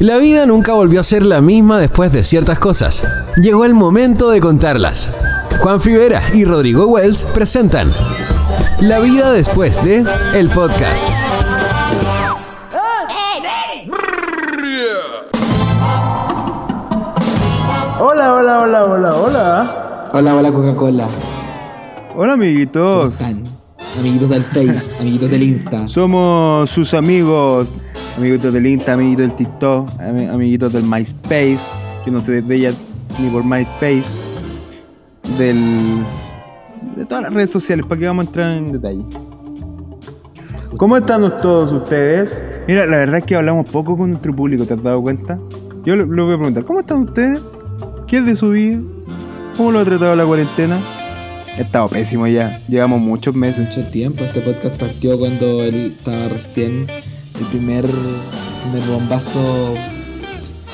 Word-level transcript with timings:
La 0.00 0.16
vida 0.18 0.46
nunca 0.46 0.74
volvió 0.74 1.00
a 1.00 1.02
ser 1.02 1.26
la 1.26 1.40
misma 1.40 1.80
después 1.80 2.12
de 2.12 2.22
ciertas 2.22 2.60
cosas. 2.60 3.02
Llegó 3.36 3.64
el 3.64 3.74
momento 3.74 4.30
de 4.30 4.40
contarlas. 4.40 5.10
Juan 5.60 5.80
Rivera 5.80 6.22
y 6.32 6.44
Rodrigo 6.44 6.86
Wells 6.86 7.24
presentan 7.24 7.90
La 8.80 9.00
vida 9.00 9.32
después 9.32 9.82
de 9.82 10.04
el 10.34 10.50
podcast. 10.50 11.04
Hola, 17.98 18.34
hola, 18.34 18.60
hola, 18.60 18.84
hola, 18.84 19.14
hola. 19.16 20.08
Hola, 20.12 20.36
hola 20.36 20.52
Coca-Cola. 20.52 21.08
Hola, 22.14 22.34
amiguitos. 22.34 23.20
Amiguitos 23.98 24.28
del 24.28 24.44
Face, 24.44 24.94
amiguitos 25.00 25.28
del 25.28 25.42
Insta. 25.42 25.88
Somos 25.88 26.70
sus 26.70 26.94
amigos, 26.94 27.74
amiguitos 28.18 28.52
del 28.52 28.66
Insta, 28.66 28.92
amiguitos 28.94 29.26
del 29.28 29.36
TikTok, 29.36 29.88
ami- 30.00 30.28
amiguitos 30.32 30.72
del 30.72 30.84
MySpace, 30.84 31.60
que 32.04 32.10
no 32.10 32.20
se 32.20 32.40
veía 32.40 32.72
ni 33.20 33.28
por 33.30 33.44
MySpace, 33.44 34.04
del 35.38 36.04
de 36.96 37.04
todas 37.06 37.22
las 37.24 37.32
redes 37.32 37.50
sociales, 37.50 37.86
para 37.86 37.98
que 38.00 38.06
vamos 38.06 38.26
a 38.26 38.28
entrar 38.28 38.56
en 38.56 38.72
detalle. 38.72 39.02
¿Cómo 40.76 40.96
están 40.96 41.22
todos 41.40 41.72
ustedes? 41.72 42.44
Mira, 42.66 42.86
la 42.86 42.98
verdad 42.98 43.18
es 43.18 43.24
que 43.24 43.36
hablamos 43.36 43.70
poco 43.70 43.96
con 43.96 44.10
nuestro 44.10 44.34
público, 44.34 44.64
¿te 44.66 44.74
has 44.74 44.82
dado 44.82 45.00
cuenta? 45.00 45.38
Yo 45.84 45.96
le, 45.96 46.04
le 46.06 46.22
voy 46.22 46.34
a 46.34 46.36
preguntar, 46.36 46.64
¿cómo 46.64 46.80
están 46.80 47.02
ustedes? 47.04 47.40
¿Qué 48.06 48.18
es 48.18 48.26
de 48.26 48.36
su 48.36 48.50
vida? 48.50 48.78
¿Cómo 49.56 49.72
lo 49.72 49.78
ha 49.80 49.84
tratado 49.84 50.14
la 50.14 50.24
cuarentena? 50.24 50.76
He 51.56 51.62
estado 51.62 51.88
pésimo 51.88 52.26
ya, 52.26 52.58
llevamos 52.68 53.00
muchos 53.00 53.34
meses. 53.34 53.66
Mucho 53.66 53.88
tiempo, 53.90 54.22
este 54.24 54.40
podcast 54.40 54.76
partió 54.78 55.18
cuando 55.18 55.62
él 55.64 55.94
estaba 55.98 56.28
recién 56.28 56.86
el 57.40 57.46
primer, 57.46 57.86
primer 57.86 58.88
bombazo 58.88 59.74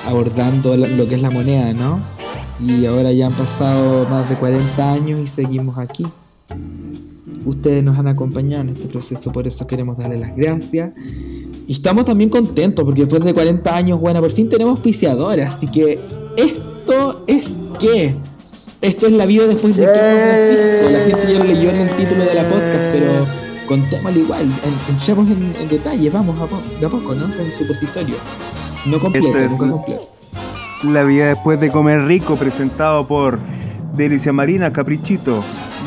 abordando 0.06 0.76
lo 0.76 1.08
que 1.08 1.14
es 1.14 1.22
la 1.22 1.30
moneda, 1.30 1.72
¿no? 1.72 2.00
Y 2.60 2.86
ahora 2.86 3.12
ya 3.12 3.26
han 3.26 3.32
pasado 3.32 4.06
más 4.08 4.28
de 4.28 4.36
40 4.36 4.92
años 4.92 5.20
y 5.20 5.26
seguimos 5.26 5.78
aquí. 5.78 6.06
Ustedes 7.44 7.82
nos 7.82 7.98
han 7.98 8.08
acompañado 8.08 8.62
en 8.62 8.70
este 8.70 8.86
proceso, 8.86 9.32
por 9.32 9.46
eso 9.46 9.66
queremos 9.66 9.98
darle 9.98 10.18
las 10.18 10.34
gracias. 10.34 10.92
Y 11.66 11.72
estamos 11.72 12.04
también 12.04 12.30
contentos 12.30 12.84
porque 12.84 13.02
después 13.02 13.24
de 13.24 13.34
40 13.34 13.74
años, 13.74 14.00
bueno, 14.00 14.20
por 14.20 14.30
fin 14.30 14.48
tenemos 14.48 14.76
auspiciadores, 14.76 15.46
así 15.46 15.66
que 15.66 16.00
esto 16.36 17.24
es 17.26 17.50
qué? 17.78 18.16
Esto 18.80 19.06
es 19.06 19.12
la 19.12 19.26
vida 19.26 19.46
después 19.46 19.76
de 19.76 19.82
que. 19.82 20.92
La 20.92 21.00
gente 21.00 21.32
ya 21.32 21.38
lo 21.38 21.44
leyó 21.44 21.70
en 21.70 21.76
el 21.76 21.90
título 21.96 22.24
de 22.24 22.34
la 22.34 22.42
podcast, 22.48 22.84
pero 22.92 23.26
contémoslo 23.66 24.18
igual, 24.20 24.42
en- 24.42 24.94
entremos 24.94 25.28
en, 25.30 25.54
en 25.60 25.68
detalle, 25.68 26.10
vamos 26.10 26.40
a 26.40 26.46
po- 26.46 26.62
de 26.80 26.86
a 26.86 26.88
poco, 26.88 27.14
¿no? 27.14 27.26
El 27.34 27.52
supositorio. 27.52 28.16
No 28.86 28.98
completo, 29.00 29.26
Esto 29.28 29.38
es 29.38 29.50
nunca 29.52 29.70
completo. 29.72 30.02
La 30.84 31.02
vida 31.04 31.28
después 31.28 31.58
de 31.60 31.70
comer 31.70 32.04
rico, 32.06 32.36
presentado 32.36 33.06
por 33.06 33.38
Delicia 33.96 34.32
Marina 34.32 34.72
Caprichito. 34.72 35.42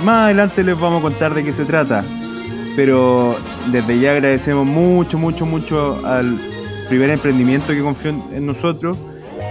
Más 0.05 0.25
adelante 0.25 0.64
les 0.64 0.80
vamos 0.80 1.00
a 1.00 1.02
contar 1.03 1.33
de 1.36 1.44
qué 1.44 1.53
se 1.53 1.66
trata. 1.66 2.03
Pero 2.75 3.36
desde 3.72 4.00
ya 4.00 4.11
agradecemos 4.11 4.66
mucho, 4.66 5.17
mucho, 5.17 5.45
mucho 5.45 6.00
al 6.05 6.38
primer 6.89 7.09
emprendimiento 7.11 7.73
que 7.73 7.81
confió 7.81 8.11
en, 8.11 8.23
en 8.33 8.45
nosotros. 8.45 8.98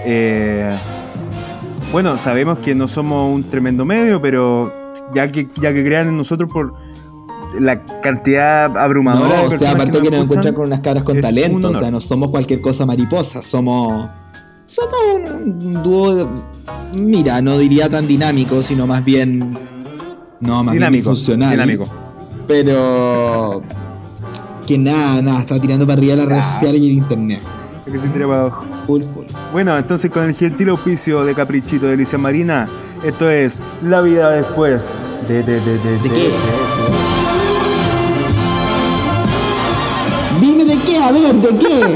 Eh, 0.05 0.69
bueno, 1.93 2.19
sabemos 2.19 2.59
que 2.59 2.75
no 2.75 2.89
somos 2.89 3.33
un 3.33 3.45
tremendo 3.45 3.85
medio, 3.85 4.21
pero 4.21 4.73
ya 5.15 5.31
que, 5.31 5.49
ya 5.61 5.73
que 5.73 5.85
crean 5.85 6.09
en 6.09 6.17
nosotros 6.17 6.51
por 6.53 6.75
la 7.61 7.83
cantidad 8.03 8.77
abrumadora 8.77 9.43
No, 9.43 9.49
de 9.49 9.57
o 9.57 9.59
sea, 9.59 9.73
aparte 9.73 10.01
que, 10.01 10.11
nos 10.11 10.21
encuentran 10.25 10.55
con 10.55 10.67
unas 10.67 10.81
caras 10.81 11.03
con 11.03 11.21
talento, 11.21 11.69
o 11.69 11.75
sea, 11.79 11.91
no 11.91 12.01
somos 12.01 12.31
cualquier 12.31 12.61
cosa 12.61 12.87
mariposa, 12.87 13.43
somos. 13.43 14.09
Somos 14.67 14.95
un 15.45 15.83
dúo. 15.83 16.15
de- 16.15 16.27
mira, 16.95 17.41
no 17.41 17.57
diría 17.59 17.89
tan 17.89 18.07
dinámico, 18.07 18.63
sino 18.63 18.87
más 18.87 19.05
bien. 19.05 19.57
No, 20.41 20.63
más 20.65 20.75
bien 20.75 21.03
funcional. 21.03 21.51
dinámico. 21.51 21.85
Pero. 22.47 23.63
Que 24.67 24.77
nada, 24.79 25.23
nada, 25.23 25.41
está 25.41 25.61
tirando 25.61 25.87
para 25.87 25.99
arriba 25.99 26.17
las 26.17 26.27
redes 26.27 26.45
sociales 26.47 26.81
y 26.81 26.87
el 26.87 26.93
internet. 26.93 27.41
Que 27.85 27.99
se 28.01 28.09
tira 28.09 28.27
para 28.27 28.41
abajo. 28.41 28.65
Full, 28.85 29.03
full. 29.03 29.27
Bueno, 29.53 29.77
entonces 29.79 30.11
con 30.11 30.25
el 30.25 30.35
gentil 30.35 30.71
auspicio 30.71 31.25
de 31.25 31.35
Caprichito 31.35 31.87
de 31.87 31.93
Alicia 31.93 32.19
Marina, 32.19 32.69
esto 33.05 33.31
es 33.31 33.59
La 33.85 34.01
vida 34.01 34.31
después 34.31 34.91
de... 35.29 35.43
¿De, 35.43 35.43
de, 35.45 35.61
de, 35.61 35.79
de, 35.79 35.99
¿De 35.99 36.09
qué? 36.09 37.06
A 41.09 41.13
ver, 41.13 41.35
de 41.35 41.59
qué. 41.59 41.95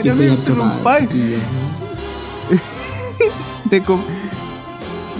Pero 0.02 0.14
me 0.14 0.26
interrumpáis. 0.26 1.08
de, 3.70 3.82
com- 3.82 4.00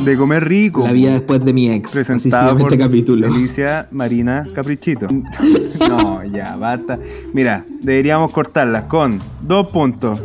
de 0.04 0.16
comer 0.16 0.44
rico. 0.46 0.82
La 0.84 0.92
vida 0.92 1.12
después 1.12 1.44
de 1.44 1.52
mi 1.52 1.70
ex. 1.70 1.88
Así 1.90 1.98
se 1.98 2.04
presentado 2.04 2.48
llama 2.48 2.60
por 2.60 2.72
este 2.72 2.84
capítulo. 2.84 3.26
Alicia 3.26 3.88
Marina 3.90 4.46
Caprichito. 4.54 5.08
no, 5.88 6.22
ya, 6.24 6.56
basta. 6.56 6.98
Mira, 7.32 7.64
deberíamos 7.82 8.30
cortarlas 8.32 8.84
con 8.84 9.20
dos 9.40 9.68
puntos. 9.68 10.20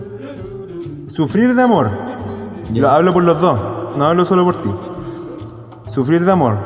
Sufrir 1.08 1.56
de 1.56 1.62
amor. 1.62 1.90
Ya. 2.74 2.82
Lo 2.84 2.90
hablo 2.90 3.14
por 3.14 3.24
los 3.24 3.42
dos, 3.42 3.60
no 3.98 4.06
hablo 4.06 4.24
solo 4.26 4.46
por 4.46 4.62
ti. 4.62 4.70
Sufrir 5.90 6.24
de 6.24 6.32
amor. 6.32 6.58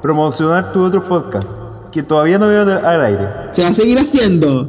Promocionar 0.00 0.72
tu 0.72 0.82
otro 0.82 1.06
podcast, 1.06 1.50
que 1.92 2.02
todavía 2.02 2.38
no 2.38 2.46
veo 2.46 2.62
al 2.62 3.04
aire. 3.04 3.28
Se 3.52 3.62
va 3.62 3.68
a 3.68 3.74
seguir 3.74 3.98
haciendo. 3.98 4.66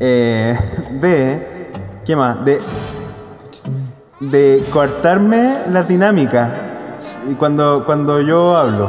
Eh, 0.00 0.56
B, 1.00 1.46
¿qué 2.04 2.16
más? 2.16 2.44
De, 2.44 2.60
de 4.20 4.62
cortarme 4.72 5.58
las 5.70 5.86
dinámicas 5.88 6.50
y 7.30 7.34
cuando, 7.34 7.84
cuando 7.86 8.20
yo 8.20 8.56
hablo. 8.56 8.88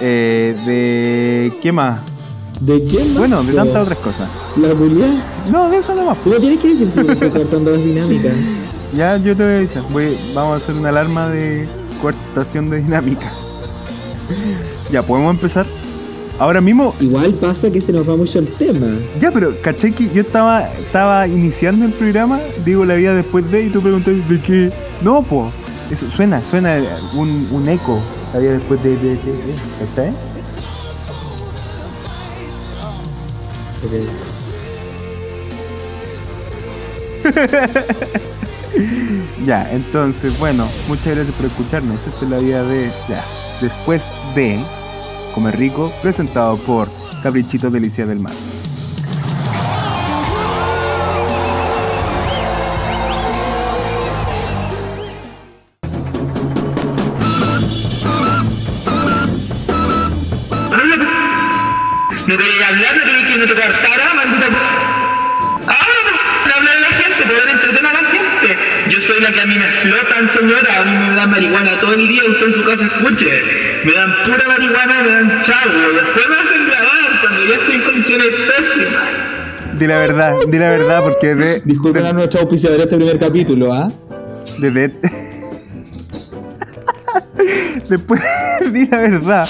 Eh, 0.00 0.54
de, 0.66 1.58
¿qué 1.62 1.70
más? 1.72 2.00
¿De 2.60 2.82
quién 2.84 3.08
más? 3.10 3.18
Bueno, 3.18 3.42
de 3.42 3.52
tantas 3.52 3.82
otras 3.82 3.98
cosas. 3.98 4.28
La 4.56 4.68
publicidad. 4.70 5.08
No, 5.48 5.68
de 5.70 5.78
eso 5.78 5.94
nomás. 5.94 6.16
No 6.24 6.36
tienes 6.36 6.58
que 6.60 6.68
decir 6.70 6.88
si 6.88 7.02
me 7.04 7.12
estoy 7.12 7.30
cortando 7.30 7.70
las 7.72 7.80
dinámicas. 7.82 8.32
Ya 8.94 9.16
yo 9.16 9.34
te 9.34 9.42
voy 9.42 9.52
a 9.54 9.56
avisar. 9.56 9.82
Voy- 9.90 10.18
vamos 10.34 10.52
a 10.52 10.56
hacer 10.62 10.74
una 10.74 10.90
alarma 10.90 11.26
de 11.30 11.66
cortación 12.02 12.68
de 12.68 12.82
dinámica. 12.82 13.32
ya, 14.92 15.02
¿podemos 15.02 15.30
empezar? 15.34 15.64
Ahora 16.42 16.60
mismo 16.60 16.92
Igual 16.98 17.34
pasa 17.34 17.70
que 17.70 17.80
se 17.80 17.92
nos 17.92 18.08
va 18.08 18.16
mucho 18.16 18.40
el 18.40 18.52
tema. 18.56 18.88
Ya, 19.20 19.30
pero 19.30 19.54
caché 19.62 19.92
que 19.92 20.08
yo 20.12 20.22
estaba, 20.22 20.68
estaba 20.72 21.28
iniciando 21.28 21.84
el 21.84 21.92
programa, 21.92 22.40
digo 22.64 22.84
la 22.84 22.96
vida 22.96 23.14
después 23.14 23.48
de, 23.52 23.66
y 23.66 23.70
tú 23.70 23.80
preguntas 23.80 24.12
de 24.28 24.40
qué. 24.40 24.72
No, 25.02 25.22
po. 25.22 25.52
Eso 25.88 26.10
suena, 26.10 26.42
suena 26.42 26.82
un, 27.14 27.48
un 27.52 27.68
eco, 27.68 28.00
la 28.32 28.40
vida 28.40 28.54
después 28.54 28.82
de, 28.82 28.96
de, 28.96 29.10
de, 29.10 29.16
de, 29.16 29.54
¿cachai? 29.86 30.12
Ya, 39.46 39.70
entonces, 39.70 40.36
bueno, 40.40 40.66
muchas 40.88 41.14
gracias 41.14 41.36
por 41.36 41.46
escucharnos. 41.46 41.98
Esta 42.04 42.24
es 42.24 42.30
la 42.30 42.38
vida 42.38 42.64
de. 42.64 42.90
Ya, 43.08 43.24
después 43.60 44.02
de 44.34 44.64
Comer 45.32 45.56
Rico, 45.56 45.92
presentado 46.02 46.56
por 46.58 46.88
Caprichito 47.22 47.70
Delicia 47.70 48.06
del 48.06 48.20
Mar. 48.20 48.32
No 62.26 62.38
quería 62.38 62.68
hablar, 62.68 62.96
no 62.96 63.04
quería 63.04 63.26
que 63.26 63.36
me 63.36 63.46
tocar 63.46 63.82
cara, 63.82 64.14
maldita. 64.14 64.46
Ahora 65.66 65.98
no 66.46 66.54
hablar 66.54 66.76
a 66.76 66.80
la 66.80 66.86
gente, 66.88 67.24
poder 67.24 67.48
entretener 67.48 67.86
a 67.86 67.92
la 67.92 68.08
gente. 68.08 68.58
Yo 68.88 69.00
soy 69.00 69.20
la 69.20 69.32
que 69.32 69.40
a 69.40 69.46
mí 69.46 69.56
me 69.56 69.66
explotan, 69.66 70.30
señora. 70.32 70.80
A 70.80 70.84
mí 70.84 71.08
me 71.08 71.16
dan 71.16 71.30
marihuana 71.30 71.80
todo 71.80 71.94
el 71.94 72.08
día, 72.08 72.22
usted 72.26 72.46
en 72.46 72.54
su 72.54 72.64
casa 72.64 72.86
escuche. 72.86 73.71
Me 73.84 73.92
dan 73.92 74.10
pura 74.24 74.46
marihuana, 74.48 75.02
me 75.02 75.10
dan 75.10 75.42
chavo. 75.42 75.72
Después 75.94 76.26
me 76.28 76.36
hacen 76.36 76.66
grabar 76.66 77.20
cuando 77.22 77.44
ya 77.48 77.54
estoy 77.56 77.74
en 77.76 77.82
condiciones 77.82 78.26
pésimas. 78.26 79.78
Di 79.78 79.86
la 79.86 79.96
verdad, 79.96 80.34
di 80.48 80.58
la 80.58 80.70
verdad, 80.70 81.02
porque 81.02 81.34
de, 81.34 81.60
Disculpen 81.64 82.04
a 82.06 82.12
nuestro 82.12 82.40
auspiciador 82.42 82.78
este 82.80 82.96
primer 82.96 83.18
capítulo, 83.18 83.72
¿ah? 83.72 83.90
de, 84.58 84.70
de- 84.70 84.92
Después, 87.88 88.22
di 88.72 88.86
la 88.86 88.98
verdad. 88.98 89.48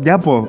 Ya, 0.00 0.18
po. 0.18 0.48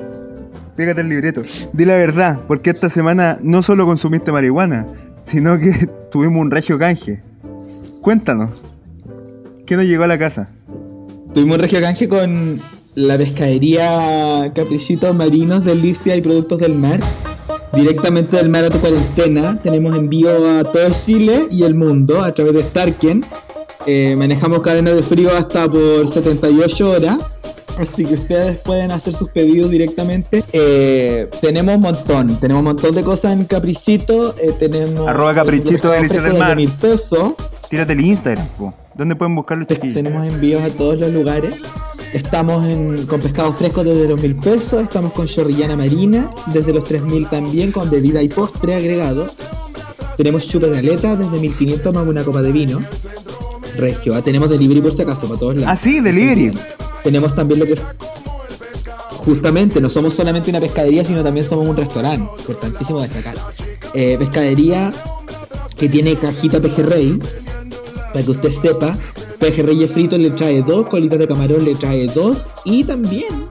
Pégate 0.76 1.00
el 1.00 1.08
libreto. 1.08 1.42
Di 1.72 1.84
la 1.84 1.96
verdad, 1.96 2.38
porque 2.46 2.70
esta 2.70 2.88
semana 2.88 3.38
no 3.42 3.62
solo 3.62 3.84
consumiste 3.86 4.32
marihuana, 4.32 4.86
sino 5.24 5.58
que 5.58 5.72
tuvimos 6.10 6.40
un 6.42 6.50
regio 6.50 6.78
canje. 6.78 7.22
Cuéntanos. 8.00 8.66
¿Qué 9.66 9.76
nos 9.76 9.84
llegó 9.86 10.04
a 10.04 10.06
la 10.06 10.18
casa? 10.18 10.48
Tuvimos 11.34 11.56
un 11.56 11.62
regio 11.62 11.80
canje 11.80 12.08
con 12.08 12.62
la 12.94 13.16
pescadería 13.16 14.52
Caprichitos 14.54 15.14
Marinos, 15.14 15.64
Delicia 15.64 16.16
y 16.16 16.20
Productos 16.20 16.58
del 16.60 16.74
Mar. 16.74 17.00
directamente 17.72 18.36
del 18.36 18.48
mar 18.48 18.64
a 18.64 18.70
tu 18.70 18.78
cuarentena. 18.80 19.60
Tenemos 19.62 19.96
envío 19.96 20.30
a 20.58 20.64
todo 20.64 20.90
Chile 20.90 21.46
y 21.50 21.62
el 21.62 21.74
mundo 21.74 22.20
a 22.22 22.32
través 22.34 22.54
de 22.54 22.62
Starken. 22.64 23.24
Eh, 23.86 24.14
manejamos 24.18 24.60
cadenas 24.60 24.94
de 24.96 25.02
frío 25.04 25.30
hasta 25.36 25.70
por 25.70 26.06
78 26.08 26.90
horas. 26.90 27.18
Así 27.78 28.04
que 28.04 28.14
ustedes 28.14 28.58
pueden 28.58 28.90
hacer 28.90 29.14
sus 29.14 29.30
pedidos 29.30 29.70
directamente. 29.70 30.44
Eh, 30.52 31.30
tenemos 31.40 31.76
un 31.76 31.80
montón, 31.82 32.38
tenemos 32.40 32.58
un 32.60 32.64
montón 32.64 32.94
de 32.94 33.02
cosas 33.02 33.32
en 33.32 33.44
Caprichito. 33.44 34.34
eh, 34.42 34.52
tenemos 34.58 35.08
Arroba 35.08 35.34
Caprichito, 35.34 35.90
fresco 35.92 36.14
del 36.22 36.32
de 36.34 36.38
Mar. 36.38 36.56
mil 36.56 36.70
pesos. 36.72 37.34
Tírate 37.70 37.92
el 37.92 38.00
Instagram, 38.04 38.46
po. 38.58 38.74
¿Dónde 38.96 39.14
pueden 39.16 39.34
buscar 39.36 39.56
los 39.56 39.66
Te- 39.68 39.76
chiquillos? 39.76 39.94
tenemos 39.96 40.26
envíos 40.26 40.60
a 40.60 40.68
todos 40.70 40.98
los 41.00 41.10
lugares. 41.12 41.54
Estamos 42.12 42.64
en- 42.64 43.06
con 43.06 43.20
pescado 43.20 43.52
fresco 43.52 43.84
desde 43.84 44.08
los 44.08 44.20
mil 44.20 44.34
pesos. 44.36 44.82
Estamos 44.82 45.12
con 45.12 45.26
chorrillana 45.26 45.76
marina 45.76 46.28
desde 46.46 46.72
los 46.72 46.84
3000 46.84 47.28
también, 47.28 47.70
con 47.70 47.88
bebida 47.88 48.22
y 48.22 48.28
postre 48.28 48.74
agregado. 48.74 49.28
Tenemos 50.16 50.46
chupe 50.48 50.68
de 50.68 50.78
aleta 50.78 51.16
desde 51.16 51.38
1500 51.38 51.94
más 51.94 52.06
una 52.06 52.24
copa 52.24 52.42
de 52.42 52.52
vino. 52.52 52.78
Regio, 53.76 54.14
ah, 54.14 54.22
tenemos 54.22 54.50
delivery 54.50 54.80
por 54.80 54.92
si 54.92 55.02
acaso, 55.02 55.28
para 55.28 55.38
todos 55.38 55.56
lados. 55.56 55.70
Ah, 55.72 55.76
sí, 55.76 56.00
delivery. 56.00 56.50
Tenemos 57.04 57.34
también 57.34 57.60
lo 57.60 57.66
que 57.66 57.74
es. 57.74 57.82
Justamente, 59.18 59.80
no 59.80 59.88
somos 59.88 60.14
solamente 60.14 60.50
una 60.50 60.60
pescadería, 60.60 61.04
sino 61.04 61.22
también 61.22 61.46
somos 61.48 61.68
un 61.68 61.76
restaurante. 61.76 62.28
Importantísimo 62.40 63.00
destacar. 63.00 63.36
Eh, 63.94 64.16
pescadería 64.18 64.92
que 65.76 65.88
tiene 65.88 66.16
cajita 66.16 66.60
pejerrey. 66.60 67.18
Para 68.12 68.24
que 68.24 68.30
usted 68.32 68.50
sepa, 68.50 68.98
pejerrey 69.40 69.88
frito 69.88 70.16
le 70.18 70.30
trae 70.30 70.62
dos, 70.62 70.86
colitas 70.86 71.18
de 71.18 71.26
camarón 71.26 71.64
le 71.64 71.74
trae 71.74 72.06
dos. 72.06 72.48
Y 72.64 72.84
también, 72.84 73.48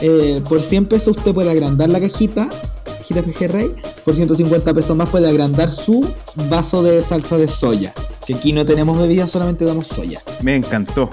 eh, 0.00 0.40
por 0.48 0.60
100 0.60 0.86
pesos 0.86 1.16
usted 1.16 1.34
puede 1.34 1.50
agrandar 1.50 1.90
la 1.90 2.00
cajita, 2.00 2.48
cajita 2.84 3.22
pejerrey. 3.22 3.74
Por 4.04 4.14
150 4.14 4.72
pesos 4.72 4.96
más 4.96 5.08
puede 5.08 5.28
agrandar 5.28 5.70
su 5.70 6.06
vaso 6.48 6.82
de 6.82 7.02
salsa 7.02 7.36
de 7.36 7.48
soya. 7.48 7.92
Que 8.26 8.34
aquí 8.34 8.52
no 8.52 8.64
tenemos 8.64 8.98
bebida, 8.98 9.28
solamente 9.28 9.64
damos 9.64 9.88
soya. 9.88 10.22
Me 10.40 10.56
encantó. 10.56 11.10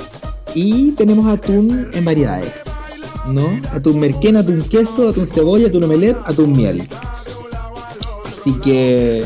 Y 0.54 0.92
tenemos 0.94 1.28
atún 1.28 1.90
en 1.94 2.06
variedades. 2.06 2.52
¿No? 3.28 3.50
Atún 3.72 4.00
merquén, 4.00 4.38
atún 4.38 4.62
queso, 4.62 5.10
atún 5.10 5.28
cebolla, 5.28 5.68
atún 5.68 5.84
omelette, 5.84 6.18
atún 6.26 6.54
miel. 6.54 6.88
Así 8.26 8.54
que 8.60 9.26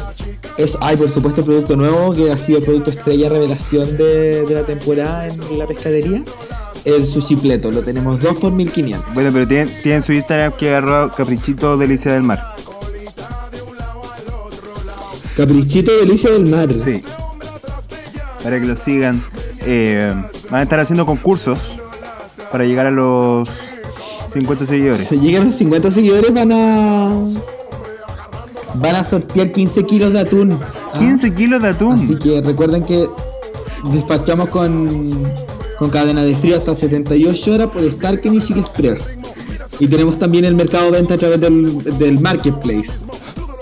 es, 0.57 0.77
hay 0.81 0.97
por 0.97 1.09
supuesto 1.09 1.41
el 1.41 1.47
producto 1.47 1.75
nuevo 1.75 2.13
que 2.13 2.31
ha 2.31 2.37
sido 2.37 2.59
el 2.59 2.65
producto 2.65 2.91
estrella 2.91 3.29
revelación 3.29 3.97
de, 3.97 4.45
de 4.45 4.53
la 4.53 4.65
temporada 4.65 5.27
en 5.27 5.59
la 5.59 5.67
pescadería. 5.67 6.23
El 6.85 7.05
sushi 7.05 7.35
pleto, 7.35 7.71
lo 7.71 7.81
tenemos 7.81 8.21
2 8.21 8.35
por 8.35 8.51
1500. 8.51 9.13
Bueno, 9.15 9.31
pero 9.33 9.47
tienen, 9.47 9.69
tienen 9.81 10.03
su 10.03 10.13
Instagram 10.13 10.53
que 10.55 10.69
agarró 10.69 11.11
Caprichito 11.11 11.77
Delicia 11.77 12.13
del 12.13 12.21
Mar. 12.21 12.55
Caprichito 15.35 15.91
delicia 15.99 16.31
del 16.31 16.45
mar. 16.45 16.69
Sí. 16.73 17.03
Para 18.41 18.59
que 18.59 18.65
lo 18.65 18.77
sigan. 18.77 19.21
Eh, 19.65 20.13
van 20.49 20.59
a 20.59 20.63
estar 20.63 20.79
haciendo 20.79 21.05
concursos 21.05 21.81
para 22.51 22.63
llegar 22.63 22.85
a 22.85 22.91
los 22.91 23.49
50 24.29 24.65
seguidores. 24.65 25.07
Si 25.09 25.19
llegan 25.19 25.41
a 25.41 25.45
los 25.45 25.55
50 25.55 25.91
seguidores 25.91 26.33
van 26.33 26.51
a. 26.53 27.25
Van 28.79 28.95
a 28.95 29.03
sortear 29.03 29.51
15 29.51 29.85
kilos 29.85 30.13
de 30.13 30.19
atún. 30.19 30.59
¿ah? 30.61 30.99
15 30.99 31.33
kilos 31.33 31.61
de 31.61 31.69
atún. 31.69 31.93
Así 31.93 32.17
que 32.17 32.41
recuerden 32.41 32.83
que 32.83 33.07
despachamos 33.91 34.49
con, 34.49 35.11
con 35.77 35.89
cadena 35.89 36.23
de 36.23 36.35
frío 36.35 36.57
hasta 36.57 36.75
78 36.75 37.53
horas 37.53 37.67
por 37.67 37.83
Starken 37.83 38.35
y 38.35 38.39
Chile 38.39 38.61
Express. 38.61 39.17
Y 39.79 39.87
tenemos 39.87 40.17
también 40.17 40.45
el 40.45 40.55
mercado 40.55 40.85
de 40.85 40.97
venta 40.97 41.15
a 41.15 41.17
través 41.17 41.39
del, 41.39 41.83
del 41.97 42.19
marketplace. 42.19 42.93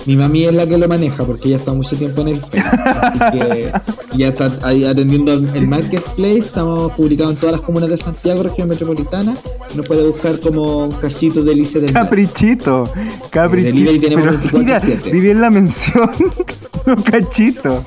Mi 0.06 0.18
mami 0.18 0.44
es 0.44 0.54
la 0.54 0.68
que 0.68 0.78
lo 0.78 0.88
maneja 0.88 1.24
porque 1.24 1.48
ella 1.48 1.58
está 1.58 1.72
mucho 1.74 1.96
tiempo 1.96 2.22
en 2.22 2.30
el 2.30 2.38
Facebook. 2.38 2.82
Así 2.86 3.20
que 3.38 3.72
ya 4.18 4.28
está 4.28 4.46
atendiendo 4.46 5.34
el 5.34 5.68
marketplace. 5.68 6.40
Estamos 6.40 6.92
publicados 6.94 7.34
en 7.34 7.40
todas 7.40 7.54
las 7.54 7.62
comunas 7.62 7.90
de 7.90 7.98
Santiago, 7.98 8.44
región 8.44 8.68
metropolitana. 8.68 9.36
Nos 9.76 9.88
puede 9.88 10.06
buscar 10.06 10.40
como 10.40 10.90
Cachito 11.00 11.44
del 11.44 11.62
Mar. 11.62 11.94
Caprichito. 11.94 12.90
Caprichito. 13.30 13.76
Delivery 13.76 14.00
tenemos 14.00 14.36
Pero 14.44 14.60
mira, 14.60 14.82
24/7. 14.82 15.12
vi 15.12 15.20
bien 15.22 15.42
la 15.42 15.50
mención. 15.50 16.10
no, 16.86 16.96
cachito. 17.04 17.84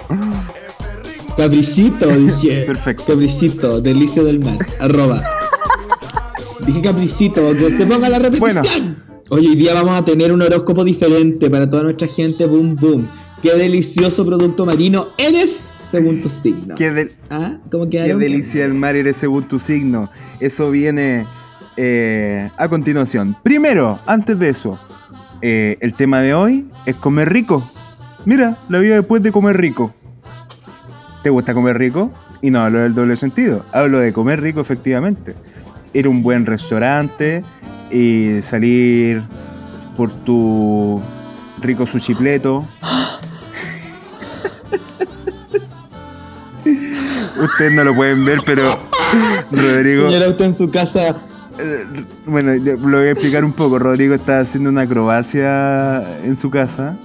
Capricito, 1.36 2.08
dije. 2.08 2.64
Perfecto. 2.66 3.04
Capricito, 3.08 3.80
delicia 3.82 4.22
del 4.22 4.40
mar. 4.40 4.58
Arroba. 4.80 5.22
Dije 6.66 6.82
capricito, 6.82 7.52
que 7.54 7.70
te 7.70 7.86
ponga 7.86 8.08
la 8.08 8.18
repetición. 8.18 8.64
Bueno. 8.64 8.95
Hoy 9.28 9.56
día 9.56 9.74
vamos 9.74 9.98
a 9.98 10.04
tener 10.04 10.32
un 10.32 10.40
horóscopo 10.40 10.84
diferente 10.84 11.50
para 11.50 11.68
toda 11.68 11.82
nuestra 11.82 12.06
gente. 12.06 12.46
Boom, 12.46 12.76
boom. 12.76 13.08
Qué 13.42 13.54
delicioso 13.54 14.24
producto 14.24 14.64
marino 14.64 15.08
eres 15.18 15.70
según 15.90 16.22
tu 16.22 16.28
signo. 16.28 16.76
Qué, 16.76 17.10
¿Ah? 17.30 17.58
¿Cómo 17.68 17.84
qué 17.84 17.90
quedaron? 17.98 18.20
delicia 18.20 18.62
del 18.62 18.74
mar 18.74 18.94
eres 18.94 19.16
según 19.16 19.48
tu 19.48 19.58
signo. 19.58 20.08
Eso 20.38 20.70
viene 20.70 21.26
eh, 21.76 22.50
a 22.56 22.68
continuación. 22.68 23.36
Primero, 23.42 23.98
antes 24.06 24.38
de 24.38 24.48
eso, 24.48 24.78
eh, 25.42 25.76
el 25.80 25.94
tema 25.94 26.20
de 26.20 26.32
hoy 26.32 26.68
es 26.86 26.94
comer 26.94 27.32
rico. 27.32 27.68
Mira, 28.26 28.58
la 28.68 28.78
vida 28.78 28.94
después 28.94 29.24
de 29.24 29.32
comer 29.32 29.56
rico. 29.56 29.92
¿Te 31.24 31.30
gusta 31.30 31.52
comer 31.52 31.78
rico? 31.78 32.12
Y 32.42 32.52
no 32.52 32.60
hablo 32.60 32.78
del 32.78 32.94
doble 32.94 33.16
sentido, 33.16 33.64
hablo 33.72 33.98
de 33.98 34.12
comer 34.12 34.40
rico 34.40 34.60
efectivamente. 34.60 35.34
Ir 35.92 36.06
a 36.06 36.10
un 36.10 36.22
buen 36.22 36.46
restaurante 36.46 37.42
y 37.90 38.42
salir 38.42 39.22
por 39.96 40.12
tu 40.12 41.00
rico 41.60 41.86
sushi 41.86 42.14
pleto. 42.14 42.64
Ustedes 47.42 47.72
no 47.74 47.84
lo 47.84 47.94
pueden 47.94 48.24
ver, 48.24 48.38
pero 48.44 48.62
Rodrigo... 49.52 50.06
Señora, 50.10 50.28
usted 50.30 50.44
en 50.46 50.54
su 50.54 50.70
casa. 50.70 51.16
Eh, 51.58 51.84
Bueno, 52.26 52.52
lo 52.54 52.98
voy 52.98 53.08
a 53.08 53.12
explicar 53.12 53.44
un 53.44 53.52
poco. 53.52 53.78
Rodrigo 53.78 54.14
está 54.14 54.40
haciendo 54.40 54.70
una 54.70 54.82
acrobacia 54.82 56.18
en 56.24 56.36
su 56.36 56.50
casa. 56.50 56.96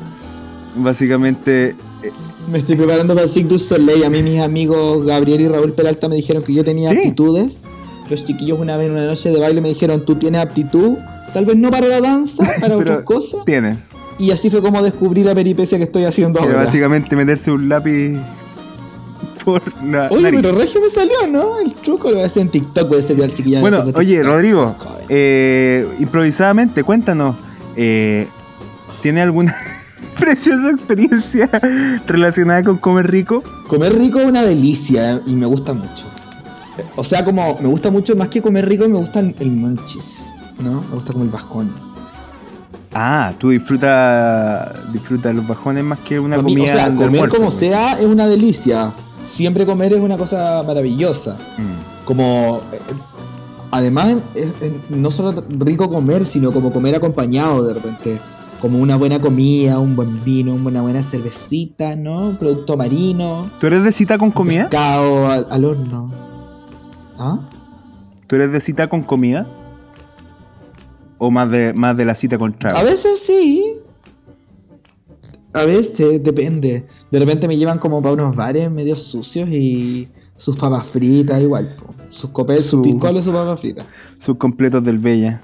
Básicamente, 0.75 1.75
eh, 2.01 2.11
Me 2.49 2.59
estoy 2.59 2.75
preparando 2.75 3.13
para 3.13 3.25
el 3.27 3.31
Cirque 3.31 3.49
du 3.49 3.59
Soleil. 3.59 4.03
A 4.05 4.09
mí 4.09 4.23
mis 4.23 4.39
amigos 4.39 5.05
Gabriel 5.05 5.41
y 5.41 5.47
Raúl 5.47 5.73
Peralta 5.73 6.07
me 6.09 6.15
dijeron 6.15 6.43
que 6.43 6.53
yo 6.53 6.63
tenía 6.63 6.89
Sí. 6.91 6.97
aptitudes. 6.97 7.63
Los 8.11 8.25
chiquillos 8.25 8.59
una 8.59 8.75
vez 8.75 8.87
en 8.87 8.91
una 8.91 9.05
noche 9.05 9.29
de 9.29 9.39
baile 9.39 9.61
me 9.61 9.69
dijeron, 9.69 10.03
tú 10.05 10.15
tienes 10.15 10.41
aptitud. 10.41 10.97
Tal 11.33 11.45
vez 11.45 11.55
no 11.55 11.71
para 11.71 11.87
la 11.87 12.01
danza, 12.01 12.45
para 12.59 12.75
otras 12.75 13.03
cosas. 13.03 13.45
tienes. 13.45 13.77
Y 14.19 14.31
así 14.31 14.49
fue 14.49 14.61
como 14.61 14.83
descubrí 14.83 15.23
la 15.23 15.33
peripecia 15.33 15.77
que 15.77 15.85
estoy 15.85 16.03
haciendo 16.03 16.41
ahora. 16.41 16.55
básicamente 16.57 17.15
meterse 17.15 17.51
un 17.51 17.69
lápiz 17.69 18.19
por 19.45 19.61
la 19.83 20.09
Oye, 20.11 20.23
nariz. 20.23 20.41
pero 20.41 20.57
Regio 20.57 20.81
me 20.81 20.89
salió, 20.89 21.15
¿no? 21.31 21.57
El 21.59 21.73
truco 21.73 22.09
lo 22.09 22.15
voy 22.15 22.23
a 22.23 22.25
hacer 22.27 22.41
en 22.43 22.49
TikTok, 22.49 22.89
voy 22.89 22.99
a 22.99 23.01
servir 23.01 23.23
al 23.23 23.33
chiquillo. 23.33 23.61
Bueno, 23.61 23.83
tengo 23.85 23.97
oye, 23.97 24.15
TikTok. 24.17 24.31
Rodrigo, 24.31 24.75
eh, 25.07 25.87
improvisadamente, 25.99 26.83
cuéntanos, 26.83 27.35
eh, 27.77 28.27
¿tiene 29.01 29.21
alguna 29.21 29.55
preciosa 30.19 30.69
experiencia 30.69 31.49
relacionada 32.07 32.61
con 32.61 32.77
comer 32.77 33.09
rico? 33.09 33.41
Comer 33.67 33.97
rico 33.97 34.19
es 34.19 34.27
una 34.27 34.43
delicia 34.43 35.13
eh, 35.15 35.21
y 35.25 35.35
me 35.35 35.45
gusta 35.45 35.73
mucho. 35.73 36.10
O 36.95 37.03
sea, 37.03 37.23
como 37.25 37.57
me 37.61 37.67
gusta 37.67 37.91
mucho 37.91 38.15
más 38.15 38.27
que 38.29 38.41
comer 38.41 38.67
rico, 38.67 38.87
me 38.87 38.97
gusta 38.97 39.19
el, 39.19 39.51
monchis, 39.51 40.27
¿no? 40.61 40.81
Me 40.81 40.95
gusta 40.95 41.13
como 41.13 41.25
el 41.25 41.31
bajón. 41.31 41.71
Ah, 42.93 43.33
tú 43.39 43.49
disfrutas 43.49 44.69
disfrutas 44.91 45.33
los 45.33 45.47
bajones 45.47 45.83
más 45.83 45.99
que 45.99 46.19
una 46.19 46.37
comida 46.37 46.63
o 46.63 46.67
sea, 46.67 46.85
comer 46.87 47.03
almuerzo, 47.05 47.29
como 47.37 47.47
pues. 47.49 47.59
sea 47.59 47.93
es 47.99 48.05
una 48.05 48.27
delicia. 48.27 48.91
Siempre 49.21 49.65
comer 49.65 49.93
es 49.93 49.99
una 50.01 50.17
cosa 50.17 50.63
maravillosa. 50.65 51.37
Mm. 51.57 52.05
Como. 52.05 52.61
eh, 52.73 52.79
Además, 53.73 54.15
es- 54.35 54.51
es 54.59 54.71
no 54.89 55.09
solo 55.11 55.45
rico 55.49 55.89
comer, 55.89 56.25
sino 56.25 56.51
como 56.51 56.73
comer 56.73 56.95
acompañado 56.95 57.63
de 57.63 57.73
repente. 57.75 58.19
Como 58.59 58.77
una 58.79 58.95
buena 58.97 59.19
comida, 59.19 59.79
un 59.79 59.95
buen 59.95 60.23
vino, 60.25 60.53
una 60.53 60.81
buena 60.81 61.01
cervecita, 61.01 61.95
¿no? 61.95 62.37
Producto 62.37 62.75
marino. 62.77 63.49
¿Tú 63.59 63.67
eres 63.67 63.83
de 63.85 63.91
cita 63.93 64.17
con 64.17 64.29
comida? 64.31 64.69
Pescado 64.69 65.31
al, 65.31 65.47
al 65.49 65.65
horno. 65.65 66.11
¿Ah? 67.23 67.39
¿Tú 68.27 68.35
eres 68.35 68.51
de 68.51 68.59
cita 68.61 68.89
con 68.89 69.03
comida? 69.03 69.47
¿O 71.19 71.29
más 71.29 71.51
de, 71.51 71.73
más 71.75 71.95
de 71.95 72.05
la 72.05 72.15
cita 72.15 72.37
con 72.39 72.51
trago? 72.53 72.77
A 72.77 72.83
veces 72.83 73.19
sí. 73.19 73.75
A 75.53 75.65
veces, 75.65 76.23
depende. 76.23 76.87
De 77.11 77.19
repente 77.19 77.47
me 77.47 77.57
llevan 77.57 77.77
como 77.77 78.01
para 78.01 78.13
unos 78.15 78.35
bares 78.35 78.71
medio 78.71 78.95
sucios 78.95 79.49
y 79.49 80.07
sus 80.35 80.55
papas 80.57 80.87
fritas 80.87 81.41
igual. 81.41 81.75
po. 81.77 81.93
Sus 82.09 82.29
copetes, 82.31 82.63
Su- 82.65 82.77
sus 82.77 82.81
piscoles, 82.81 83.23
sus 83.23 83.33
papas 83.33 83.59
fritas. 83.59 83.85
Sus 84.17 84.37
completos 84.37 84.83
del 84.83 84.97
Bella. 84.97 85.41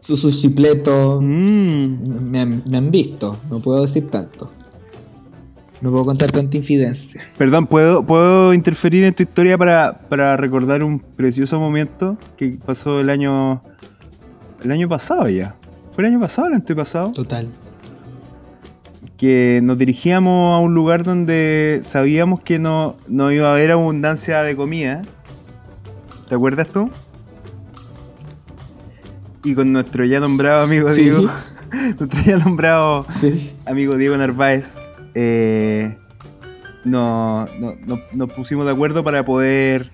Sus 0.00 0.20
sushipletos. 0.20 1.22
Mm. 1.22 2.30
Me, 2.30 2.46
me 2.46 2.76
han 2.78 2.90
visto, 2.90 3.38
no 3.50 3.60
puedo 3.60 3.82
decir 3.82 4.10
tanto. 4.10 4.50
No 5.82 5.90
puedo 5.90 6.04
contar 6.06 6.30
tanta 6.30 6.56
infidencia. 6.56 7.22
Perdón, 7.36 7.66
¿puedo, 7.66 8.04
¿puedo 8.06 8.54
interferir 8.54 9.04
en 9.04 9.14
tu 9.14 9.22
historia 9.24 9.58
para, 9.58 9.98
para 10.08 10.36
recordar 10.36 10.82
un 10.82 10.98
precioso 11.00 11.60
momento 11.60 12.16
que 12.36 12.58
pasó 12.64 13.00
el 13.00 13.10
año. 13.10 13.62
El 14.64 14.72
año 14.72 14.88
pasado 14.88 15.28
ya. 15.28 15.54
¿Fue 15.94 16.04
el 16.04 16.12
año 16.12 16.20
pasado 16.20 16.46
o 16.46 16.48
el 16.50 16.54
antepasado? 16.56 17.12
Total. 17.12 17.48
que 19.18 19.60
nos 19.62 19.78
dirigíamos 19.78 20.54
a 20.56 20.58
un 20.58 20.74
lugar 20.74 21.02
donde 21.04 21.80
sabíamos 21.88 22.42
que 22.44 22.58
no, 22.58 22.96
no 23.06 23.32
iba 23.32 23.48
a 23.48 23.52
haber 23.52 23.70
abundancia 23.72 24.42
de 24.42 24.54
comida. 24.56 25.02
¿Te 26.28 26.34
acuerdas 26.34 26.68
tú? 26.68 26.90
Y 29.44 29.54
con 29.54 29.72
nuestro 29.72 30.04
ya 30.04 30.20
nombrado 30.20 30.64
amigo 30.64 30.88
Sí. 30.92 31.02
Diego, 31.02 31.30
nuestro 31.98 32.22
ya 32.24 32.36
nombrado 32.38 33.06
Sí. 33.08 33.52
amigo 33.64 33.96
Diego 33.96 34.16
Narváez, 34.16 34.78
eh, 35.18 35.96
no- 36.84 37.46
no- 37.58 37.74
no- 37.86 38.00
nos 38.12 38.32
pusimos 38.34 38.66
de 38.66 38.72
acuerdo 38.72 39.02
para 39.02 39.24
poder 39.24 39.90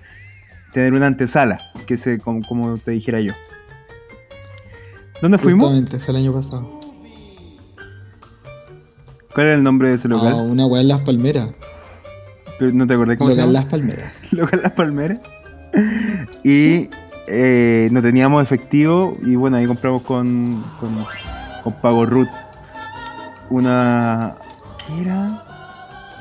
tener 0.73 0.93
una 0.93 1.07
antesala, 1.07 1.59
que 1.87 1.95
se, 1.97 2.19
como, 2.19 2.45
como 2.45 2.77
te 2.77 2.91
dijera 2.91 3.21
yo. 3.21 3.31
¿Dónde 5.21 5.37
fuimos? 5.37 5.63
Justamente, 5.69 5.99
fue 5.99 6.11
el 6.11 6.17
año 6.17 6.33
pasado. 6.33 6.79
¿Cuál 9.33 9.47
era 9.47 9.55
el 9.55 9.63
nombre 9.63 9.89
de 9.89 9.95
ese 9.95 10.07
A 10.07 10.11
local? 10.11 10.33
una 10.49 10.65
weá 10.67 10.81
en 10.81 10.87
Las 10.89 11.01
Palmeras. 11.01 11.51
Pero 12.59 12.71
¿No 12.73 12.85
te 12.85 12.93
acordás 12.93 13.17
cómo 13.17 13.29
se 13.31 13.37
Local 13.37 13.47
llama? 13.53 13.59
Las 13.59 13.71
Palmeras. 13.71 14.27
Local 14.33 14.59
Las 14.61 14.71
Palmeras. 14.73 15.19
Y 16.43 16.89
eh, 17.27 17.87
no 17.91 18.01
teníamos 18.01 18.43
efectivo 18.43 19.17
y 19.25 19.35
bueno, 19.35 19.57
ahí 19.57 19.65
compramos 19.65 20.03
con, 20.03 20.63
con, 20.79 21.03
con 21.63 21.73
Pago 21.81 22.05
Root 22.05 22.29
una... 23.49 24.35
¿Qué 24.87 25.01
era? 25.01 25.43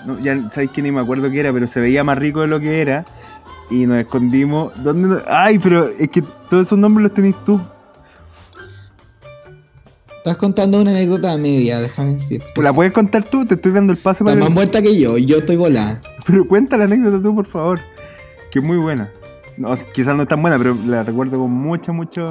No, 0.07 0.19
ya 0.19 0.51
sabéis 0.51 0.71
que 0.73 0.83
ni 0.83 0.91
me 0.91 1.01
acuerdo 1.01 1.31
qué 1.31 1.41
era, 1.41 1.53
pero 1.53 1.67
se 1.67 1.81
veía 1.81 2.03
más 2.05 2.19
rico 2.19 2.41
de 2.41 2.49
lo 2.49 2.61
que 2.61 2.81
era. 2.81 3.05
Y 3.71 3.87
nos 3.87 3.99
escondimos. 3.99 4.73
¿Dónde? 4.83 5.23
Ay, 5.29 5.59
pero 5.59 5.89
es 5.89 6.09
que 6.09 6.23
todos 6.51 6.67
esos 6.67 6.79
nombres 6.79 7.05
los 7.05 7.15
tenés 7.15 7.35
tú. 7.45 7.61
Estás 10.19 10.37
contando 10.37 10.81
una 10.81 10.91
anécdota 10.93 11.37
media, 11.37 11.81
déjame 11.81 12.15
decir. 12.15 12.43
¿La 12.57 12.73
puedes 12.73 12.93
contar 12.93 13.25
tú? 13.25 13.45
Te 13.45 13.55
estoy 13.55 13.73
dando 13.73 13.93
el 13.93 13.99
pase 13.99 14.23
Está 14.23 14.27
para 14.33 14.39
más 14.41 14.49
el- 14.49 14.55
muerta 14.55 14.81
que 14.83 14.99
yo 14.99 15.19
yo 15.19 15.39
estoy 15.39 15.57
volada. 15.57 16.01
Pero 16.27 16.47
cuenta 16.47 16.77
la 16.77 16.85
anécdota 16.85 17.21
tú, 17.21 17.35
por 17.35 17.47
favor. 17.47 17.81
Que 18.51 18.61
es 18.61 18.65
muy 18.65 18.77
buena. 18.77 19.11
No, 19.57 19.73
quizás 19.93 20.15
no 20.15 20.23
es 20.23 20.29
tan 20.29 20.41
buena, 20.41 20.57
pero 20.59 20.75
la 20.87 21.03
recuerdo 21.03 21.39
con 21.39 21.51
mucha, 21.51 21.93
mucha 21.93 22.23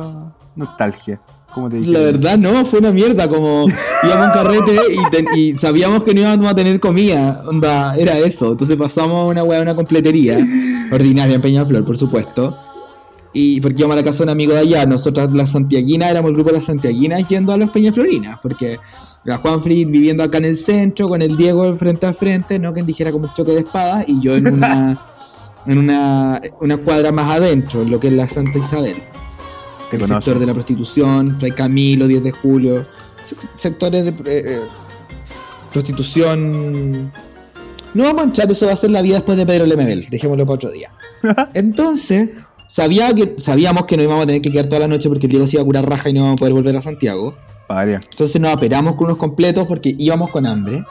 nostalgia. 0.56 1.20
Como 1.54 1.70
te 1.70 1.78
dije. 1.78 1.92
La 1.92 2.00
verdad 2.00 2.38
no, 2.38 2.66
fue 2.66 2.80
una 2.80 2.92
mierda, 2.92 3.28
como 3.28 3.66
íbamos 4.04 4.24
a 4.24 4.26
un 4.28 4.32
carrete 4.32 4.72
y, 4.94 5.10
ten- 5.12 5.28
y 5.36 5.58
sabíamos 5.58 6.04
que 6.04 6.14
no 6.14 6.22
íbamos 6.22 6.48
a 6.48 6.56
tener 6.56 6.80
comida, 6.80 7.42
onda, 7.48 7.96
era 7.98 8.18
eso. 8.18 8.52
Entonces 8.54 8.78
pasamos 8.78 9.18
a 9.20 9.26
una 9.26 9.44
weá, 9.44 9.62
una 9.62 9.76
completería, 9.76 10.38
ordinaria 10.92 11.36
en 11.36 11.42
Peñaflor, 11.42 11.84
por 11.84 11.98
supuesto. 11.98 12.58
Y 13.34 13.62
porque 13.62 13.82
íbamos 13.82 13.96
a 13.96 14.00
la 14.00 14.04
casa 14.06 14.20
de 14.20 14.24
un 14.24 14.30
amigo 14.30 14.54
de 14.54 14.60
allá, 14.60 14.86
nosotros 14.86 15.30
las 15.34 15.52
Santiaguinas, 15.52 16.12
éramos 16.12 16.30
el 16.30 16.36
grupo 16.36 16.50
de 16.52 16.58
las 16.58 16.66
Santiaguinas 16.66 17.28
yendo 17.30 17.54
a 17.54 17.58
los 17.58 17.70
Peñaflorinas, 17.70 18.38
porque 18.42 18.78
la 19.24 19.38
Juan 19.38 19.62
Fritz 19.64 19.90
viviendo 19.90 20.22
acá 20.24 20.38
en 20.40 20.46
el 20.46 20.58
centro, 20.58 21.08
con 21.08 21.22
el 21.22 21.38
Diego 21.38 21.74
frente 21.78 22.08
a 22.08 22.14
frente, 22.14 22.60
no 22.60 22.74
que 22.74 22.84
dijera 22.84 23.12
como 23.12 23.28
un 23.28 23.34
choque 23.34 23.52
de 23.54 23.60
espadas, 23.60 24.04
y 24.08 24.20
yo 24.22 24.36
en 24.36 24.48
una, 24.54 25.00
en 25.66 25.78
una, 25.78 26.42
una 26.60 26.78
cuadra 26.78 27.12
más 27.14 27.30
adentro, 27.38 27.84
en 27.84 27.92
lo 27.92 28.00
que 28.02 28.08
es 28.08 28.14
la 28.14 28.28
Santa 28.28 28.58
Isabel 28.58 28.96
el 29.92 30.06
sector 30.06 30.40
de 30.40 30.46
la 30.46 30.54
prostitución, 30.54 31.38
Fray 31.40 31.52
Camilo, 31.52 32.08
10 32.08 32.24
de 32.24 32.32
julio, 32.32 32.82
sec- 33.24 33.48
sectores 33.56 34.04
de 34.06 34.10
eh, 34.12 34.16
eh, 34.46 34.60
prostitución. 35.72 37.12
No 37.94 38.04
vamos 38.04 38.22
a 38.22 38.24
entrar, 38.26 38.52
eso 38.52 38.66
va 38.68 38.74
a 38.74 38.76
ser 38.76 38.92
la 38.92 39.02
vida 39.02 39.16
después 39.16 39.38
de 39.38 39.46
Pedro 39.46 39.66
Lemebel, 39.66 40.06
dejémoslo 40.10 40.46
para 40.46 40.56
otro 40.56 40.72
día. 40.72 40.92
Entonces, 41.54 42.30
sabía 42.68 43.14
que, 43.14 43.36
sabíamos 43.38 43.86
que 43.86 43.98
no 43.98 44.04
íbamos 44.04 44.24
a 44.24 44.28
tener 44.28 44.42
que 44.42 44.52
quedar 44.52 44.68
toda 44.68 44.82
la 44.82 44.88
noche 44.88 45.10
porque 45.10 45.26
el 45.28 45.32
Diego 45.32 45.46
se 45.48 45.56
iba 45.58 45.62
a 45.64 45.66
curar 45.66 45.90
raja 45.90 46.10
y 46.10 46.14
no 46.14 46.20
íbamos 46.20 46.34
a 46.36 46.38
poder 46.38 46.54
volver 46.54 46.76
a 46.78 46.82
Santiago. 46.82 47.36
Entonces 48.12 48.40
nos 48.42 48.52
aperamos 48.54 48.96
con 48.96 49.06
unos 49.06 49.18
completos 49.18 49.66
porque 49.68 49.96
íbamos 49.98 50.30
con 50.30 50.46
hambre 50.46 50.84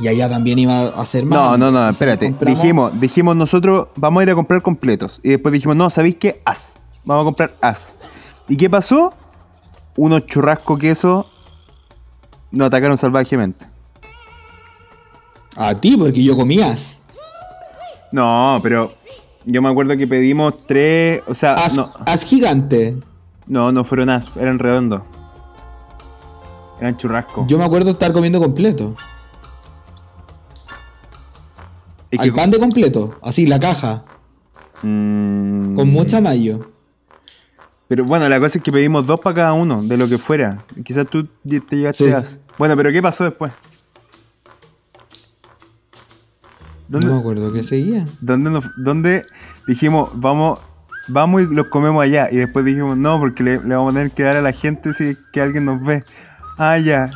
y 0.00 0.06
allá 0.08 0.28
también 0.28 0.58
iba 0.60 0.78
a 0.80 1.00
hacer 1.00 1.24
más. 1.24 1.36
No, 1.38 1.58
no, 1.58 1.70
no, 1.72 1.78
Entonces 1.88 2.00
espérate. 2.02 2.34
Dijimos, 2.46 2.92
dijimos 3.00 3.34
nosotros, 3.36 3.88
vamos 3.96 4.20
a 4.20 4.24
ir 4.24 4.30
a 4.30 4.34
comprar 4.34 4.62
completos. 4.62 5.20
Y 5.24 5.30
después 5.30 5.52
dijimos, 5.52 5.76
no, 5.76 5.90
¿sabéis 5.90 6.16
qué? 6.16 6.40
As. 6.44 6.76
Vamos 7.04 7.22
a 7.22 7.24
comprar 7.26 7.56
as. 7.60 7.96
¿Y 8.50 8.56
qué 8.56 8.68
pasó? 8.68 9.14
Unos 9.96 10.26
churrasco 10.26 10.76
queso 10.76 11.30
nos 12.50 12.66
atacaron 12.66 12.96
salvajemente. 12.98 13.64
A 15.56 15.74
ti, 15.76 15.96
porque 15.96 16.22
yo 16.22 16.36
comías. 16.36 17.04
No, 18.10 18.58
pero 18.62 18.92
yo 19.44 19.62
me 19.62 19.70
acuerdo 19.70 19.96
que 19.96 20.06
pedimos 20.08 20.66
tres, 20.66 21.22
o 21.28 21.34
sea, 21.34 21.54
As, 21.54 21.74
no, 21.74 21.86
as 22.06 22.24
gigante. 22.24 22.96
no, 23.46 23.70
no 23.70 23.84
fueron 23.84 24.10
as, 24.10 24.36
eran 24.36 24.58
redondos. 24.58 25.02
Eran 26.80 26.96
churrasco. 26.96 27.46
Yo 27.46 27.56
me 27.56 27.64
acuerdo 27.64 27.90
estar 27.90 28.12
comiendo 28.12 28.40
completo. 28.40 28.96
Es 32.10 32.18
al 32.18 32.34
pan 32.34 32.50
de 32.50 32.58
completo, 32.58 33.16
así, 33.22 33.46
la 33.46 33.60
caja, 33.60 34.04
Mm, 34.82 35.76
con 35.76 35.90
mucha 35.90 36.20
mayo. 36.22 36.70
Pero 37.90 38.04
bueno, 38.04 38.28
la 38.28 38.38
cosa 38.38 38.58
es 38.58 38.62
que 38.62 38.70
pedimos 38.70 39.04
dos 39.08 39.18
para 39.18 39.34
cada 39.34 39.52
uno, 39.52 39.82
de 39.82 39.96
lo 39.96 40.08
que 40.08 40.16
fuera. 40.16 40.62
Quizás 40.84 41.06
tú 41.10 41.26
te 41.26 41.76
llevaste 41.76 42.04
Sí. 42.06 42.12
as. 42.12 42.38
Bueno, 42.56 42.76
pero 42.76 42.92
¿qué 42.92 43.02
pasó 43.02 43.24
después? 43.24 43.50
¿Dónde, 46.86 47.08
No 47.08 47.14
me 47.14 47.18
acuerdo 47.20 47.52
qué 47.52 47.64
seguía. 47.64 48.06
dónde, 48.20 48.48
nos- 48.50 48.70
dónde 48.76 49.24
dijimos, 49.66 50.10
vamos, 50.14 50.60
vamos 51.08 51.42
y 51.42 51.46
los 51.52 51.66
comemos 51.66 52.00
allá? 52.02 52.28
Y 52.30 52.36
después 52.36 52.64
dijimos, 52.64 52.96
no, 52.96 53.18
porque 53.18 53.42
le, 53.42 53.58
le 53.60 53.74
vamos 53.74 53.92
a 53.92 53.96
tener 53.98 54.12
que 54.12 54.22
dar 54.22 54.36
a 54.36 54.40
la 54.42 54.52
gente 54.52 54.92
si 54.92 55.04
es 55.08 55.16
que 55.32 55.40
alguien 55.40 55.64
nos 55.64 55.82
ve. 55.84 56.04
Ah, 56.58 56.78
ya. 56.78 57.10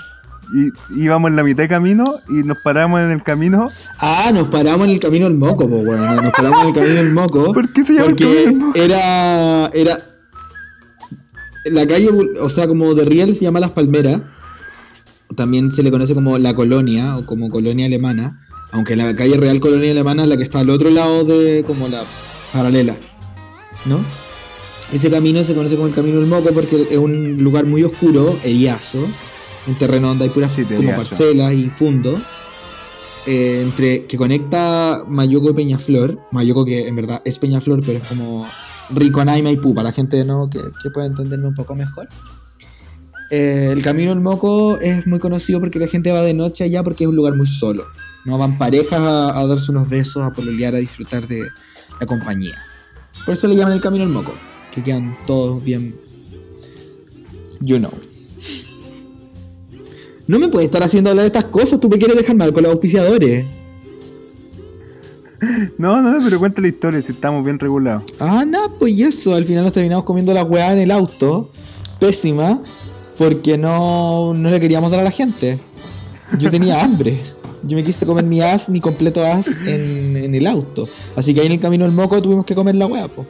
Y 0.55 1.03
íbamos 1.05 1.31
en 1.31 1.37
la 1.37 1.45
mitad 1.45 1.63
de 1.63 1.69
camino 1.69 2.15
y 2.29 2.43
nos 2.45 2.59
paramos 2.65 3.01
en 3.01 3.13
el 3.13 3.23
camino. 3.23 3.71
Ah, 4.01 4.31
nos 4.35 4.49
paramos 4.49 4.87
en 4.89 4.95
el 4.95 4.99
camino 5.01 5.27
del 5.27 5.37
moco, 5.37 5.69
pues 5.69 5.85
bueno, 5.87 6.15
nos 6.21 6.31
paramos 6.33 6.63
en 6.63 6.69
el 6.69 6.75
camino 6.75 6.95
del 6.95 7.13
moco. 7.13 7.53
¿Por 7.55 7.73
qué 7.73 7.83
se 7.85 7.95
llama 7.95 8.07
el 8.07 8.11
Porque 8.17 8.25
camino 8.25 8.47
del 8.51 8.57
moco? 8.57 8.79
era, 8.79 9.67
era, 9.73 9.99
la 11.65 11.87
calle, 11.87 12.09
o 12.41 12.49
sea, 12.49 12.67
como 12.69 12.95
de 12.95 13.05
Riel 13.05 13.35
se 13.35 13.43
llama 13.45 13.61
Las 13.61 13.71
Palmeras. 13.71 14.21
También 15.37 15.73
se 15.73 15.83
le 15.83 15.91
conoce 15.91 16.15
como 16.15 16.39
la 16.39 16.55
colonia 16.55 17.17
o 17.17 17.27
como 17.27 17.51
colonia 17.51 17.87
alemana. 17.87 18.41
Aunque 18.73 18.97
la 18.97 19.15
calle 19.15 19.37
Real 19.37 19.61
Colonia 19.61 19.93
Alemana 19.93 20.25
es 20.25 20.29
la 20.29 20.37
que 20.37 20.43
está 20.43 20.61
al 20.61 20.71
otro 20.71 20.91
lado 20.91 21.25
de 21.25 21.65
como 21.65 21.87
la 21.89 22.03
paralela. 22.53 22.97
¿No? 23.85 23.99
Ese 24.93 25.11
camino 25.11 25.43
se 25.45 25.55
conoce 25.55 25.77
como 25.77 25.89
el 25.89 25.95
camino 25.95 26.19
del 26.21 26.29
moco 26.29 26.51
porque 26.53 26.87
es 26.91 26.97
un 26.99 27.39
lugar 27.43 27.67
muy 27.67 27.83
oscuro, 27.85 28.37
eriazo, 28.45 28.99
un 29.67 29.75
terreno 29.77 30.09
donde 30.09 30.25
hay 30.25 30.31
puras 30.31 30.53
Sí, 30.53 30.65
como 30.65 30.95
parcelas 30.95 31.53
y 31.55 31.71
fundos. 31.71 32.19
eh, 33.27 33.63
entre 33.63 34.05
que 34.07 34.17
conecta 34.17 35.05
Mayoco 35.09 35.51
y 35.51 35.55
Peñaflor. 35.55 36.19
Mayoco 36.33 36.65
que 36.65 36.87
en 36.87 36.97
verdad 36.97 37.23
es 37.25 37.39
Peñaflor, 37.39 37.81
pero 37.85 37.99
es 37.99 38.09
como 38.09 38.47
Riconá 38.91 39.39
y 39.39 39.43
Maipú, 39.43 39.75
para 39.75 39.89
la 39.89 39.93
gente 39.93 40.25
¿no? 40.25 40.49
que, 40.49 40.61
que 40.83 40.91
pueda 40.91 41.07
entenderme 41.07 41.49
un 41.49 41.55
poco 41.55 41.75
mejor. 41.75 42.09
Eh, 43.31 43.71
el 43.73 43.83
Camino 43.83 44.11
del 44.11 44.21
Moco 44.21 44.79
es 44.79 45.07
muy 45.07 45.19
conocido 45.19 45.59
porque 45.61 45.79
la 45.79 45.89
gente 45.89 46.13
va 46.13 46.23
de 46.23 46.35
noche 46.35 46.65
allá 46.65 46.83
porque 46.83 47.05
es 47.05 47.09
un 47.09 47.17
lugar 47.17 47.35
muy 47.35 47.47
solo. 47.47 47.85
No 48.25 48.39
van 48.39 48.59
parejas 48.59 49.01
a, 49.01 49.39
a 49.39 49.47
darse 49.47 49.71
unos 49.71 49.89
besos, 49.89 50.23
a 50.23 50.33
pololear, 50.33 50.75
a 50.75 50.79
disfrutar 50.79 51.27
de 51.27 51.43
la 52.01 52.07
compañía. 52.07 52.55
Por 53.25 53.35
eso 53.35 53.49
le 53.49 53.57
llaman 53.57 53.73
el 53.73 53.81
Camino 53.81 54.05
del 54.05 54.13
Moco, 54.13 54.35
que 54.73 54.83
quedan 54.83 55.17
todos 55.27 55.63
bien. 55.65 55.97
You 57.61 57.79
know. 57.79 57.93
No 60.27 60.39
me 60.39 60.49
puedes 60.49 60.67
estar 60.67 60.83
haciendo 60.83 61.11
hablar 61.11 61.25
de 61.25 61.27
estas 61.29 61.47
cosas, 61.47 61.81
tú 61.81 61.89
me 61.89 61.99
quieres 61.99 62.17
dejar 62.17 62.37
mal 62.37 62.53
con 62.53 62.63
los 62.63 62.73
auspiciadores. 62.73 63.45
No, 65.79 66.01
no, 66.03 66.19
pero 66.23 66.39
cuenta 66.39 66.61
la 66.61 66.69
historia 66.69 67.01
si 67.01 67.13
estamos 67.13 67.45
bien 67.45 67.59
regulados. 67.59 68.05
Ah, 68.21 68.45
no, 68.47 68.79
pues 68.79 68.93
y 68.93 69.03
eso, 69.03 69.35
al 69.35 69.45
final 69.45 69.65
nos 69.65 69.73
terminamos 69.73 70.05
comiendo 70.05 70.33
la 70.33 70.45
weá 70.45 70.73
en 70.73 70.79
el 70.79 70.91
auto, 70.91 71.51
pésima, 71.99 72.61
porque 73.19 73.59
no, 73.59 74.35
no 74.35 74.51
le 74.51 74.61
queríamos 74.61 74.91
dar 74.91 75.01
a 75.01 75.05
la 75.05 75.11
gente. 75.11 75.59
Yo 76.39 76.51
tenía 76.51 76.83
hambre. 76.83 77.19
Yo 77.63 77.77
me 77.77 77.83
quise 77.83 78.05
comer 78.05 78.25
mi 78.25 78.43
as, 78.43 78.69
mi 78.69 78.81
completo 78.81 79.25
as 79.25 79.47
en, 79.67 80.17
en 80.17 80.35
el 80.35 80.47
auto. 80.47 80.87
Así 81.17 81.33
que 81.33 81.41
ahí 81.41 81.47
en 81.47 81.53
el 81.53 81.61
camino 81.61 81.85
del 81.85 81.95
moco 81.95 82.21
tuvimos 82.21 82.45
que 82.45 82.55
comer 82.55 82.75
la 82.75 82.87
weá, 82.87 83.09
po. 83.09 83.25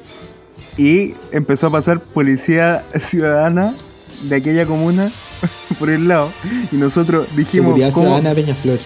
Y 0.77 1.15
empezó 1.31 1.69
a 1.69 1.71
pasar 1.71 2.01
policía 2.01 2.85
ciudadana 3.01 3.73
de 4.23 4.37
aquella 4.37 4.67
comuna 4.67 5.11
por 5.79 5.91
el 5.91 6.09
lado. 6.09 6.31
Y 6.73 6.77
nosotros 6.77 7.29
dijimos, 7.37 7.69
Seguridad 7.69 7.93
¿cómo? 7.93 8.07
Ciudadana 8.07 8.31
de 8.31 8.43
Peñaflor. 8.43 8.79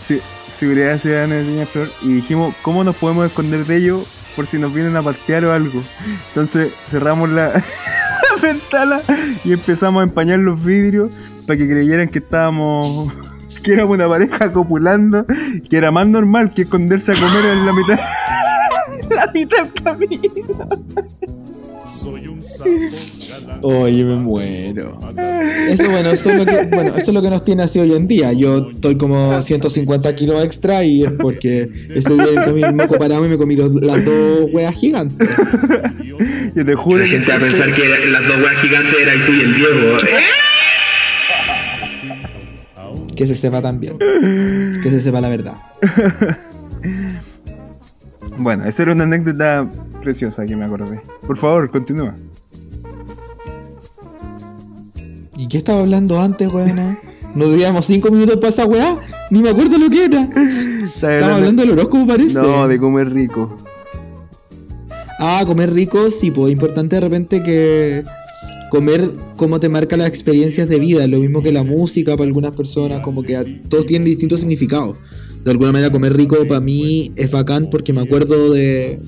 Sí, 0.00 0.20
seguridad 0.58 0.98
ciudadana 0.98 1.36
de 1.36 1.44
Peñaflor. 1.44 1.88
Y 2.02 2.14
dijimos, 2.14 2.54
¿cómo 2.62 2.82
nos 2.84 2.96
podemos 2.96 3.26
esconder 3.26 3.64
de 3.64 3.76
ellos 3.76 4.06
por 4.34 4.46
si 4.46 4.58
nos 4.58 4.74
vienen 4.74 4.96
a 4.96 5.02
partear 5.02 5.44
o 5.44 5.52
algo? 5.52 5.82
Entonces 6.28 6.72
cerramos 6.86 7.30
la, 7.30 7.48
la 7.52 8.42
ventana 8.42 9.00
y 9.44 9.52
empezamos 9.52 10.00
a 10.00 10.04
empañar 10.04 10.40
los 10.40 10.62
vidrios 10.62 11.10
para 11.46 11.56
que 11.56 11.68
creyeran 11.68 12.08
que 12.08 12.18
estábamos. 12.18 13.12
que 13.62 13.72
éramos 13.72 13.96
una 13.96 14.08
pareja 14.08 14.52
copulando, 14.52 15.26
que 15.68 15.76
era 15.76 15.90
más 15.90 16.06
normal 16.06 16.54
que 16.54 16.62
esconderse 16.62 17.12
a 17.12 17.14
comer 17.14 17.44
en 17.52 17.66
la 17.66 17.72
mitad. 17.72 17.98
la 19.10 19.32
mitad 19.32 19.64
del 19.64 19.82
camino. 19.82 20.68
Un 22.64 22.88
Oye, 23.62 24.04
me 24.04 24.16
muero. 24.16 24.98
Eso, 25.68 25.88
bueno, 25.90 26.10
eso, 26.10 26.30
es 26.30 26.36
lo 26.36 26.46
que, 26.46 26.64
bueno, 26.66 26.88
eso 26.90 26.98
es 27.10 27.14
lo 27.14 27.22
que 27.22 27.30
nos 27.30 27.44
tiene 27.44 27.62
así 27.62 27.78
hoy 27.78 27.92
en 27.94 28.06
día. 28.08 28.32
Yo 28.32 28.70
estoy 28.70 28.96
como 28.96 29.40
150 29.40 30.14
kilos 30.14 30.42
extra 30.44 30.84
y 30.84 31.04
es 31.04 31.12
porque 31.12 31.68
ese 31.94 32.14
día 32.14 32.44
comí 32.44 32.62
el 32.62 32.74
moco 32.74 32.96
parado 32.98 33.24
y 33.26 33.28
me 33.28 33.38
comí 33.38 33.56
los- 33.56 33.74
las 33.74 34.04
dos 34.04 34.48
weas 34.52 34.74
gigantes. 34.74 35.28
Yo 36.54 36.64
te 36.64 36.74
juro 36.74 36.98
La 36.98 37.06
gente 37.06 37.30
va 37.30 37.36
a 37.36 37.40
pensar 37.40 37.74
que 37.74 37.88
las 38.06 38.26
dos 38.26 38.36
weas 38.38 38.60
gigantes 38.60 38.94
eran 39.00 39.24
tú 39.24 39.32
y 39.32 39.40
el 39.40 39.54
Diego. 39.54 39.96
Que 43.16 43.26
se 43.26 43.34
sepa 43.34 43.60
también. 43.60 43.98
Que 43.98 44.90
se 44.90 45.00
sepa 45.00 45.20
la 45.20 45.28
verdad. 45.28 45.54
Bueno, 48.36 48.64
esa 48.66 48.82
era 48.84 48.92
una 48.92 49.04
anécdota 49.04 49.66
preciosa 50.00 50.46
que 50.46 50.54
me 50.54 50.64
acordé. 50.64 51.00
Por 51.26 51.36
favor, 51.36 51.68
continúa. 51.70 52.14
¿Y 55.38 55.46
qué 55.48 55.58
estaba 55.58 55.80
hablando 55.80 56.20
antes, 56.20 56.48
weona? 56.52 56.98
Nos 57.34 57.54
díamos 57.54 57.84
5 57.86 58.10
minutos 58.10 58.36
para 58.36 58.48
esa 58.48 58.66
weá. 58.66 58.98
Ni 59.30 59.40
me 59.40 59.50
acuerdo 59.50 59.78
lo 59.78 59.88
que 59.88 60.04
era. 60.06 60.28
Estaba 60.84 61.36
hablando 61.36 61.62
del 61.62 61.72
horóscopo, 61.72 62.06
parece. 62.06 62.34
No, 62.34 62.66
de 62.66 62.78
comer 62.78 63.12
rico. 63.12 63.58
Ah, 65.20 65.42
comer 65.46 65.72
rico, 65.72 66.10
sí, 66.10 66.30
pues 66.30 66.52
importante 66.52 66.96
de 66.96 67.00
repente 67.00 67.42
que 67.42 68.04
comer 68.70 69.12
cómo 69.36 69.58
te 69.60 69.68
marca 69.68 69.96
las 69.96 70.08
experiencias 70.08 70.68
de 70.68 70.78
vida, 70.78 71.06
lo 71.06 71.18
mismo 71.18 71.42
que 71.42 71.52
la 71.52 71.64
música 71.64 72.16
para 72.16 72.26
algunas 72.28 72.52
personas, 72.52 73.00
como 73.00 73.22
que 73.22 73.36
a- 73.36 73.44
todos 73.68 73.86
tienen 73.86 74.06
distintos 74.06 74.40
significados. 74.40 74.96
De 75.44 75.50
alguna 75.52 75.72
manera 75.72 75.90
comer 75.90 76.14
rico 76.16 76.36
para 76.48 76.60
mí 76.60 77.10
es 77.16 77.30
bacán 77.30 77.68
porque 77.70 77.92
me 77.92 78.00
acuerdo 78.02 78.52
de, 78.52 78.98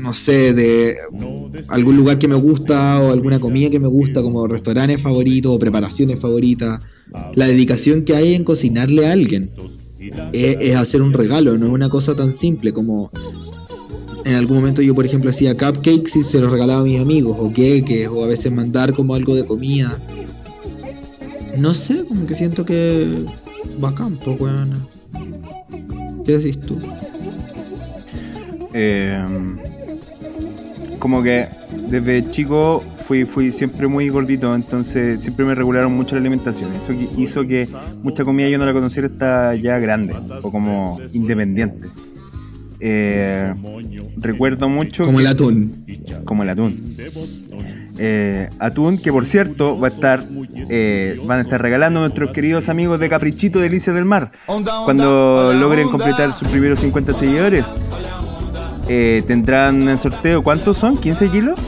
no 0.00 0.12
sé, 0.12 0.54
de 0.54 0.96
algún 1.68 1.96
lugar 1.96 2.18
que 2.18 2.28
me 2.28 2.34
gusta 2.34 3.00
o 3.00 3.12
alguna 3.12 3.38
comida 3.38 3.70
que 3.70 3.78
me 3.78 3.88
gusta, 3.88 4.22
como 4.22 4.46
restaurantes 4.46 5.00
favoritos 5.00 5.52
o 5.52 5.58
preparaciones 5.58 6.18
favoritas. 6.18 6.80
La 7.34 7.46
dedicación 7.46 8.04
que 8.04 8.14
hay 8.14 8.34
en 8.34 8.44
cocinarle 8.44 9.06
a 9.06 9.12
alguien 9.12 9.50
es, 10.32 10.56
es 10.60 10.76
hacer 10.76 11.02
un 11.02 11.12
regalo, 11.12 11.58
no 11.58 11.66
es 11.66 11.72
una 11.72 11.88
cosa 11.88 12.14
tan 12.14 12.32
simple 12.32 12.72
como 12.72 13.10
en 14.24 14.34
algún 14.34 14.58
momento 14.58 14.82
yo, 14.82 14.94
por 14.94 15.04
ejemplo, 15.04 15.30
hacía 15.30 15.56
cupcakes 15.56 16.18
y 16.18 16.22
se 16.22 16.40
los 16.40 16.52
regalaba 16.52 16.82
a 16.82 16.84
mis 16.84 17.00
amigos, 17.00 17.36
o 17.38 17.52
queques, 17.52 18.08
o 18.08 18.22
a 18.24 18.26
veces 18.26 18.52
mandar 18.52 18.92
como 18.92 19.14
algo 19.14 19.34
de 19.34 19.44
comida. 19.44 20.00
No 21.56 21.74
sé, 21.74 22.04
como 22.06 22.26
que 22.26 22.34
siento 22.34 22.64
que 22.64 23.24
bacán, 23.78 24.18
pues, 24.24 24.40
weón. 24.40 24.86
¿Qué 26.24 26.38
decís 26.38 26.60
tú? 26.60 26.78
Eh, 28.72 29.24
como 31.00 31.22
que 31.24 31.48
desde 31.88 32.30
chico 32.30 32.84
fui, 32.98 33.24
fui 33.24 33.50
siempre 33.50 33.88
muy 33.88 34.08
gordito, 34.10 34.54
entonces 34.54 35.20
siempre 35.20 35.44
me 35.44 35.54
regularon 35.56 35.92
mucho 35.96 36.14
la 36.14 36.20
alimentación. 36.20 36.70
Eso 36.74 36.92
hizo 37.18 37.44
que 37.46 37.66
mucha 38.04 38.24
comida 38.24 38.48
yo 38.48 38.58
no 38.58 38.66
la 38.66 38.72
conociera 38.72 39.08
hasta 39.08 39.56
ya 39.56 39.78
grande 39.78 40.14
o 40.42 40.52
como 40.52 41.00
independiente. 41.12 41.88
Eh, 42.82 43.52
recuerdo 44.18 44.68
mucho 44.70 45.04
Como 45.04 45.18
que- 45.18 45.24
el 45.24 45.30
atún. 45.30 45.84
como 46.24 46.42
el 46.44 46.48
atún. 46.48 46.72
Eh, 47.98 48.48
atún 48.58 48.96
que 48.96 49.12
por 49.12 49.26
cierto 49.26 49.78
va 49.78 49.88
a 49.88 49.90
estar 49.90 50.24
eh, 50.70 51.18
van 51.26 51.40
a 51.40 51.42
estar 51.42 51.60
regalando 51.60 51.98
a 52.00 52.02
nuestros 52.04 52.30
queridos 52.30 52.70
amigos 52.70 52.98
de 52.98 53.10
Caprichito 53.10 53.58
Delicias 53.58 53.94
del 53.94 54.06
Mar 54.06 54.32
cuando 54.86 55.52
logren 55.52 55.88
completar 55.90 56.32
sus 56.32 56.48
primeros 56.48 56.78
50 56.78 57.12
seguidores 57.12 57.66
eh, 58.92 59.22
tendrán 59.24 59.88
en 59.88 59.96
sorteo 59.98 60.42
¿cuántos 60.42 60.78
son? 60.78 61.00
¿15 61.00 61.30
kilos? 61.30 61.58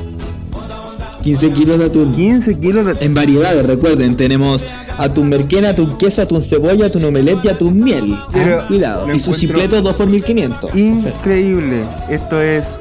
15 1.23 1.53
kilos 1.53 1.79
de 1.79 1.85
atún. 1.87 2.13
15 2.13 2.59
kilos 2.59 2.85
de... 2.85 2.97
En 3.07 3.15
variedades, 3.15 3.65
recuerden, 3.65 4.17
tenemos 4.17 4.67
atún 4.99 5.29
merquena, 5.29 5.69
atún 5.71 5.97
queso, 5.97 6.23
atún 6.23 6.43
cebolla, 6.43 6.87
atún 6.87 7.05
omelette 7.05 7.45
y 7.45 7.49
atún 7.49 7.79
miel. 7.79 8.17
Pero 8.33 8.67
Cuidado. 8.67 9.07
Y 9.15 9.21
sus 9.21 9.37
simpletos 9.37 9.85
2 9.85 9.95
por 9.95 10.09
1500. 10.09 10.75
Increíble. 10.75 11.85
Esto 12.11 12.43
es 12.43 12.81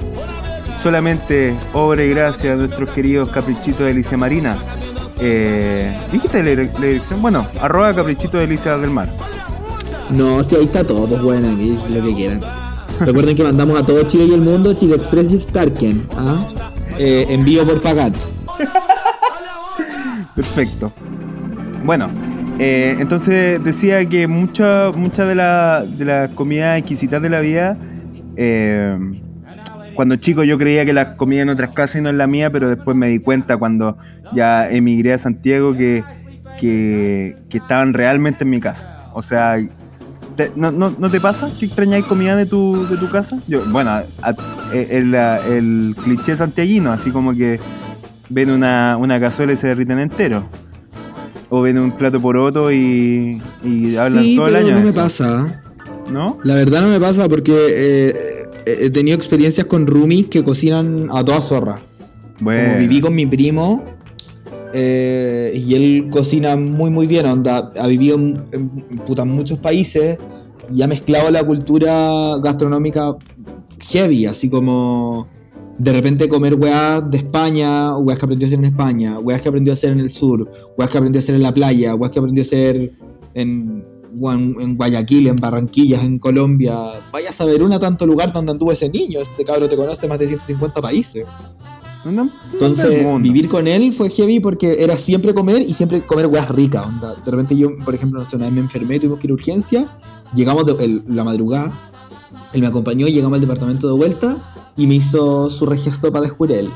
solamente 0.82 1.54
obra 1.74 2.04
y 2.04 2.10
gracia 2.10 2.52
de 2.52 2.66
nuestros 2.66 2.90
queridos 2.90 3.30
Caprichito 3.30 3.84
Delicia 3.84 4.18
Marina. 4.18 4.58
Eh, 5.20 5.96
¿Dijiste 6.12 6.42
la, 6.44 6.50
dire- 6.50 6.72
la 6.80 6.86
dirección? 6.88 7.22
Bueno, 7.22 7.46
arroba 7.62 7.94
Caprichito 7.94 8.40
Delicias 8.40 8.82
del 8.82 8.90
Mar. 8.90 9.14
No, 10.10 10.42
si 10.42 10.56
ahí 10.56 10.64
está 10.64 10.84
todo, 10.84 11.06
bueno, 11.24 11.52
aquí 11.52 11.78
lo 11.90 12.04
que 12.04 12.16
quieran. 12.16 12.42
Recuerden 13.00 13.36
que 13.36 13.44
mandamos 13.44 13.80
a 13.80 13.86
todo 13.86 14.04
Chile 14.04 14.26
y 14.26 14.34
el 14.34 14.42
mundo, 14.42 14.74
Chile 14.74 14.96
Express 14.96 15.32
y 15.32 15.40
Starken. 15.40 16.08
¿ah? 16.18 16.46
Eh, 16.98 17.26
envío 17.30 17.66
por 17.66 17.82
pagar. 17.82 18.12
Perfecto. 20.36 20.94
Bueno, 21.84 22.12
eh, 22.60 22.96
entonces 23.00 23.64
decía 23.64 24.06
que 24.08 24.28
mucha, 24.28 24.92
mucha 24.92 25.26
de 25.26 25.36
la, 25.36 25.84
de 25.86 26.06
la 26.06 26.32
comida 26.36 26.78
exquisitas 26.78 27.22
de 27.22 27.30
la 27.30 27.40
vida, 27.40 27.78
eh, 28.36 28.98
cuando 29.96 30.16
chico 30.16 30.44
yo 30.44 30.58
creía 30.58 30.86
que 30.86 30.94
las 30.94 31.12
comía 31.16 31.42
en 31.42 31.50
otras 31.50 31.74
casas 31.74 31.98
y 31.98 32.02
no 32.02 32.10
en 32.10 32.18
la 32.18 32.28
mía, 32.28 32.52
pero 32.52 32.70
después 32.70 32.96
me 32.96 33.08
di 33.08 33.20
cuenta 33.20 33.58
cuando 33.58 33.98
ya 34.34 34.70
emigré 34.70 35.14
a 35.14 35.18
Santiago 35.18 35.74
que, 35.76 36.04
que 36.60 37.36
estaban 37.50 37.94
realmente 37.94 38.44
en 38.44 38.52
mi 38.52 38.60
casa. 38.60 39.10
O 39.14 39.22
sea, 39.22 39.58
te- 40.36 40.52
no, 40.56 40.72
no, 40.72 40.96
¿no 40.98 41.10
te 41.12 41.20
pasa 41.22 41.50
que 41.60 41.66
extrañáis 41.66 42.06
comida 42.06 42.36
de 42.36 42.46
tu, 42.46 42.88
de 42.88 42.98
tu 42.98 43.10
casa? 43.10 43.40
Yo, 43.48 43.62
bueno, 43.68 43.90
a- 43.92 44.06
a- 44.22 44.36
el, 44.74 45.14
el 45.16 45.96
cliché 46.04 46.36
santiaguino, 46.36 46.92
así 46.92 47.12
como 47.12 47.34
que 47.34 47.60
ven 48.30 48.50
una, 48.52 48.98
una 48.98 49.20
cazuela 49.20 49.54
y 49.54 49.58
se 49.58 49.68
derriten 49.68 50.00
entero. 50.00 50.48
O 51.50 51.62
ven 51.62 51.78
un 51.78 51.92
plato 51.92 52.20
poroto 52.22 52.72
y, 52.72 53.42
y 53.64 53.96
hablan 53.98 54.24
sí, 54.24 54.36
todo 54.38 54.48
el 54.48 54.54
pero 54.54 54.66
año. 54.68 54.76
no 54.80 54.86
me 54.86 54.94
pasa. 54.94 55.62
¿No? 56.10 56.38
La 56.44 56.56
verdad 56.56 56.82
no 56.82 56.88
me 56.90 57.00
pasa 57.00 57.28
porque 57.30 57.54
eh, 57.70 58.14
he 58.66 58.90
tenido 58.90 59.16
experiencias 59.16 59.66
con 59.66 59.86
roomies 59.88 60.26
que 60.28 60.44
cocinan 60.44 61.08
a 61.12 61.24
toda 61.24 61.40
zorra. 61.42 61.82
Bueno. 62.40 62.70
Como 62.70 62.80
viví 62.80 63.02
con 63.02 63.16
mi 63.16 63.26
primo 63.26 63.84
eh, 64.74 65.52
y 65.56 65.76
él 65.76 66.10
cocina 66.10 66.56
muy 66.56 66.90
muy 66.90 67.08
bien, 67.08 67.26
ha 67.26 67.88
vivido 67.88 68.18
en, 68.18 68.72
muchos 69.28 69.60
países 69.60 70.18
y 70.74 70.82
ha 70.82 70.88
mezclado 70.88 71.30
la 71.32 71.44
cultura 71.44 72.38
gastronómica 72.42 73.16
heavy, 73.80 74.26
así 74.26 74.50
como 74.50 75.28
de 75.78 75.94
repente 75.94 76.30
comer 76.30 76.56
weas 76.56 77.10
de 77.10 77.18
España, 77.18 77.98
weas 77.98 78.20
que 78.20 78.26
aprendió 78.26 78.46
a 78.46 78.48
hacer 78.48 78.60
en 78.60 78.66
España, 78.66 79.20
weas 79.20 79.42
que 79.42 79.50
aprendió 79.50 79.74
a 79.74 79.76
hacer 79.76 79.92
en 79.92 80.00
el 80.00 80.10
sur, 80.10 80.50
weas 80.78 80.92
que 80.92 80.98
aprendió 80.98 81.20
a 81.20 81.24
hacer 81.24 81.36
en 81.36 81.42
la 81.42 81.54
playa, 81.54 81.96
weas 81.96 82.12
que 82.12 82.20
aprendió 82.20 82.44
a 82.44 82.46
hacer 82.46 82.92
en, 83.34 83.84
Guayaquil, 84.14 85.28
en 85.28 85.38
Barranquillas, 85.38 86.04
en 86.04 86.20
Colombia. 86.20 86.78
Vaya 87.12 87.30
a 87.30 87.34
saber 87.34 87.64
una 87.64 87.80
tanto 87.80 88.06
lugar 88.06 88.34
donde 88.34 88.52
anduvo 88.52 88.72
ese 88.72 88.90
niño, 88.90 89.20
ese 89.22 89.44
cabro 89.44 89.68
te 89.70 89.76
conoce 89.76 90.08
más 90.08 90.20
de 90.20 90.28
150 90.28 90.82
países. 90.82 91.26
Entonces, 92.04 93.06
vivir 93.22 93.48
con 93.48 93.68
él 93.68 93.94
fue 93.94 94.10
heavy 94.10 94.40
porque 94.40 94.84
era 94.84 94.98
siempre 94.98 95.34
comer 95.34 95.62
y 95.62 95.74
siempre 95.74 96.02
comer 96.06 96.28
weas 96.28 96.50
ricas. 96.50 96.86
Onda. 96.88 97.16
De 97.24 97.32
repente 97.32 97.56
yo, 97.56 97.70
por 97.86 97.94
ejemplo, 97.96 98.20
no 98.20 98.26
sé, 98.28 98.36
una 98.36 98.46
vez 98.46 98.54
me 98.54 98.62
enfermé, 98.62 99.00
tuvimos 99.00 99.20
que 99.20 99.28
ir 99.28 99.32
a 99.32 99.34
urgencia, 99.36 99.88
llegamos 100.34 100.66
de, 100.66 100.84
el- 100.84 101.04
la 101.08 101.24
madrugada, 101.24 101.72
él 102.54 102.62
me 102.62 102.68
acompañó, 102.68 103.08
llegamos 103.08 103.36
al 103.36 103.42
departamento 103.42 103.88
de 103.88 103.94
vuelta 103.98 104.38
y 104.78 104.88
me 104.88 104.96
hizo 104.96 105.50
su 105.50 105.66
regia 105.66 105.92
sopa 105.92 106.22
de 106.22 106.30
jurel. 106.30 106.70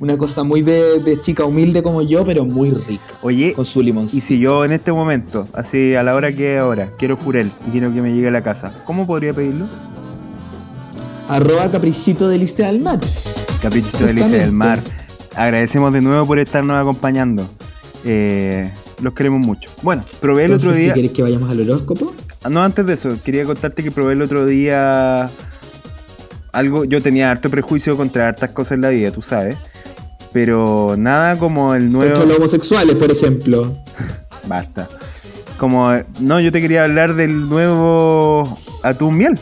Una 0.00 0.16
cosa 0.18 0.44
muy 0.44 0.60
de, 0.62 1.00
de 1.00 1.20
chica 1.20 1.44
humilde 1.44 1.82
como 1.82 2.02
yo, 2.02 2.24
pero 2.24 2.44
muy 2.44 2.70
rica. 2.70 3.14
Oye, 3.22 3.54
Con 3.54 3.64
su 3.64 3.82
limón. 3.82 4.04
y 4.12 4.20
si 4.20 4.38
yo 4.38 4.64
en 4.64 4.72
este 4.72 4.92
momento, 4.92 5.48
así 5.54 5.94
a 5.94 6.02
la 6.04 6.14
hora 6.14 6.32
que 6.34 6.54
es 6.54 6.60
ahora, 6.60 6.92
quiero 6.98 7.16
jurel 7.16 7.50
y 7.66 7.70
quiero 7.70 7.92
que 7.92 8.00
me 8.02 8.14
llegue 8.14 8.28
a 8.28 8.30
la 8.30 8.42
casa, 8.42 8.72
¿cómo 8.86 9.06
podría 9.06 9.34
pedirlo? 9.34 9.66
Arroba 11.26 11.70
caprichito 11.70 12.28
delicia 12.28 12.66
del 12.66 12.80
mar. 12.80 13.00
Caprichito 13.62 14.06
Delicia 14.06 14.38
del 14.38 14.52
Mar. 14.52 14.80
Agradecemos 15.34 15.92
de 15.92 16.00
nuevo 16.00 16.26
por 16.26 16.38
estarnos 16.38 16.80
acompañando. 16.80 17.48
Eh, 18.04 18.72
los 19.00 19.14
queremos 19.14 19.44
mucho. 19.44 19.70
Bueno, 19.82 20.04
probé 20.20 20.44
el 20.44 20.52
otro 20.52 20.72
día. 20.72 20.88
¿qué 20.88 21.00
¿Quieres 21.00 21.12
que 21.12 21.22
vayamos 21.22 21.50
al 21.50 21.60
horóscopo? 21.60 22.14
Ah, 22.42 22.50
No, 22.50 22.62
antes 22.62 22.86
de 22.86 22.94
eso, 22.94 23.18
quería 23.24 23.44
contarte 23.44 23.82
que 23.82 23.90
probé 23.90 24.14
el 24.14 24.22
otro 24.22 24.46
día 24.46 25.30
algo. 26.52 26.84
Yo 26.84 27.02
tenía 27.02 27.30
harto 27.30 27.50
prejuicio 27.50 27.96
contra 27.96 28.28
hartas 28.28 28.50
cosas 28.50 28.72
en 28.72 28.82
la 28.82 28.88
vida, 28.90 29.10
tú 29.10 29.22
sabes. 29.22 29.56
Pero 30.32 30.94
nada 30.98 31.38
como 31.38 31.74
el 31.74 31.90
nuevo. 31.90 32.12
Contra 32.12 32.28
los 32.28 32.38
homosexuales, 32.38 32.96
por 32.96 33.10
ejemplo. 33.10 33.76
Basta. 34.46 34.88
Como. 35.56 35.90
No, 36.20 36.40
yo 36.40 36.52
te 36.52 36.60
quería 36.60 36.84
hablar 36.84 37.14
del 37.14 37.48
nuevo 37.48 38.58
atún 38.82 39.16
miel. 39.16 39.38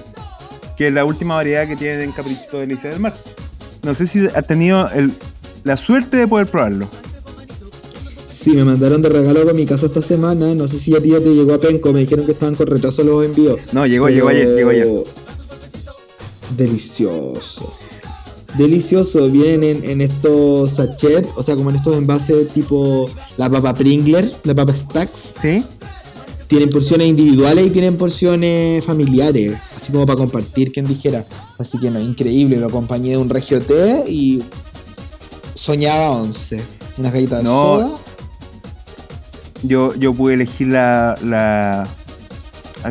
Que 0.77 0.89
es 0.89 0.95
la 0.95 1.05
última 1.05 1.35
variedad 1.37 1.67
que 1.67 1.77
tienen 1.77 2.03
en 2.03 2.13
Caprichito 2.13 2.59
Delicia 2.59 2.91
del 2.91 3.01
Mar. 3.01 3.15
No 3.87 3.95
sé 3.95 4.07
si 4.07 4.27
has 4.27 4.47
tenido 4.47 4.89
el- 4.91 5.13
la 5.65 5.77
suerte 5.77 6.17
de 6.19 6.27
poder 6.29 6.49
probarlo. 6.49 6.89
Sí, 8.29 8.51
me 8.51 8.65
mandaron 8.65 9.01
de 9.01 9.09
regalo 9.09 9.41
para 9.43 9.55
mi 9.55 9.65
casa 9.65 9.87
esta 9.87 10.03
semana. 10.03 10.55
No 10.55 10.69
sé 10.69 10.79
si 10.79 10.95
a 10.95 11.01
ti 11.01 11.11
ya 11.11 11.21
te 11.21 11.33
llegó 11.35 11.55
a 11.55 11.61
Penco. 11.61 11.93
Me 11.93 12.01
dijeron 12.01 12.27
que 12.27 12.33
estaban 12.33 12.55
con 12.57 12.67
retraso 12.67 13.03
los 13.05 13.25
envíos. 13.25 13.59
No, 13.73 13.87
llegó, 13.87 14.07
Pero- 14.07 14.17
llegó 14.17 14.29
ayer, 14.29 14.49
llegó 14.57 14.71
ayer. 14.71 14.89
Delicioso. 16.57 17.73
Delicioso, 18.59 19.31
vienen 19.31 19.85
en, 19.85 19.91
en 19.91 20.01
estos 20.01 20.73
sachets, 20.73 21.29
o 21.37 21.43
sea, 21.43 21.57
como 21.57 21.71
en 21.71 21.77
estos 21.77 21.97
envases 21.97 22.49
tipo 22.49 23.09
la 23.37 23.51
papa 23.51 23.75
Pringler, 23.75 24.33
la 24.45 24.55
papa 24.55 24.75
Stacks. 24.75 25.35
¿Sí? 25.41 25.63
Tienen 26.49 26.71
porciones 26.71 27.09
individuales 27.09 27.67
y 27.67 27.71
tienen 27.71 27.97
porciones 27.97 28.85
familiares, 28.85 29.57
así 29.77 29.91
como 29.91 30.07
para 30.07 30.17
compartir, 30.17 30.71
quien 30.73 30.87
dijera. 30.87 31.25
Así 31.59 31.79
que 31.79 31.91
no, 31.91 32.01
increíble, 32.01 32.57
lo 32.59 32.69
acompañé 32.69 33.11
de 33.11 33.17
un 33.17 33.29
regio 33.29 33.61
té 33.61 34.05
y 34.07 34.43
soñaba 35.55 36.11
11. 36.13 36.61
Una 36.99 37.11
galleta 37.11 37.39
de 37.39 37.45
No. 37.45 37.51
soda. 37.51 37.91
Yo, 39.63 39.95
yo 39.97 40.15
pude 40.15 40.35
elegir 40.35 40.69
la. 40.69 41.19
la 41.23 41.89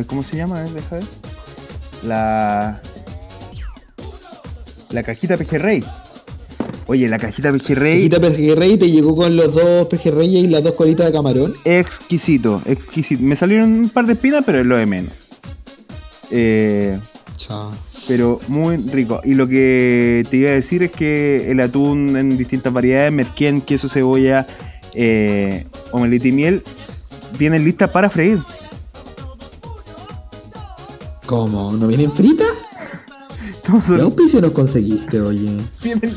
¿Cómo 0.06 0.22
se 0.22 0.36
llama? 0.36 0.60
Deja 0.62 0.96
ver. 0.96 1.04
La. 2.04 2.80
La 4.90 5.02
cajita 5.02 5.36
pejerrey. 5.36 5.82
Oye, 6.88 7.08
la 7.08 7.18
cajita 7.18 7.50
pejerrey. 7.50 7.96
Pejita 7.96 8.20
pejerrey 8.20 8.76
te 8.76 8.88
llegó 8.88 9.16
con 9.16 9.36
los 9.36 9.52
dos 9.52 9.86
pejerreyes 9.88 10.44
y 10.44 10.46
las 10.46 10.62
dos 10.62 10.74
colitas 10.74 11.06
de 11.06 11.12
camarón. 11.12 11.54
Exquisito, 11.64 12.62
exquisito. 12.64 13.22
Me 13.22 13.34
salieron 13.34 13.72
un 13.72 13.88
par 13.88 14.06
de 14.06 14.12
espinas, 14.12 14.44
pero 14.46 14.60
es 14.60 14.66
lo 14.66 14.76
de 14.76 14.86
menos. 14.86 15.12
Eh, 16.30 16.98
Chao. 17.36 17.72
pero 18.06 18.40
muy 18.46 18.76
rico. 18.76 19.20
Y 19.24 19.34
lo 19.34 19.48
que 19.48 20.24
te 20.30 20.36
iba 20.36 20.50
a 20.50 20.54
decir 20.54 20.84
es 20.84 20.92
que 20.92 21.50
el 21.50 21.58
atún 21.60 22.16
en 22.16 22.38
distintas 22.38 22.72
variedades, 22.72 23.12
merquén, 23.12 23.60
queso, 23.60 23.88
cebolla, 23.88 24.46
eh, 24.94 25.66
omelette 25.90 26.26
y 26.26 26.32
miel, 26.32 26.62
vienen 27.36 27.64
listas 27.64 27.90
para 27.90 28.10
freír. 28.10 28.38
¿Cómo? 31.26 31.72
¿No 31.72 31.88
vienen 31.88 32.12
fritas? 32.12 32.65
¿Qué 33.86 34.00
auspicio 34.02 34.40
nos 34.40 34.52
conseguiste, 34.52 35.20
oye? 35.20 35.50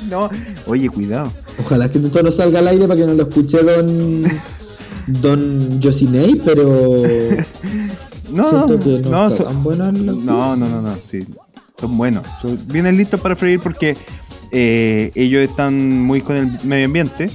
no. 0.09 0.29
Oye, 0.67 0.89
cuidado. 0.89 1.31
Ojalá 1.59 1.89
que 1.89 1.99
esto 1.99 2.21
no 2.23 2.31
salga 2.31 2.59
al 2.59 2.67
aire 2.67 2.88
para 2.88 2.99
que 2.99 3.05
no 3.07 3.13
lo 3.13 3.23
escuche 3.23 3.62
don. 3.63 4.23
Don 5.07 5.79
Yosinei, 5.79 6.35
pero. 6.43 7.03
No, 8.31 8.47
siento 8.47 8.77
no, 8.77 8.79
que 8.79 8.99
no, 8.99 9.09
no, 9.09 9.25
está 9.27 9.38
so- 9.38 9.43
tan 9.45 9.63
bueno 9.63 9.89
el 9.89 10.05
no, 10.23 10.55
no, 10.55 10.69
no, 10.69 10.81
no, 10.83 10.95
sí. 11.03 11.25
Son 11.79 11.97
buenos. 11.97 12.23
Son- 12.43 12.59
vienen 12.67 12.95
listos 12.95 13.19
para 13.19 13.35
freír 13.35 13.59
porque 13.59 13.97
eh, 14.51 15.12
ellos 15.15 15.49
están 15.49 16.03
muy 16.03 16.21
con 16.21 16.35
el 16.35 16.59
medio 16.63 16.85
ambiente 16.85 17.31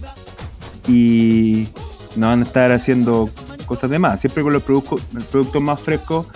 y 0.86 1.66
no 2.14 2.28
van 2.28 2.42
a 2.42 2.44
estar 2.44 2.70
haciendo 2.70 3.28
cosas 3.66 3.90
de 3.90 3.98
más. 3.98 4.20
Siempre 4.20 4.44
con 4.44 4.52
los 4.52 4.62
productos, 4.62 5.00
productos 5.32 5.60
más 5.60 5.80
frescos 5.80 6.26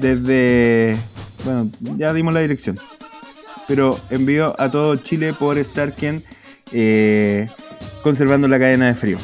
desde... 0.00 0.96
Bueno, 1.44 1.68
ya 1.98 2.14
dimos 2.14 2.32
la 2.32 2.40
dirección. 2.40 2.78
Pero 3.68 3.98
envío 4.10 4.54
a 4.58 4.70
todo 4.70 4.96
Chile 4.96 5.32
por 5.32 5.62
Starken 5.62 6.24
eh, 6.72 7.48
conservando 8.02 8.48
la 8.48 8.58
cadena 8.58 8.86
de 8.86 8.94
frío. 8.94 9.18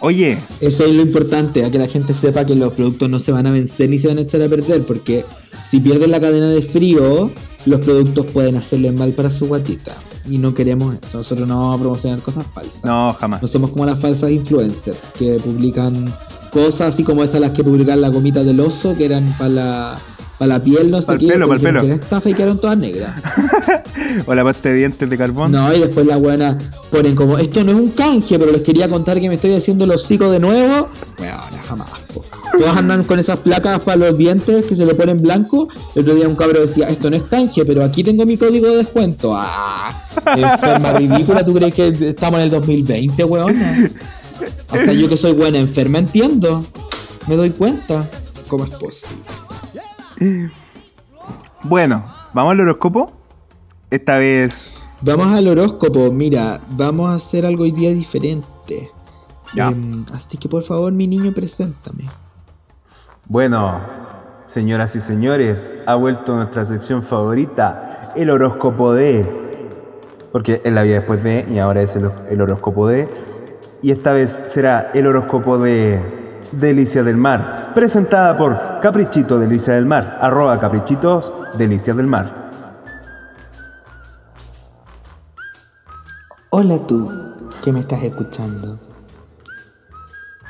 Oye, 0.00 0.36
Eso 0.60 0.84
es 0.84 0.92
lo 0.92 1.02
importante, 1.02 1.64
a 1.64 1.70
que 1.70 1.78
la 1.78 1.88
gente 1.88 2.12
sepa 2.12 2.44
que 2.44 2.54
los 2.54 2.74
productos 2.74 3.08
no 3.08 3.18
se 3.18 3.32
van 3.32 3.46
a 3.46 3.50
vencer 3.50 3.88
ni 3.88 3.98
se 3.98 4.08
van 4.08 4.18
a 4.18 4.20
echar 4.20 4.42
a 4.42 4.48
perder, 4.48 4.82
porque 4.82 5.24
si 5.64 5.80
pierden 5.80 6.10
la 6.10 6.20
cadena 6.20 6.50
de 6.50 6.60
frío, 6.60 7.30
los 7.64 7.80
productos 7.80 8.26
pueden 8.26 8.56
hacerle 8.56 8.92
mal 8.92 9.12
para 9.12 9.30
su 9.30 9.46
guatita. 9.46 9.94
Y 10.28 10.38
no 10.38 10.54
queremos 10.54 10.94
eso. 10.94 11.18
Nosotros 11.18 11.48
no 11.48 11.58
vamos 11.58 11.76
a 11.76 11.78
promocionar 11.78 12.20
cosas 12.20 12.46
falsas. 12.52 12.84
no, 12.84 13.14
jamás. 13.18 13.42
No 13.42 13.48
somos 13.48 13.70
como 13.70 13.86
las 13.86 13.98
falsas 13.98 14.30
influencers 14.30 15.00
que 15.18 15.38
publican 15.38 16.14
cosas 16.50 16.94
así 16.94 17.02
como 17.02 17.24
esas 17.24 17.40
las 17.40 17.50
que 17.50 17.64
publican 17.64 18.00
la 18.00 18.08
gomita 18.08 18.44
del 18.44 18.60
oso, 18.60 18.94
que 18.94 19.06
eran 19.06 19.34
para 19.38 19.50
la, 19.50 20.00
pa' 20.38 20.46
la 20.46 20.62
piel, 20.62 20.90
no 20.90 21.00
sé 21.00 21.16
qué. 21.18 21.28
pelo, 21.28 21.46
dijeron 21.46 21.62
pelo. 21.62 21.80
Que 21.82 21.92
esta 21.92 22.20
fakearon 22.20 22.60
todas 22.60 22.78
negras. 22.78 23.14
O 24.26 24.34
la 24.34 24.44
pasta 24.44 24.68
de 24.68 24.76
dientes 24.76 25.08
de 25.08 25.18
carbón. 25.18 25.50
No, 25.50 25.72
y 25.74 25.80
después 25.80 26.06
la 26.06 26.16
buena 26.16 26.58
ponen 26.90 27.14
como, 27.16 27.38
esto 27.38 27.64
no 27.64 27.70
es 27.70 27.76
un 27.76 27.90
canje, 27.90 28.38
pero 28.38 28.52
les 28.52 28.60
quería 28.60 28.88
contar 28.88 29.20
que 29.20 29.28
me 29.28 29.34
estoy 29.36 29.54
haciendo 29.54 29.86
los 29.86 30.04
hocico 30.04 30.30
de 30.30 30.38
nuevo. 30.40 30.88
Bueno, 31.18 31.36
jamás. 31.66 31.88
po. 32.12 32.24
Todos 32.58 32.76
andan 32.76 33.02
con 33.04 33.18
esas 33.18 33.38
placas 33.38 33.80
para 33.80 33.96
los 33.96 34.16
dientes 34.16 34.66
que 34.66 34.76
se 34.76 34.86
le 34.86 34.94
ponen 34.94 35.20
blanco. 35.20 35.68
El 35.94 36.02
otro 36.02 36.14
día 36.14 36.28
un 36.28 36.36
cabro 36.36 36.60
decía, 36.60 36.88
esto 36.88 37.10
no 37.10 37.16
es 37.16 37.22
canje, 37.22 37.64
pero 37.64 37.82
aquí 37.82 38.04
tengo 38.04 38.24
mi 38.26 38.36
código 38.36 38.68
de 38.68 38.76
descuento. 38.78 39.34
Ah, 39.36 40.04
enferma 40.36 40.92
ridícula, 40.92 41.44
¿tú 41.44 41.54
crees 41.54 41.74
que 41.74 41.88
estamos 41.88 42.38
en 42.38 42.44
el 42.44 42.50
2020, 42.50 43.24
weón? 43.24 43.56
Hasta 44.68 44.92
yo 44.92 45.08
que 45.08 45.16
soy 45.16 45.32
buena 45.32 45.58
enferma 45.58 45.98
entiendo. 45.98 46.64
Me 47.26 47.36
doy 47.36 47.50
cuenta. 47.50 48.08
¿Cómo 48.48 48.64
es 48.64 48.70
posible? 48.70 49.24
Bueno, 51.62 52.04
¿vamos 52.32 52.52
al 52.52 52.60
horóscopo? 52.60 53.12
Esta 53.90 54.16
vez. 54.16 54.72
Vamos 55.00 55.26
al 55.28 55.48
horóscopo. 55.48 56.12
Mira, 56.12 56.60
vamos 56.70 57.10
a 57.10 57.14
hacer 57.14 57.46
algo 57.46 57.64
hoy 57.64 57.72
día 57.72 57.90
diferente. 57.90 58.90
Ya. 59.54 59.68
Em, 59.68 60.04
así 60.12 60.36
que 60.36 60.48
por 60.48 60.62
favor, 60.62 60.92
mi 60.92 61.06
niño, 61.06 61.32
preséntame. 61.32 62.04
Bueno, 63.26 63.80
señoras 64.44 64.94
y 64.96 65.00
señores, 65.00 65.78
ha 65.86 65.94
vuelto 65.94 66.36
nuestra 66.36 66.64
sección 66.64 67.02
favorita, 67.02 68.12
el 68.16 68.30
horóscopo 68.30 68.92
de. 68.92 69.26
Porque 70.32 70.60
es 70.64 70.72
la 70.72 70.82
vida 70.82 70.96
después 70.96 71.22
de, 71.22 71.46
y 71.48 71.58
ahora 71.58 71.80
es 71.80 71.96
el, 71.96 72.10
el 72.30 72.40
horóscopo 72.40 72.88
de. 72.88 73.08
Y 73.80 73.90
esta 73.90 74.12
vez 74.12 74.42
será 74.46 74.90
el 74.94 75.06
horóscopo 75.06 75.58
de 75.58 76.00
Delicia 76.52 77.02
del 77.02 77.16
Mar, 77.16 77.63
presentada 77.74 78.36
por 78.36 78.56
Caprichito 78.80 79.38
Delicia 79.38 79.74
del 79.74 79.86
Mar, 79.86 80.18
arroba 80.20 80.58
caprichitos 80.58 81.32
Delicias 81.58 81.96
del 81.96 82.06
Mar. 82.06 82.50
Hola 86.50 86.78
tú, 86.86 87.10
que 87.62 87.72
me 87.72 87.80
estás 87.80 88.02
escuchando. 88.04 88.78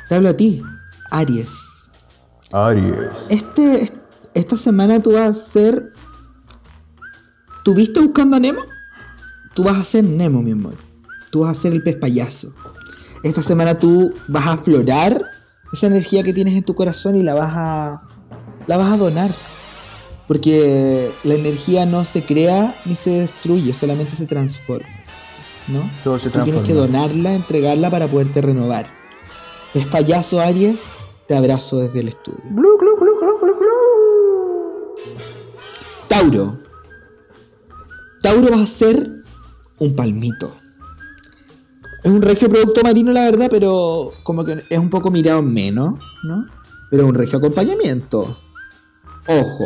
Te 0.08 0.14
hablo 0.16 0.28
a 0.30 0.34
ti, 0.34 0.62
Aries. 1.10 1.90
Aries. 2.52 3.26
Este, 3.30 3.80
est- 3.80 3.96
esta 4.34 4.56
semana 4.56 5.00
tú 5.00 5.12
vas 5.14 5.28
a 5.28 5.32
ser... 5.32 5.92
¿Tuviste 7.64 8.00
buscando 8.00 8.36
a 8.36 8.40
Nemo? 8.40 8.60
Tú 9.54 9.64
vas 9.64 9.78
a 9.78 9.84
ser 9.84 10.04
Nemo, 10.04 10.42
mi 10.42 10.52
amor. 10.52 10.74
Tú 11.30 11.40
vas 11.40 11.56
a 11.56 11.62
ser 11.62 11.72
el 11.72 11.82
pez 11.82 11.96
payaso. 11.96 12.52
Esta 13.22 13.42
semana 13.42 13.78
tú 13.78 14.12
vas 14.28 14.46
a 14.46 14.52
aflorar 14.52 15.24
esa 15.74 15.86
energía 15.88 16.22
que 16.22 16.32
tienes 16.32 16.54
en 16.54 16.64
tu 16.64 16.74
corazón 16.74 17.16
y 17.16 17.22
la 17.22 17.34
vas 17.34 17.52
a... 17.54 18.02
La 18.66 18.76
vas 18.76 18.92
a 18.92 18.96
donar. 18.96 19.30
Porque 20.26 21.10
la 21.22 21.34
energía 21.34 21.84
no 21.84 22.02
se 22.04 22.22
crea 22.22 22.74
ni 22.86 22.94
se 22.94 23.10
destruye, 23.10 23.74
solamente 23.74 24.16
se 24.16 24.26
transforma. 24.26 24.88
¿No? 25.68 25.80
Todo 26.02 26.18
se 26.18 26.30
Tú 26.30 26.42
tienes 26.44 26.62
que 26.62 26.72
donarla, 26.72 27.34
entregarla 27.34 27.90
para 27.90 28.06
poderte 28.06 28.40
renovar. 28.40 28.86
Pez 29.74 29.86
payaso, 29.86 30.40
Aries, 30.40 30.84
te 31.28 31.34
abrazo 31.34 31.78
desde 31.78 32.00
el 32.00 32.08
estudio. 32.08 32.38
Tauro. 36.08 36.58
Tauro 38.22 38.56
va 38.56 38.62
a 38.62 38.66
ser 38.66 39.10
un 39.78 39.94
palmito. 39.94 40.54
Es 42.04 42.10
un 42.10 42.20
regio 42.22 42.48
producto 42.50 42.82
marino, 42.82 43.12
la 43.12 43.24
verdad, 43.24 43.48
pero 43.50 44.12
como 44.22 44.44
que 44.44 44.62
es 44.68 44.78
un 44.78 44.90
poco 44.90 45.10
mirado 45.10 45.40
en 45.40 45.52
menos, 45.52 45.94
¿no? 46.24 46.46
Pero 46.90 47.04
es 47.04 47.08
un 47.08 47.14
regio 47.14 47.38
acompañamiento. 47.38 48.20
Ojo. 49.26 49.64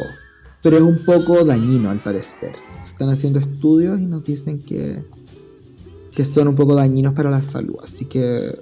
Pero 0.63 0.77
es 0.77 0.83
un 0.83 1.05
poco 1.05 1.45
dañino 1.45 1.91
al 1.91 2.03
parecer. 2.03 2.53
Se 2.81 2.91
están 2.91 3.09
haciendo 3.11 3.39
estudios 3.41 4.01
y 4.01 4.07
nos 4.07 4.25
dicen 4.25 4.63
que, 4.63 5.03
que 6.13 6.25
son 6.25 6.49
un 6.49 6.55
poco 6.55 6.75
dañinos 6.75 7.13
para 7.13 7.31
la 7.31 7.43
salud. 7.43 7.77
Así 7.83 8.05
que 8.05 8.57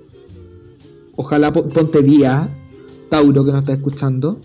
ojalá 1.17 1.53
po- 1.53 1.69
ponte 1.69 2.03
día, 2.03 2.49
Tauro 3.11 3.45
que 3.45 3.53
nos 3.53 3.61
está 3.61 3.73
escuchando. 3.75 4.41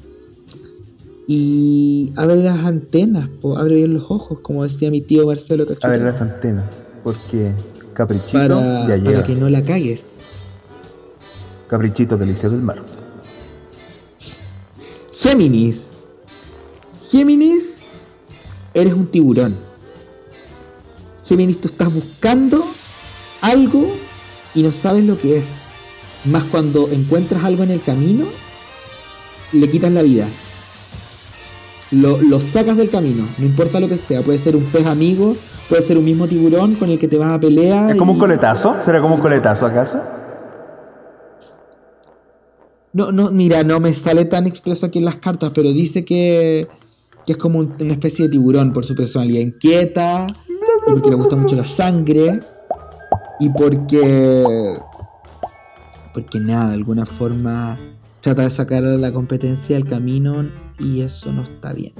Y 1.27 2.11
abre 2.17 2.35
las 2.43 2.65
antenas, 2.65 3.29
po, 3.41 3.57
abre 3.57 3.75
bien 3.75 3.93
los 3.93 4.03
ojos, 4.09 4.39
como 4.41 4.63
decía 4.63 4.91
mi 4.91 4.99
tío 5.01 5.25
Marcelo 5.27 5.63
A 5.63 5.65
ver 5.67 5.77
Cachuta, 5.79 5.97
las 5.97 6.21
antenas, 6.21 6.65
porque 7.03 7.53
Caprichito 8.01 8.31
para, 8.31 8.97
llega. 8.97 9.11
para 9.11 9.23
que 9.27 9.35
no 9.35 9.47
la 9.47 9.61
cagues. 9.61 10.15
Caprichito 11.67 12.17
Delicias 12.17 12.51
del 12.51 12.63
Mar. 12.63 12.81
Géminis. 15.13 15.81
Géminis, 17.11 17.81
eres 18.73 18.93
un 18.93 19.05
tiburón. 19.05 19.55
Géminis, 21.23 21.61
tú 21.61 21.67
estás 21.67 21.93
buscando 21.93 22.65
algo 23.41 23.95
y 24.55 24.63
no 24.63 24.71
sabes 24.71 25.05
lo 25.05 25.19
que 25.19 25.37
es. 25.37 25.49
Más 26.25 26.43
cuando 26.45 26.89
encuentras 26.89 27.43
algo 27.43 27.61
en 27.61 27.69
el 27.69 27.83
camino, 27.83 28.25
le 29.51 29.69
quitas 29.69 29.91
la 29.91 30.01
vida. 30.01 30.27
Lo, 31.91 32.21
lo 32.21 32.39
sacas 32.39 32.77
del 32.77 32.89
camino, 32.89 33.27
no 33.37 33.45
importa 33.45 33.79
lo 33.81 33.89
que 33.89 33.97
sea. 33.97 34.21
Puede 34.21 34.37
ser 34.37 34.55
un 34.55 34.63
pez 34.63 34.85
amigo, 34.85 35.35
puede 35.67 35.81
ser 35.81 35.97
un 35.97 36.05
mismo 36.05 36.25
tiburón 36.27 36.75
con 36.75 36.89
el 36.89 36.97
que 36.97 37.07
te 37.09 37.17
vas 37.17 37.29
a 37.31 37.39
pelear. 37.39 37.89
¿Es 37.91 37.97
como 37.97 38.13
un 38.13 38.19
coletazo? 38.19 38.75
¿Será 38.81 39.01
como 39.01 39.15
un 39.15 39.21
coletazo 39.21 39.65
acaso? 39.65 39.99
No, 42.93 43.11
no, 43.11 43.31
mira, 43.31 43.63
no 43.63 43.79
me 43.79 43.93
sale 43.93 44.25
tan 44.25 44.47
expreso 44.47 44.85
aquí 44.85 44.99
en 44.99 45.05
las 45.05 45.15
cartas, 45.17 45.51
pero 45.55 45.71
dice 45.71 46.03
que, 46.03 46.67
que 47.25 47.31
es 47.33 47.37
como 47.37 47.59
un- 47.59 47.73
una 47.79 47.93
especie 47.93 48.25
de 48.25 48.31
tiburón 48.31 48.73
por 48.73 48.83
su 48.85 48.95
personalidad 48.95 49.41
inquieta, 49.41 50.27
y 50.87 50.91
porque 50.91 51.09
le 51.09 51.15
gusta 51.15 51.35
mucho 51.35 51.55
la 51.55 51.65
sangre 51.65 52.39
y 53.39 53.49
porque 53.49 54.43
porque 56.13 56.39
nada, 56.41 56.69
de 56.69 56.75
alguna 56.75 57.05
forma 57.05 57.79
trata 58.19 58.41
de 58.43 58.49
sacar 58.49 58.83
a 58.83 58.97
la 58.97 59.13
competencia 59.13 59.77
del 59.77 59.87
camino 59.87 60.49
y 60.83 61.01
eso 61.01 61.31
no 61.31 61.43
está 61.43 61.73
bien. 61.73 61.93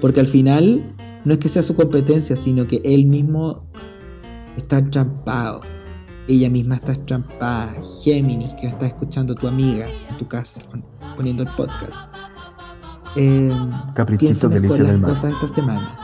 Porque 0.00 0.20
al 0.20 0.26
final 0.26 0.94
no 1.24 1.32
es 1.32 1.38
que 1.38 1.48
sea 1.48 1.62
su 1.62 1.74
competencia, 1.74 2.36
sino 2.36 2.66
que 2.66 2.80
él 2.84 3.06
mismo 3.06 3.66
está 4.56 4.78
entrampado. 4.78 5.60
Ella 6.28 6.48
misma 6.50 6.76
está 6.76 6.92
entrampada. 6.94 7.74
Géminis, 8.02 8.54
que 8.54 8.66
está 8.66 8.86
escuchando 8.86 9.34
tu 9.34 9.46
amiga 9.46 9.86
en 10.08 10.16
tu 10.16 10.26
casa, 10.26 10.62
pon- 10.70 10.84
poniendo 11.16 11.42
el 11.42 11.50
podcast. 11.54 11.98
Eh, 13.16 13.52
Caprichito 13.94 14.48
piensa 14.48 14.48
mejor 14.48 14.78
las 14.78 14.88
del 14.88 14.98
mar. 15.00 15.10
cosas 15.10 15.32
esta 15.34 15.48
semana. 15.54 15.98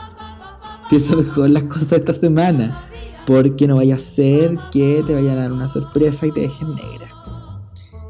Piensa 0.89 1.15
mejor 1.15 1.49
las 1.49 1.63
cosas 1.63 1.91
esta 1.93 2.13
semana. 2.13 2.87
Porque 3.27 3.67
no 3.67 3.75
vaya 3.77 3.95
a 3.95 3.99
ser 3.99 4.57
que 4.71 5.03
te 5.05 5.13
vayan 5.13 5.37
a 5.37 5.41
dar 5.41 5.51
una 5.51 5.67
sorpresa 5.67 6.25
y 6.25 6.31
te 6.31 6.41
dejen 6.41 6.69
negra. 6.69 7.15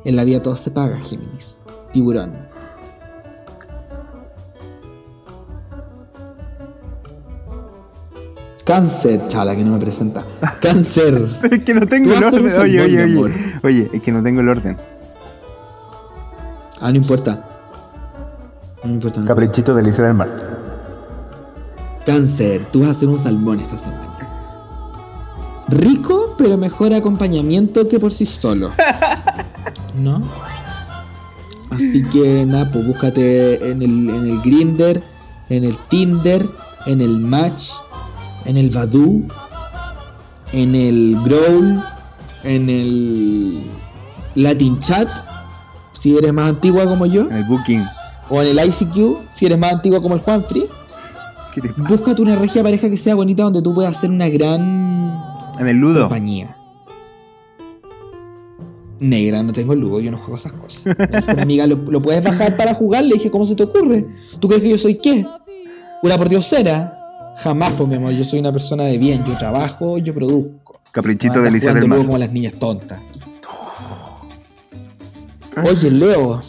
En 0.06 0.16
la 0.16 0.24
vida 0.24 0.42
todo 0.42 0.56
se 0.56 0.72
paga, 0.72 0.98
Géminis. 1.00 1.60
Tiburón. 1.94 2.34
Cáncer, 8.64 9.28
chala, 9.28 9.56
que 9.56 9.64
no 9.64 9.72
me 9.72 9.80
presenta. 9.80 10.26
Cáncer. 10.62 11.28
Pero 11.42 11.56
es 11.56 11.64
que 11.64 11.74
no 11.74 11.88
tengo 11.88 12.14
el 12.14 12.24
orden. 12.24 12.46
Oye, 12.60 12.82
oye, 12.82 13.04
oye. 13.04 13.04
amor. 13.04 13.32
Oye, 13.64 13.90
es 13.92 14.02
que 14.02 14.12
no 14.12 14.22
tengo 14.22 14.42
el 14.42 14.50
orden. 14.50 14.78
Ah, 16.80 16.92
no 16.92 16.98
importa. 16.98 17.48
No 18.84 18.92
importa. 18.92 19.20
no. 19.22 19.26
Caprichito 19.26 19.74
delicia 19.74 20.04
del 20.04 20.14
mar. 20.14 20.30
Cáncer, 22.06 22.66
tú 22.72 22.82
vas 22.82 22.90
a 22.90 22.92
hacer 22.92 23.08
un 23.08 23.20
salmón 23.20 23.60
esta 23.60 23.78
semana. 23.78 24.12
Rico, 25.68 26.36
pero 26.38 26.58
mejor 26.58 26.94
acompañamiento 26.94 27.88
que 27.88 28.00
por 28.00 28.12
sí 28.12 28.26
solo. 28.26 28.72
¿No? 29.96 30.22
Así 31.70 32.04
que 32.04 32.46
nada, 32.46 32.70
pues 32.70 32.86
búscate 32.86 33.72
en 33.72 33.82
el, 33.82 34.10
en 34.10 34.28
el 34.28 34.42
Grinder, 34.42 35.02
en 35.50 35.64
el 35.64 35.78
Tinder, 35.88 36.46
en 36.86 37.00
el 37.00 37.20
Match, 37.20 37.72
en 38.46 38.58
el 38.58 38.70
Badoo, 38.70 39.22
en 40.54 40.76
el 40.76 41.18
Growl, 41.24 41.84
en 42.44 42.70
el 42.70 43.72
Latin 44.36 44.80
Chat, 44.80 45.08
si 45.94 46.18
eres 46.18 46.34
más 46.34 46.50
antigua 46.50 46.86
como 46.86 47.06
yo, 47.06 47.24
En 47.30 47.34
el 47.38 47.44
booking. 47.46 47.84
o 48.30 48.42
en 48.42 48.58
el 48.58 48.66
ICQ, 48.68 49.30
si 49.30 49.46
eres 49.46 49.58
más 49.58 49.74
antigua 49.74 50.02
como 50.02 50.16
el 50.16 50.22
Juanfree. 50.22 50.68
¿Qué 51.54 51.62
te 51.62 51.70
pasa? 51.70 51.84
Búscate 51.88 52.22
una 52.22 52.36
regia 52.36 52.64
pareja 52.64 52.90
que 52.90 52.98
sea 52.98 53.14
bonita 53.16 53.44
donde 53.44 53.62
tú 53.62 53.74
puedas 53.74 53.98
hacer 53.98 54.10
una 54.10 54.30
gran 54.30 55.22
En 55.60 55.68
el 55.68 55.78
ludo. 55.78 56.02
compañía. 56.02 56.56
Negra, 59.00 59.42
no 59.42 59.52
tengo 59.52 59.74
ludo, 59.74 60.00
yo 60.00 60.12
no 60.12 60.18
juego 60.18 60.38
esas 60.38 60.52
cosas. 60.54 60.96
Me 60.98 61.08
dijo 61.18 61.32
una 61.32 61.42
amiga, 61.42 61.66
¿lo, 61.68 61.76
lo 61.76 62.02
puedes 62.02 62.24
bajar 62.24 62.56
para 62.56 62.76
jugar? 62.76 63.04
Le 63.04 63.16
dije, 63.16 63.32
¿cómo 63.32 63.46
se 63.48 63.56
te 63.56 63.64
ocurre? 63.64 64.06
¿Tú 64.40 64.48
crees 64.48 64.62
que 64.62 64.70
yo 64.70 64.78
soy 64.78 64.96
qué? 65.00 65.26
¿Una 66.04 66.18
pordiosera? 66.18 66.98
Jamás, 67.38 67.74
pues 67.74 67.90
mi 67.90 67.96
amor, 67.96 68.12
yo 68.14 68.24
soy 68.24 68.40
una 68.40 68.52
persona 68.52 68.84
de 68.84 68.98
bien, 68.98 69.24
yo 69.26 69.38
trabajo, 69.38 69.98
yo 69.98 70.14
produzco. 70.14 70.80
Caprichito 70.92 71.36
No 71.36 71.50
jugando 71.50 71.60
del 71.60 71.76
ludo 71.80 71.88
mar. 71.88 72.06
como 72.06 72.18
las 72.18 72.32
niñas 72.32 72.54
tontas. 72.54 73.02
Oye, 75.66 75.92
Leo. 75.92 76.42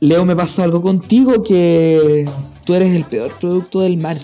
Leo, 0.00 0.24
me 0.24 0.36
pasa 0.36 0.64
algo 0.64 0.82
contigo 0.82 1.42
que 1.42 2.28
tú 2.64 2.74
eres 2.74 2.94
el 2.94 3.04
peor 3.04 3.38
producto 3.38 3.80
del 3.80 3.98
mar. 3.98 4.18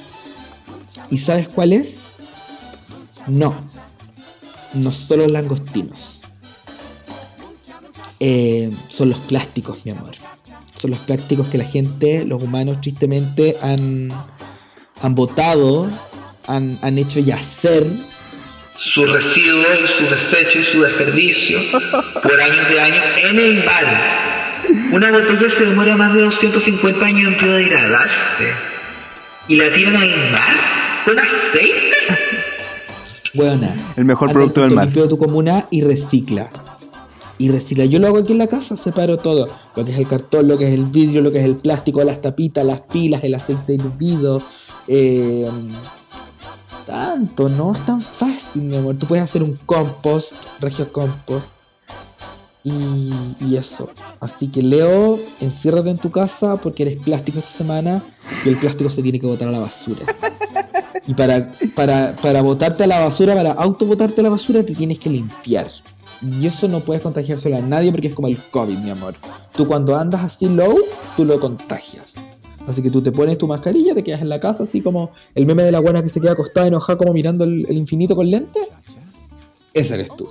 ¿Y 1.10 1.18
sabes 1.18 1.48
cuál 1.48 1.72
es? 1.72 2.08
No. 3.26 3.54
No 4.74 4.92
son 4.92 5.18
los 5.20 5.30
langostinos. 5.30 6.20
Eh, 8.20 8.70
son 8.86 9.10
los 9.10 9.18
plásticos, 9.20 9.84
mi 9.84 9.92
amor. 9.92 10.12
Son 10.74 10.90
los 10.90 11.00
plásticos 11.00 11.48
que 11.48 11.58
la 11.58 11.64
gente, 11.64 12.24
los 12.24 12.42
humanos, 12.42 12.80
tristemente 12.80 13.56
han, 13.60 14.12
han 15.02 15.14
botado, 15.14 15.90
han, 16.46 16.78
han 16.82 16.98
hecho 16.98 17.20
yacer 17.20 17.86
Su 18.76 19.04
residuo 19.04 19.64
y 19.84 19.88
su 19.88 20.06
desecho 20.08 20.58
y 20.58 20.64
su 20.64 20.80
desperdicio 20.82 21.60
por 22.22 22.40
años 22.40 22.68
de 22.68 22.80
años 22.80 23.04
en 23.18 23.38
el 23.38 23.64
mar. 23.64 23.86
Una 24.92 25.10
botella 25.10 25.50
se 25.50 25.66
demora 25.66 25.96
más 25.96 26.14
de 26.14 26.22
250 26.22 27.04
años 27.04 27.32
en 27.32 27.36
biodegradarse. 27.36 28.52
¿Y 29.48 29.56
la 29.56 29.72
tiran 29.72 29.96
al 29.96 30.30
mar? 30.30 30.56
¿Con 31.04 31.18
aceite? 31.18 31.96
Buena. 33.34 33.74
El 33.96 34.04
mejor 34.04 34.28
Anda 34.28 34.34
producto 34.34 34.60
del 34.62 34.70
mar. 34.70 34.84
limpio 34.84 35.08
tu 35.08 35.18
comuna 35.18 35.66
y 35.70 35.82
recicla. 35.82 36.50
Y 37.38 37.50
recicla. 37.50 37.86
Yo 37.86 37.98
lo 37.98 38.06
hago 38.06 38.18
aquí 38.18 38.32
en 38.32 38.38
la 38.38 38.46
casa, 38.46 38.76
separo 38.76 39.18
todo. 39.18 39.48
Lo 39.74 39.84
que 39.84 39.90
es 39.90 39.98
el 39.98 40.06
cartón, 40.06 40.46
lo 40.46 40.58
que 40.58 40.68
es 40.68 40.74
el 40.74 40.84
vidrio, 40.84 41.22
lo 41.22 41.32
que 41.32 41.38
es 41.38 41.44
el 41.44 41.56
plástico, 41.56 42.04
las 42.04 42.22
tapitas, 42.22 42.64
las 42.64 42.82
pilas, 42.82 43.24
el 43.24 43.34
aceite 43.34 43.72
diluido. 43.72 44.40
Eh, 44.94 45.50
tanto, 46.84 47.48
no 47.48 47.72
es 47.72 47.80
tan 47.86 47.98
fácil, 47.98 48.64
mi 48.64 48.76
amor. 48.76 48.94
Tú 48.96 49.06
puedes 49.06 49.24
hacer 49.24 49.42
un 49.42 49.58
compost, 49.64 50.34
regio 50.60 50.92
compost. 50.92 51.48
Y, 52.62 53.10
y 53.40 53.56
eso. 53.56 53.88
Así 54.20 54.48
que 54.48 54.62
Leo, 54.62 55.18
enciérrate 55.40 55.88
en 55.88 55.96
tu 55.96 56.10
casa 56.10 56.58
porque 56.58 56.82
eres 56.82 56.98
plástico 56.98 57.38
esta 57.38 57.50
semana 57.50 58.02
y 58.44 58.50
el 58.50 58.58
plástico 58.58 58.90
se 58.90 59.02
tiene 59.02 59.18
que 59.18 59.26
botar 59.26 59.48
a 59.48 59.52
la 59.52 59.60
basura. 59.60 60.02
Y 61.04 61.14
para, 61.14 61.50
para, 61.74 62.14
para 62.14 62.42
botarte 62.42 62.84
a 62.84 62.86
la 62.86 63.00
basura, 63.00 63.34
para 63.34 63.50
autobotarte 63.54 64.20
a 64.20 64.22
la 64.22 64.30
basura, 64.30 64.62
te 64.62 64.72
tienes 64.72 65.00
que 65.00 65.10
limpiar. 65.10 65.66
Y 66.22 66.46
eso 66.46 66.68
no 66.68 66.78
puedes 66.78 67.02
contagiárselo 67.02 67.56
a 67.56 67.60
nadie 67.60 67.90
porque 67.90 68.06
es 68.06 68.14
como 68.14 68.28
el 68.28 68.38
COVID, 68.38 68.78
mi 68.78 68.90
amor. 68.90 69.14
Tú 69.56 69.66
cuando 69.66 69.96
andas 69.96 70.22
así 70.22 70.48
low, 70.48 70.78
tú 71.16 71.24
lo 71.24 71.40
contagias. 71.40 72.28
Así 72.66 72.82
que 72.82 72.90
tú 72.90 73.02
te 73.02 73.12
pones 73.12 73.38
tu 73.38 73.48
mascarilla, 73.48 73.94
te 73.94 74.04
quedas 74.04 74.22
en 74.22 74.28
la 74.28 74.38
casa, 74.40 74.64
así 74.64 74.80
como 74.80 75.10
el 75.34 75.46
meme 75.46 75.62
de 75.62 75.72
la 75.72 75.80
buena 75.80 76.02
que 76.02 76.08
se 76.08 76.20
queda 76.20 76.32
acostada 76.32 76.66
enojada 76.66 76.96
como 76.96 77.12
mirando 77.12 77.44
el, 77.44 77.66
el 77.68 77.76
infinito 77.76 78.14
con 78.14 78.30
lentes. 78.30 78.68
Ese 79.74 79.94
eres 79.94 80.08
tú. 80.16 80.28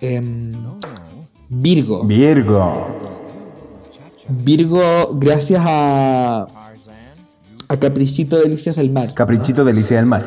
Em, 0.00 0.52
Virgo. 1.48 2.04
Virgo. 2.04 2.86
Virgo, 4.28 5.08
gracias 5.14 5.60
a, 5.64 6.46
a 7.68 7.80
Caprichito 7.80 8.38
Delicias 8.38 8.76
del 8.76 8.90
Mar. 8.90 9.12
Caprichito 9.14 9.64
delicia 9.64 9.96
del 9.96 10.06
mar. 10.06 10.26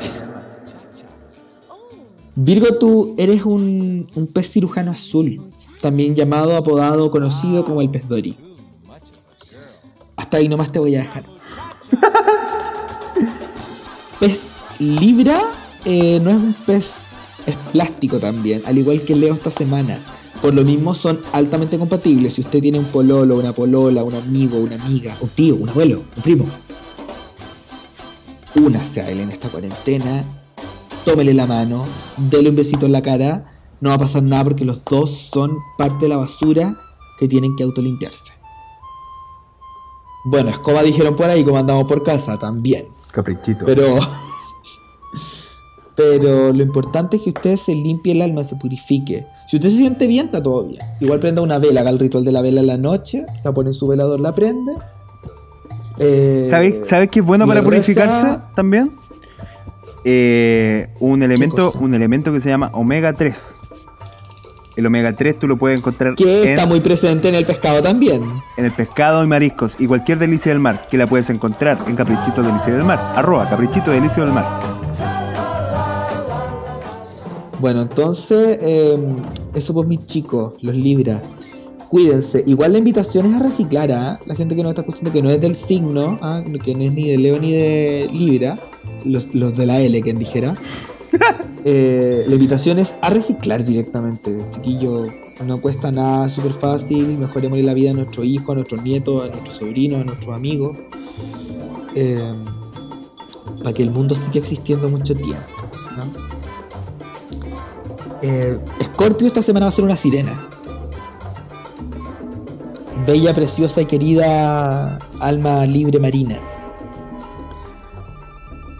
Virgo, 2.35 2.77
tú 2.77 3.15
eres 3.17 3.45
un, 3.45 4.09
un 4.15 4.27
pez 4.27 4.49
cirujano 4.49 4.91
azul, 4.91 5.41
también 5.81 6.13
llamado, 6.13 6.57
apodado, 6.57 7.09
conocido 7.09 7.63
como 7.63 7.81
el 7.81 7.89
pez 7.89 8.07
Dory. 8.07 8.37
Hasta 10.15 10.37
ahí 10.37 10.47
nomás 10.47 10.71
te 10.71 10.79
voy 10.79 10.95
a 10.95 10.99
dejar. 10.99 11.25
pez 14.19 14.41
Libra 14.79 15.41
eh, 15.85 16.19
no 16.21 16.31
es 16.31 16.35
un 16.37 16.53
pez, 16.65 16.95
es 17.45 17.55
plástico 17.71 18.19
también, 18.19 18.61
al 18.65 18.77
igual 18.77 19.01
que 19.01 19.15
Leo 19.15 19.33
esta 19.33 19.51
semana. 19.51 19.99
Por 20.41 20.53
lo 20.53 20.63
mismo 20.63 20.93
son 20.93 21.19
altamente 21.31 21.79
compatibles. 21.79 22.33
Si 22.33 22.41
usted 22.41 22.61
tiene 22.61 22.79
un 22.79 22.85
pololo, 22.85 23.37
una 23.37 23.53
polola, 23.53 24.03
un 24.03 24.15
amigo, 24.15 24.57
una 24.57 24.75
amiga, 24.75 25.15
un 25.21 25.29
tío, 25.29 25.55
un 25.55 25.69
abuelo, 25.69 26.03
un 26.17 26.21
primo, 26.21 26.45
únase 28.55 29.01
a 29.01 29.09
él 29.09 29.21
en 29.21 29.29
esta 29.29 29.49
cuarentena 29.49 30.25
tómele 31.05 31.33
la 31.33 31.45
mano, 31.45 31.85
dele 32.17 32.49
un 32.49 32.55
besito 32.55 32.85
en 32.85 32.91
la 32.91 33.01
cara, 33.01 33.45
no 33.81 33.89
va 33.89 33.95
a 33.95 33.99
pasar 33.99 34.23
nada 34.23 34.43
porque 34.43 34.65
los 34.65 34.83
dos 34.85 35.29
son 35.31 35.57
parte 35.77 36.05
de 36.05 36.09
la 36.09 36.17
basura 36.17 36.79
que 37.19 37.27
tienen 37.27 37.55
que 37.55 37.63
autolimpiarse. 37.63 38.33
Bueno, 40.25 40.49
escoba 40.49 40.83
dijeron 40.83 41.15
por 41.15 41.25
ahí 41.29 41.43
como 41.43 41.57
andamos 41.57 41.85
por 41.85 42.01
casa, 42.03 42.37
también. 42.39 42.85
Caprichito. 43.11 43.65
Pero. 43.65 43.97
Pero 45.95 46.51
lo 46.51 46.63
importante 46.63 47.17
es 47.17 47.23
que 47.23 47.29
usted 47.29 47.55
se 47.55 47.75
limpie 47.75 48.13
el 48.13 48.23
alma, 48.23 48.43
se 48.43 48.55
purifique. 48.55 49.27
Si 49.47 49.57
usted 49.57 49.69
se 49.69 49.77
siente 49.77 50.07
bien, 50.07 50.25
está 50.25 50.41
todo 50.41 50.65
bien. 50.65 50.81
Igual 50.99 51.19
prenda 51.19 51.43
una 51.43 51.59
vela, 51.59 51.81
haga 51.81 51.91
el 51.91 51.99
ritual 51.99 52.23
de 52.25 52.31
la 52.31 52.41
vela 52.41 52.61
en 52.61 52.67
la 52.67 52.77
noche, 52.77 53.25
la 53.43 53.53
pone 53.53 53.69
en 53.69 53.73
su 53.75 53.87
velador, 53.87 54.19
la 54.19 54.33
prende. 54.33 54.73
Eh, 55.99 56.47
¿Sabes, 56.49 56.87
¿Sabes 56.87 57.09
qué 57.09 57.19
es 57.19 57.25
bueno 57.25 57.45
para 57.45 57.61
reza- 57.61 57.65
purificarse 57.65 58.39
también? 58.55 58.91
Eh, 60.05 60.87
un 60.99 61.21
elemento 61.21 61.71
un 61.79 61.93
elemento 61.93 62.33
que 62.33 62.39
se 62.39 62.49
llama 62.49 62.71
omega 62.73 63.13
3. 63.13 63.57
El 64.75 64.85
omega 64.87 65.13
3 65.15 65.37
tú 65.39 65.47
lo 65.47 65.57
puedes 65.57 65.77
encontrar 65.77 66.15
Que 66.15 66.43
en, 66.43 66.49
está 66.49 66.65
muy 66.65 66.79
presente 66.79 67.29
en 67.29 67.35
el 67.35 67.45
pescado 67.45 67.81
también. 67.83 68.23
en 68.57 68.65
el 68.65 68.71
pescado 68.71 69.23
y 69.23 69.27
mariscos 69.27 69.75
y 69.79 69.85
cualquier 69.87 70.17
delicia 70.17 70.51
del 70.51 70.59
mar 70.59 70.87
que 70.89 70.97
la 70.97 71.05
puedes 71.07 71.29
encontrar 71.29 71.77
en 71.87 71.95
Caprichito 71.95 72.41
Delicia 72.41 72.73
del 72.73 72.83
Mar. 72.83 72.99
Arroba 73.15 73.47
Caprichito 73.49 73.91
Delicia 73.91 74.23
del 74.23 74.33
Mar. 74.33 74.45
Bueno, 77.59 77.81
entonces, 77.81 78.59
eh, 78.61 78.97
eso 79.53 79.73
pues 79.73 79.87
mis 79.87 80.05
chicos, 80.05 80.53
los 80.61 80.75
Libra. 80.75 81.21
cuídense. 81.87 82.43
Igual 82.47 82.73
la 82.73 82.79
invitación 82.79 83.25
es 83.27 83.33
a 83.35 83.39
reciclar, 83.43 83.91
¿ah? 83.91 84.19
La 84.25 84.35
gente 84.35 84.55
que 84.55 84.63
nos 84.63 84.71
está 84.71 84.81
escuchando 84.81 85.13
que 85.13 85.21
no 85.21 85.29
es 85.29 85.39
del 85.39 85.55
signo, 85.55 86.17
¿ah? 86.21 86.43
que 86.63 86.73
no 86.75 86.81
es 86.83 86.91
ni 86.91 87.09
de 87.09 87.17
Leo 87.17 87.39
ni 87.39 87.51
de 87.51 88.09
Libra, 88.11 88.57
los, 89.05 89.33
los 89.35 89.55
de 89.55 89.65
la 89.67 89.79
L, 89.79 90.01
quien 90.01 90.17
dijera. 90.19 90.55
Eh, 91.65 92.25
la 92.27 92.33
invitación 92.33 92.79
es 92.79 92.95
a 93.01 93.09
reciclar 93.09 93.63
directamente, 93.63 94.45
chiquillo. 94.51 95.07
No 95.45 95.59
cuesta 95.61 95.91
nada, 95.91 96.29
súper 96.29 96.53
fácil. 96.53 97.17
Mejoremos 97.17 97.59
la 97.59 97.73
vida 97.73 97.91
a 97.91 97.93
nuestros 97.93 98.25
hijos, 98.25 98.49
a 98.49 98.53
nuestros 98.55 98.83
nietos, 98.83 99.23
a 99.23 99.29
nuestros 99.29 99.57
sobrinos, 99.57 100.01
a 100.01 100.03
nuestros 100.03 100.35
amigos. 100.35 100.77
Eh, 101.95 102.33
para 103.59 103.73
que 103.73 103.83
el 103.83 103.91
mundo 103.91 104.15
siga 104.15 104.39
existiendo 104.39 104.89
mucho 104.89 105.15
tiempo. 105.15 105.43
¿no? 105.97 106.03
Eh, 108.21 108.59
Scorpio 108.83 109.27
esta 109.27 109.41
semana 109.41 109.65
va 109.65 109.69
a 109.69 109.71
ser 109.71 109.85
una 109.85 109.97
sirena. 109.97 110.37
Bella, 113.05 113.33
preciosa 113.33 113.81
y 113.81 113.85
querida 113.85 114.97
alma 115.19 115.65
libre 115.65 115.99
marina. 115.99 116.39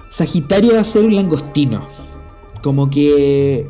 Sagitario 0.10 0.76
va 0.76 0.82
a 0.82 0.84
ser 0.84 1.06
un 1.06 1.16
langostino. 1.16 1.93
Como 2.64 2.90
que 2.90 3.68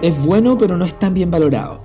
es 0.00 0.24
bueno, 0.24 0.56
pero 0.56 0.78
no 0.78 0.84
es 0.86 0.98
tan 0.98 1.12
bien 1.12 1.30
valorado. 1.30 1.82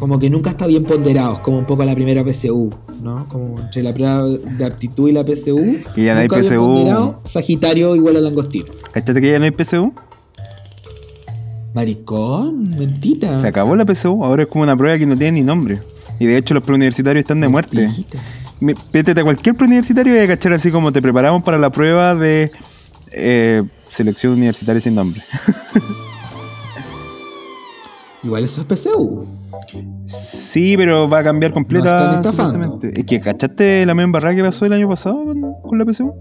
Como 0.00 0.18
que 0.18 0.30
nunca 0.30 0.50
está 0.50 0.66
bien 0.66 0.84
ponderado, 0.84 1.42
como 1.42 1.58
un 1.58 1.66
poco 1.66 1.84
la 1.84 1.94
primera 1.94 2.24
PSU, 2.24 2.72
¿no? 3.02 3.28
Como 3.28 3.60
entre 3.60 3.82
la 3.82 3.92
prueba 3.92 4.26
de 4.26 4.64
aptitud 4.64 5.10
y 5.10 5.12
la 5.12 5.22
PSU. 5.24 5.76
Y 5.94 6.04
ya 6.06 6.14
no 6.14 6.20
hay 6.20 6.28
PSU. 6.28 7.16
Sagitario 7.22 7.94
igual 7.94 8.16
a 8.16 8.20
langostino. 8.20 8.66
¿Cachate 8.92 9.20
que 9.20 9.30
ya 9.30 9.38
no 9.38 9.44
hay 9.44 9.50
PSU? 9.50 9.92
Maricón, 11.74 12.70
mentira. 12.78 13.40
Se 13.40 13.46
acabó 13.46 13.76
la 13.76 13.84
PSU, 13.84 14.24
ahora 14.24 14.42
es 14.44 14.48
como 14.48 14.64
una 14.64 14.76
prueba 14.76 14.98
que 14.98 15.06
no 15.06 15.16
tiene 15.16 15.32
ni 15.38 15.42
nombre. 15.42 15.78
Y 16.18 16.26
de 16.26 16.36
hecho 16.36 16.54
los 16.54 16.64
preuniversitarios 16.64 17.22
están 17.22 17.40
de 17.40 17.48
muerte. 17.48 17.76
Mentira. 17.86 18.20
Me- 18.60 18.74
Métete 18.92 19.20
a 19.20 19.24
cualquier 19.24 19.54
preuniversitario 19.54 20.12
y 20.14 20.16
vas 20.16 20.24
a 20.24 20.28
cachar 20.28 20.52
así 20.54 20.70
como 20.70 20.92
te 20.92 21.00
preparamos 21.00 21.42
para 21.42 21.58
la 21.58 21.70
prueba 21.70 22.14
de 22.14 22.50
eh, 23.12 23.62
selección 23.92 24.32
universitaria 24.34 24.80
sin 24.80 24.94
nombre. 24.94 25.20
Igual 28.22 28.44
eso 28.44 28.60
es 28.60 28.66
PSU. 28.66 29.26
Sí, 30.06 30.76
pero 30.76 31.08
va 31.08 31.20
a 31.20 31.24
cambiar 31.24 31.52
completa. 31.52 32.20
Están. 32.20 32.62
Es 32.82 33.04
que 33.04 33.20
¿cachaste 33.20 33.86
la 33.86 33.94
misma 33.94 34.12
barra 34.12 34.34
que 34.34 34.42
pasó 34.42 34.66
el 34.66 34.72
año 34.72 34.88
pasado 34.88 35.24
con, 35.62 35.78
la 35.78 35.84
PSU? 35.84 36.12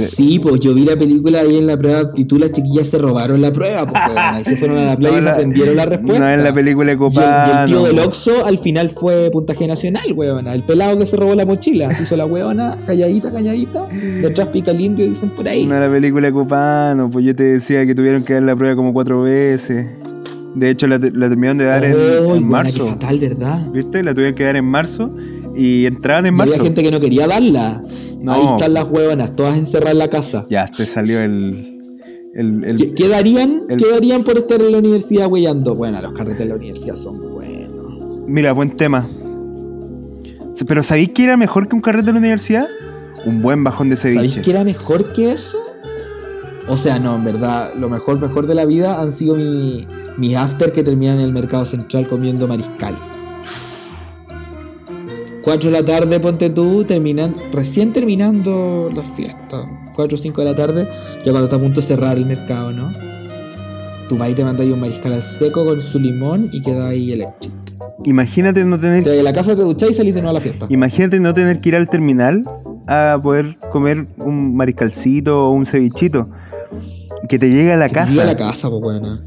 Sí, 0.00 0.38
pues 0.38 0.60
yo 0.60 0.74
vi 0.74 0.84
la 0.84 0.96
película 0.96 1.40
ahí 1.40 1.56
en 1.58 1.66
la 1.66 1.76
prueba 1.76 1.98
de 2.02 2.04
aptitud, 2.08 2.38
las 2.40 2.52
chiquillas 2.52 2.86
se 2.88 2.98
robaron 2.98 3.40
la 3.40 3.52
prueba, 3.52 3.86
pues 3.86 4.00
ahí 4.16 4.44
se 4.44 4.56
fueron 4.56 4.78
a 4.78 4.84
la 4.84 4.96
playa 4.96 5.14
No, 5.16 5.20
y 5.20 5.24
se 5.24 5.30
aprendieron 5.30 5.76
la 5.76 5.86
respuesta. 5.86 6.24
no 6.24 6.30
es 6.30 6.42
la 6.42 6.54
película 6.54 6.94
de 6.94 6.98
Y 6.98 7.06
el- 7.06 7.12
Y 7.14 7.60
el, 7.60 7.66
tío 7.66 7.84
del 7.84 7.98
Oxxo 8.00 8.44
al 8.46 8.58
final 8.58 8.90
fue 8.90 9.30
puntaje 9.30 9.66
nacional, 9.66 10.12
weona. 10.14 10.54
El 10.54 10.64
pelado 10.64 10.98
que 10.98 11.06
se 11.06 11.16
robó 11.16 11.34
la 11.34 11.46
mochila. 11.46 11.94
Se 11.94 12.02
hizo 12.02 12.16
la 12.16 12.26
weona, 12.26 12.76
calladita, 12.86 13.32
calladita. 13.32 13.86
Detrás 14.22 14.48
pica 14.48 14.70
el 14.72 14.80
indio, 14.80 15.06
dicen 15.06 15.30
por 15.30 15.48
ahí. 15.48 15.66
No 15.66 15.74
era 15.76 15.86
la 15.88 15.92
película 15.92 16.26
de 16.28 16.32
Copano, 16.32 17.10
pues 17.10 17.24
yo 17.24 17.34
te 17.34 17.42
decía 17.44 17.84
que 17.86 17.94
tuvieron 17.94 18.22
que 18.24 18.34
dar 18.34 18.42
la 18.42 18.54
prueba 18.56 18.76
como 18.76 18.92
cuatro 18.92 19.22
veces. 19.22 19.86
De 20.54 20.70
hecho, 20.70 20.86
la, 20.86 20.98
te- 20.98 21.10
la 21.12 21.28
terminaron 21.28 21.58
de 21.58 21.64
dar 21.66 21.84
en, 21.84 21.92
en 21.92 21.96
weona, 22.26 22.46
marzo. 22.46 22.84
qué 22.84 22.90
fatal, 22.90 23.18
¿verdad? 23.18 23.66
¿Viste? 23.72 24.02
La 24.02 24.12
tuvieron 24.14 24.34
que 24.34 24.44
dar 24.44 24.56
en 24.56 24.64
marzo 24.64 25.10
y 25.56 25.86
entraban 25.86 26.26
en 26.26 26.34
Y 26.34 26.36
marzo. 26.38 26.54
había 26.54 26.64
gente 26.64 26.82
que 26.82 26.90
no 26.90 26.98
quería 27.00 27.26
darla. 27.28 27.80
No. 28.20 28.32
Ahí 28.32 28.46
están 28.46 28.74
las 28.74 28.88
hueonas, 28.90 29.34
todas 29.36 29.56
encerradas 29.56 29.92
en 29.92 29.98
la 29.98 30.08
casa. 30.08 30.44
Ya, 30.50 30.66
te 30.66 30.84
salió 30.86 31.20
el. 31.20 31.80
el, 32.34 32.64
el- 32.64 32.76
¿Qué, 32.76 32.94
qué 32.94 33.08
darían, 33.08 33.62
el- 33.68 33.78
qué 33.78 33.88
darían 33.90 34.24
por 34.24 34.36
estar 34.38 34.60
en 34.60 34.72
la 34.72 34.78
universidad 34.78 35.28
weyando? 35.28 35.74
Bueno, 35.76 36.00
los 36.02 36.12
carretes 36.12 36.40
de 36.40 36.46
la 36.46 36.56
universidad 36.56 36.96
son 36.96 37.32
buenos. 37.32 38.22
Mira, 38.26 38.52
buen 38.52 38.76
tema. 38.76 39.06
Pero 40.66 40.82
¿sabéis 40.82 41.10
qué 41.14 41.24
era 41.24 41.36
mejor 41.36 41.68
que 41.68 41.76
un 41.76 41.80
carrete 41.82 42.06
de 42.06 42.12
la 42.14 42.18
universidad? 42.18 42.66
Un 43.24 43.42
buen 43.42 43.62
bajón 43.62 43.88
de 43.90 43.96
¿Sabéis 43.96 44.20
ceviche. 44.20 44.42
qué 44.42 44.50
era 44.50 44.64
mejor 44.64 45.12
que 45.12 45.32
eso? 45.32 45.58
O 46.68 46.76
sea, 46.76 46.98
no, 46.98 47.14
en 47.14 47.24
verdad, 47.24 47.72
lo 47.78 47.88
mejor, 47.88 48.20
mejor 48.20 48.46
de 48.46 48.54
la 48.54 48.64
vida 48.66 49.00
han 49.00 49.12
sido 49.12 49.34
mi, 49.36 49.86
mis 50.18 50.36
after 50.36 50.72
que 50.72 50.82
terminan 50.82 51.16
en 51.18 51.24
el 51.24 51.32
mercado 51.32 51.64
central 51.64 52.08
comiendo 52.08 52.46
mariscal. 52.48 52.94
4 55.48 55.70
de 55.70 55.80
la 55.80 55.82
tarde, 55.82 56.20
ponte 56.20 56.50
tú, 56.50 56.84
terminan, 56.84 57.34
recién 57.54 57.90
terminando 57.94 58.90
la 58.94 59.02
fiesta. 59.02 59.62
4 59.94 60.14
o 60.14 60.20
5 60.20 60.40
de 60.42 60.46
la 60.46 60.54
tarde, 60.54 60.86
ya 61.24 61.30
cuando 61.32 61.44
está 61.44 61.56
a 61.56 61.58
punto 61.58 61.80
de 61.80 61.86
cerrar 61.86 62.18
el 62.18 62.26
mercado, 62.26 62.70
¿no? 62.70 62.92
Tú 64.08 64.18
vas 64.18 64.28
y 64.28 64.34
te 64.34 64.44
mandas 64.44 64.66
un 64.66 64.78
mariscal 64.78 65.14
al 65.14 65.22
seco 65.22 65.64
con 65.64 65.80
su 65.80 65.98
limón 66.00 66.50
y 66.52 66.60
queda 66.60 66.88
ahí 66.88 67.12
electric. 67.14 67.50
Imagínate 68.04 68.62
no 68.66 68.76
Te 68.76 68.82
tener. 68.82 69.04
vas 69.04 69.18
a 69.18 69.22
la 69.22 69.32
casa, 69.32 69.56
te 69.56 69.62
duchas 69.62 69.88
y 69.88 69.94
salís 69.94 70.14
de 70.14 70.20
nuevo 70.20 70.32
a 70.36 70.38
la 70.38 70.42
fiesta. 70.42 70.66
Imagínate 70.68 71.18
no 71.18 71.32
tener 71.32 71.62
que 71.62 71.70
ir 71.70 71.76
al 71.76 71.88
terminal 71.88 72.42
a 72.86 73.18
poder 73.22 73.56
comer 73.72 74.06
un 74.18 74.54
mariscalcito 74.54 75.46
o 75.48 75.52
un 75.52 75.64
cevichito. 75.64 76.28
Que 77.26 77.38
te 77.38 77.48
llegue 77.48 77.72
a 77.72 77.78
la 77.78 77.88
Que 77.88 77.94
te 77.94 78.00
llegue 78.00 78.16
casa. 78.18 78.22
a 78.22 78.26
la 78.26 78.36
casa, 78.36 78.68
pues 78.68 78.82
bueno. 78.82 79.18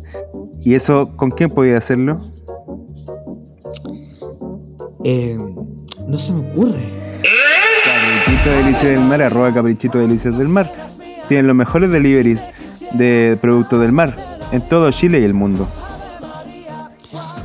¿Y 0.64 0.76
eso 0.76 1.18
con 1.18 1.32
quién 1.32 1.50
podía 1.50 1.78
hacerlo? 1.78 2.20
Eh, 5.04 5.36
no 6.12 6.20
se 6.20 6.34
me 6.34 6.40
ocurre. 6.52 6.84
Caprichito 7.86 8.50
Delicias 8.52 8.84
del 8.84 9.00
Mar, 9.00 9.22
arroba 9.22 9.54
Caprichito 9.54 9.98
Delicias 10.00 10.38
del 10.38 10.48
Mar. 10.50 10.72
Tienen 11.28 11.48
los 11.48 11.56
mejores 11.56 11.90
deliveries 11.90 12.44
de 12.92 13.38
productos 13.42 13.80
del 13.80 13.92
mar 13.94 14.16
en 14.52 14.68
todo 14.68 14.92
Chile 14.92 15.20
y 15.22 15.24
el 15.24 15.34
mundo. 15.34 15.66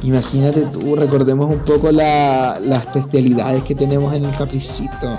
Imagínate 0.02 0.62
tú, 0.66 0.94
recordemos 0.96 1.48
un 1.50 1.60
poco 1.60 1.90
la- 1.90 2.58
las 2.60 2.80
especialidades 2.86 3.62
que 3.62 3.74
tenemos 3.74 4.14
en 4.14 4.24
el 4.24 4.34
caprichito. 4.36 5.18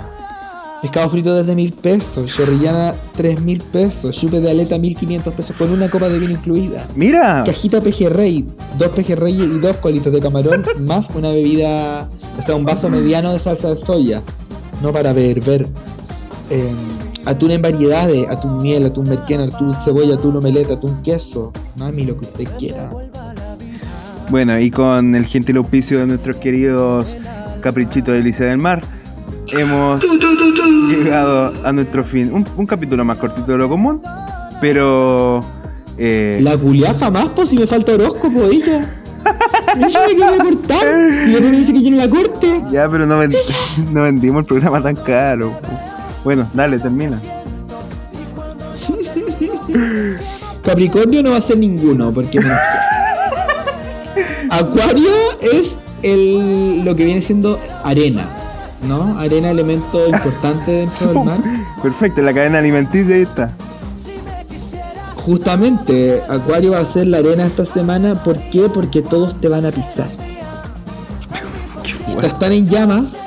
Pescado 0.80 1.10
frito 1.10 1.34
desde 1.34 1.56
mil 1.56 1.72
pesos, 1.72 2.32
chorrillana 2.32 2.94
tres 3.16 3.40
mil 3.40 3.60
pesos, 3.60 4.16
chupe 4.16 4.40
de 4.40 4.50
aleta 4.50 4.78
mil 4.78 4.94
quinientos 4.94 5.34
pesos 5.34 5.56
con 5.56 5.68
una 5.70 5.88
copa 5.88 6.08
de 6.08 6.20
vino 6.20 6.32
incluida. 6.32 6.86
Mira, 6.94 7.42
Cajita 7.44 7.80
pejerrey, 7.80 8.46
dos 8.78 8.90
pejerrey 8.90 9.34
y 9.34 9.58
dos 9.58 9.76
colitas 9.78 10.12
de 10.12 10.20
camarón, 10.20 10.64
más 10.78 11.10
una 11.16 11.30
bebida, 11.30 12.08
o 12.38 12.42
sea, 12.42 12.54
un 12.54 12.64
vaso 12.64 12.88
mediano 12.90 13.32
de 13.32 13.40
salsa 13.40 13.70
de 13.70 13.76
soya. 13.76 14.22
No 14.80 14.92
para 14.92 15.12
ver, 15.12 15.40
ver. 15.40 15.66
Eh, 16.50 16.72
atún 17.26 17.50
en 17.50 17.60
variedades, 17.60 18.28
atún 18.30 18.58
miel, 18.58 18.86
atún 18.86 19.08
merquén, 19.08 19.40
atún 19.40 19.74
cebolla, 19.80 20.14
atún 20.14 20.36
omeleta, 20.36 20.74
atún 20.74 21.02
queso. 21.02 21.52
Mami, 21.76 22.04
lo 22.04 22.16
que 22.16 22.24
usted 22.24 22.48
quiera. 22.56 22.92
bueno, 24.30 24.58
y 24.60 24.70
con 24.70 25.16
el 25.16 25.26
gentil 25.26 25.56
auspicio 25.56 25.98
de 25.98 26.06
nuestros 26.06 26.36
queridos 26.36 27.16
Caprichito 27.60 28.12
Delicias 28.12 28.48
del 28.48 28.58
Mar, 28.58 28.84
hemos 29.52 30.02
llegado 30.88 31.52
a 31.64 31.72
nuestro 31.72 32.04
fin. 32.04 32.32
Un, 32.32 32.46
un 32.56 32.66
capítulo 32.66 33.04
más 33.04 33.18
cortito 33.18 33.52
de 33.52 33.58
lo 33.58 33.68
común, 33.68 34.00
pero. 34.60 35.40
eh, 35.96 36.40
La 36.42 36.56
culiá 36.56 36.94
jamás, 36.98 37.28
pues 37.34 37.48
si 37.50 37.58
me 37.58 37.66
falta 37.66 37.92
horóscopo, 37.94 38.44
ella. 38.44 38.94
Ella 39.76 40.00
me 40.06 40.12
quería 40.12 40.38
cortar. 40.42 40.86
Y 41.26 41.30
después 41.30 41.50
me 41.50 41.58
dice 41.58 41.74
que 41.74 41.82
yo 41.82 41.90
no 41.90 41.96
la 41.98 42.08
corte. 42.08 42.64
Ya, 42.70 42.88
pero 42.88 43.06
no, 43.06 43.18
ven- 43.18 43.32
no 43.92 44.02
vendimos 44.02 44.40
el 44.40 44.46
programa 44.46 44.82
tan 44.82 44.96
caro. 44.96 45.52
Bueno, 46.24 46.48
dale, 46.54 46.78
termina. 46.78 47.20
Capricornio 50.62 51.22
no 51.22 51.30
va 51.30 51.38
a 51.38 51.40
ser 51.40 51.58
ninguno, 51.58 52.12
porque 52.12 52.40
me. 52.40 52.50
Acuario 54.50 55.10
es 55.52 55.78
el, 56.02 56.84
lo 56.84 56.96
que 56.96 57.04
viene 57.04 57.20
siendo 57.20 57.58
arena, 57.84 58.28
¿no? 58.82 59.18
Arena, 59.18 59.50
elemento 59.50 60.08
importante 60.08 60.72
dentro 60.72 61.08
del 61.08 61.24
mar. 61.24 61.40
Perfecto, 61.82 62.22
la 62.22 62.32
cadena 62.32 62.58
alimenticia 62.58 63.14
ahí 63.14 63.22
está. 63.22 63.52
Justamente, 65.14 66.22
Acuario 66.28 66.72
va 66.72 66.78
a 66.78 66.84
ser 66.84 67.06
la 67.06 67.18
arena 67.18 67.44
esta 67.44 67.64
semana. 67.64 68.22
¿Por 68.22 68.38
qué? 68.50 68.68
Porque 68.68 69.02
todos 69.02 69.40
te 69.40 69.48
van 69.48 69.66
a 69.66 69.70
pisar. 69.70 70.08
Estás 72.08 72.38
tan 72.38 72.52
en 72.52 72.66
llamas 72.66 73.26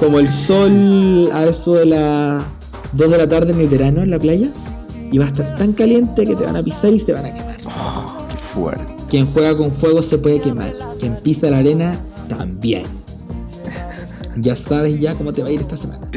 como 0.00 0.18
el 0.18 0.28
sol 0.28 1.30
a 1.32 1.44
eso 1.44 1.74
de 1.74 1.86
las 1.86 2.42
2 2.94 3.10
de 3.10 3.18
la 3.18 3.28
tarde 3.28 3.52
en 3.52 3.60
el 3.60 3.68
verano 3.68 4.02
en 4.02 4.10
la 4.10 4.18
playa. 4.18 4.48
Y 5.10 5.18
va 5.18 5.26
a 5.26 5.28
estar 5.28 5.56
tan 5.56 5.74
caliente 5.74 6.26
que 6.26 6.34
te 6.34 6.46
van 6.46 6.56
a 6.56 6.62
pisar 6.62 6.92
y 6.92 6.98
se 6.98 7.12
van 7.12 7.26
a 7.26 7.34
quemar. 7.34 7.58
Qué 7.58 8.44
fuerte. 8.54 8.96
Quien 9.10 9.30
juega 9.30 9.54
con 9.54 9.70
fuego 9.70 10.00
se 10.00 10.16
puede 10.16 10.40
quemar. 10.40 10.72
Quien 10.98 11.16
pisa 11.16 11.50
la 11.50 11.58
arena 11.58 12.00
también. 12.28 13.01
Ya 14.36 14.56
sabes 14.56 14.98
ya 15.00 15.14
cómo 15.14 15.32
te 15.32 15.42
va 15.42 15.48
a 15.48 15.52
ir 15.52 15.60
esta 15.60 15.76
semana. 15.76 16.08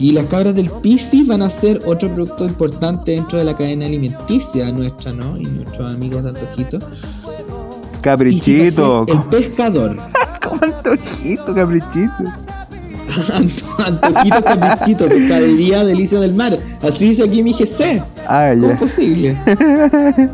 Y 0.00 0.12
las 0.12 0.26
cabras 0.26 0.54
del 0.54 0.70
Piscis 0.70 1.26
van 1.26 1.42
a 1.42 1.50
ser 1.50 1.82
otro 1.84 2.14
producto 2.14 2.44
importante 2.44 3.12
dentro 3.12 3.38
de 3.38 3.44
la 3.44 3.56
cadena 3.56 3.86
alimenticia 3.86 4.70
nuestra, 4.70 5.12
¿no? 5.12 5.36
Y 5.36 5.42
nuestros 5.44 5.92
amigos 5.92 6.22
de 6.22 6.28
Antojito. 6.30 6.78
Piscis 6.78 8.00
Caprichito. 8.02 9.06
el 9.08 9.22
pescador. 9.24 9.96
¿Cómo 10.48 10.62
antojito, 10.62 11.52
caprichito? 11.54 12.12
Anto- 13.34 13.84
Antojito 14.06 14.44
caprichito, 14.44 15.08
pescadería 15.08 15.84
delicia 15.84 16.20
del 16.20 16.34
mar. 16.34 16.58
Así 16.80 17.08
dice 17.10 17.24
aquí 17.24 17.42
mi 17.42 17.52
GC. 17.52 18.00
Ah, 18.28 18.50
¿Cómo 18.54 18.66
es 18.66 18.72
ya. 18.74 18.78
posible? 18.78 19.36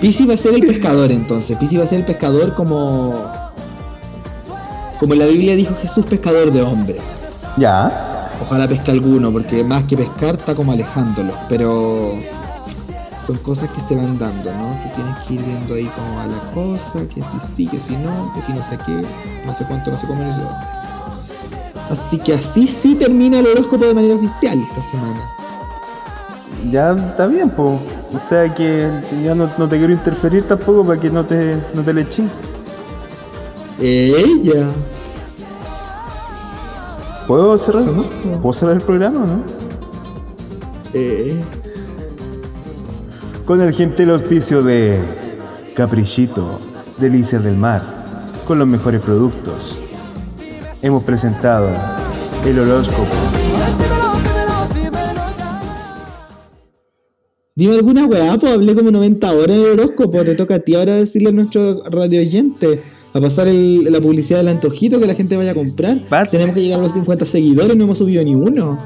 Pisi 0.00 0.26
va 0.26 0.34
a 0.34 0.36
ser 0.36 0.54
el 0.54 0.60
pescador 0.66 1.10
entonces. 1.10 1.56
Pisi 1.56 1.76
va 1.76 1.84
a 1.84 1.86
ser 1.88 1.98
el 2.00 2.04
pescador 2.04 2.54
como. 2.54 3.20
Como 5.02 5.14
en 5.14 5.18
la 5.18 5.26
Biblia 5.26 5.56
dijo 5.56 5.74
Jesús, 5.82 6.06
pescador 6.06 6.52
de 6.52 6.62
hombres. 6.62 7.02
Ya. 7.56 8.30
Ojalá 8.40 8.68
pesque 8.68 8.92
alguno, 8.92 9.32
porque 9.32 9.64
más 9.64 9.82
que 9.82 9.96
pescar 9.96 10.36
está 10.36 10.54
como 10.54 10.70
alejándolos. 10.70 11.34
Pero 11.48 12.12
son 13.26 13.36
cosas 13.38 13.68
que 13.70 13.80
se 13.80 13.96
van 13.96 14.16
dando, 14.16 14.54
¿no? 14.54 14.78
Tú 14.80 14.90
tienes 14.94 15.16
que 15.26 15.34
ir 15.34 15.42
viendo 15.42 15.74
ahí 15.74 15.90
cómo 15.96 16.18
va 16.18 16.26
la 16.28 16.40
cosa, 16.52 17.04
que 17.12 17.20
si 17.20 17.40
sí, 17.40 17.66
que 17.66 17.80
si 17.80 17.96
no, 17.96 18.32
que 18.32 18.40
si 18.40 18.52
no 18.52 18.62
sé 18.62 18.78
qué, 18.86 19.04
no 19.44 19.52
sé 19.52 19.64
cuánto, 19.64 19.90
no 19.90 19.96
sé 19.96 20.06
cómo, 20.06 20.22
no 20.22 20.32
sé 20.32 20.38
dónde. 20.38 20.66
Así 21.90 22.18
que 22.18 22.34
así 22.34 22.68
sí 22.68 22.94
termina 22.94 23.40
el 23.40 23.46
horóscopo 23.48 23.84
de 23.84 23.94
manera 23.94 24.14
oficial 24.14 24.56
esta 24.62 24.82
semana. 24.88 25.28
Ya 26.70 26.92
está 26.92 27.26
bien, 27.26 27.50
pues. 27.50 27.80
O 28.14 28.20
sea 28.20 28.54
que 28.54 28.88
ya 29.24 29.34
no, 29.34 29.50
no 29.58 29.68
te 29.68 29.78
quiero 29.78 29.92
interferir 29.92 30.46
tampoco 30.46 30.84
para 30.84 31.00
que 31.00 31.10
no 31.10 31.26
te, 31.26 31.56
no 31.74 31.82
te 31.82 31.92
le. 31.92 32.06
Ella. 33.80 34.72
¿Puedo 37.26 37.56
cerrar? 37.58 37.84
¿Puedo 38.40 38.52
cerrar 38.52 38.76
el 38.76 38.82
programa 38.82 39.20
o 39.20 39.26
no? 39.26 39.44
Eh, 40.94 41.40
Con 43.44 43.60
el 43.60 43.72
gentil 43.72 44.10
auspicio 44.10 44.62
de 44.62 45.00
Caprichito, 45.74 46.58
Delicias 46.98 47.42
del 47.42 47.56
Mar, 47.56 47.82
con 48.46 48.58
los 48.58 48.68
mejores 48.68 49.00
productos. 49.00 49.78
Hemos 50.82 51.02
presentado 51.04 51.68
el 52.44 52.58
horóscopo. 52.58 53.06
dime 57.54 57.76
alguna 57.76 58.06
weá, 58.06 58.36
pues 58.38 58.52
hablé 58.52 58.74
como 58.74 58.90
90 58.90 59.32
horas 59.32 59.56
en 59.56 59.62
el 59.62 59.70
horóscopo. 59.78 60.24
Te 60.24 60.34
toca 60.34 60.56
a 60.56 60.58
ti 60.58 60.74
ahora 60.74 60.96
decirle 60.96 61.28
a 61.28 61.32
nuestro 61.32 61.80
radio 61.90 62.20
oyente. 62.20 62.82
A 63.14 63.20
pasar 63.20 63.46
el- 63.48 63.84
la 63.92 64.00
publicidad 64.00 64.38
del 64.38 64.48
antojito 64.48 64.98
que 64.98 65.06
la 65.06 65.14
gente 65.14 65.36
vaya 65.36 65.50
a 65.50 65.54
comprar. 65.54 66.00
Pat. 66.08 66.30
Tenemos 66.30 66.54
que 66.54 66.62
llegar 66.62 66.78
a 66.80 66.82
los 66.82 66.92
50 66.92 67.26
seguidores, 67.26 67.76
no 67.76 67.84
hemos 67.84 67.98
subido 67.98 68.24
ni 68.24 68.34
uno. 68.34 68.78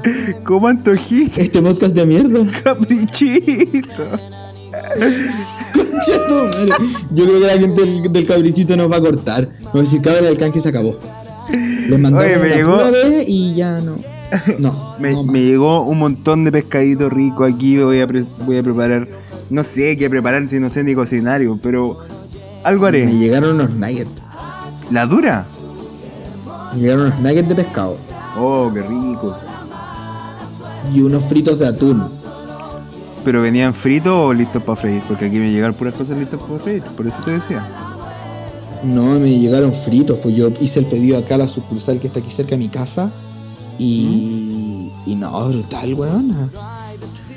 ¿Cómo 0.43 0.67
antojito? 0.67 1.39
Este 1.39 1.61
podcast 1.61 1.95
de 1.95 2.05
mierda. 2.05 2.39
Caprichito. 2.63 4.19
Yo 7.11 7.25
creo 7.25 7.39
que 7.41 7.47
la 7.47 7.53
gente 7.59 7.81
del, 7.85 8.11
del 8.11 8.25
cabrichito 8.25 8.75
nos 8.75 8.91
va 8.91 8.97
a 8.97 9.01
cortar. 9.01 9.49
Vamos 9.65 9.75
a 9.75 9.79
decir, 9.79 10.01
cabrón, 10.01 10.25
el 10.25 10.37
canje 10.37 10.59
se 10.61 10.69
acabó. 10.69 10.97
Les 11.89 11.99
mandamos 11.99 12.25
Oye, 12.25 12.37
me 12.37 12.49
la 12.49 12.55
llegó- 12.55 12.73
pura 12.77 12.91
vez 12.91 13.25
y 13.27 13.55
ya 13.55 13.79
no. 13.79 13.97
No. 14.59 14.95
Me, 14.99 15.13
no 15.13 15.23
me 15.23 15.31
más. 15.31 15.41
llegó 15.41 15.81
un 15.83 15.99
montón 15.99 16.43
de 16.43 16.51
pescadito 16.51 17.09
rico 17.09 17.45
aquí. 17.45 17.77
Voy 17.77 18.01
a, 18.01 18.07
pre- 18.07 18.25
voy 18.45 18.57
a 18.57 18.63
preparar. 18.63 19.07
No 19.49 19.63
sé 19.63 19.95
qué 19.97 20.09
preparar 20.09 20.49
si 20.49 20.59
no 20.59 20.67
sé 20.69 20.83
ni 20.83 20.93
cocinario, 20.95 21.57
pero 21.63 21.99
algo 22.63 22.83
Me 22.83 22.87
haré. 22.89 23.07
llegaron 23.07 23.55
unos 23.55 23.71
nuggets. 23.71 24.21
¿La 24.91 25.05
dura? 25.05 25.45
Me 26.73 26.79
llegaron 26.81 27.07
unos 27.07 27.19
nuggets 27.19 27.49
de 27.49 27.55
pescado. 27.55 27.95
Oh, 28.37 28.71
qué 28.73 28.81
rico. 28.81 29.35
Y 30.93 31.01
unos 31.01 31.25
fritos 31.25 31.59
de 31.59 31.67
atún. 31.67 32.03
¿Pero 33.25 33.41
venían 33.41 33.73
fritos 33.73 34.13
o 34.13 34.33
listos 34.33 34.63
para 34.63 34.75
freír? 34.77 35.01
Porque 35.07 35.25
aquí 35.25 35.37
me 35.37 35.51
llegan 35.51 35.73
puras 35.73 35.93
cosas 35.95 36.17
listas 36.17 36.39
para 36.39 36.59
freír. 36.59 36.83
Por 36.95 37.07
eso 37.07 37.21
te 37.23 37.31
decía. 37.31 37.65
No, 38.83 39.19
me 39.19 39.29
llegaron 39.37 39.73
fritos. 39.73 40.17
Pues 40.19 40.35
yo 40.35 40.49
hice 40.61 40.79
el 40.79 40.85
pedido 40.85 41.17
acá 41.17 41.35
a 41.35 41.39
la 41.39 41.47
sucursal 41.47 41.99
que 41.99 42.07
está 42.07 42.19
aquí 42.19 42.31
cerca 42.31 42.51
de 42.51 42.57
mi 42.59 42.69
casa. 42.69 43.11
Y. 43.77 44.91
Y 45.05 45.15
no, 45.15 45.49
brutal, 45.49 45.93
weón. 45.93 46.51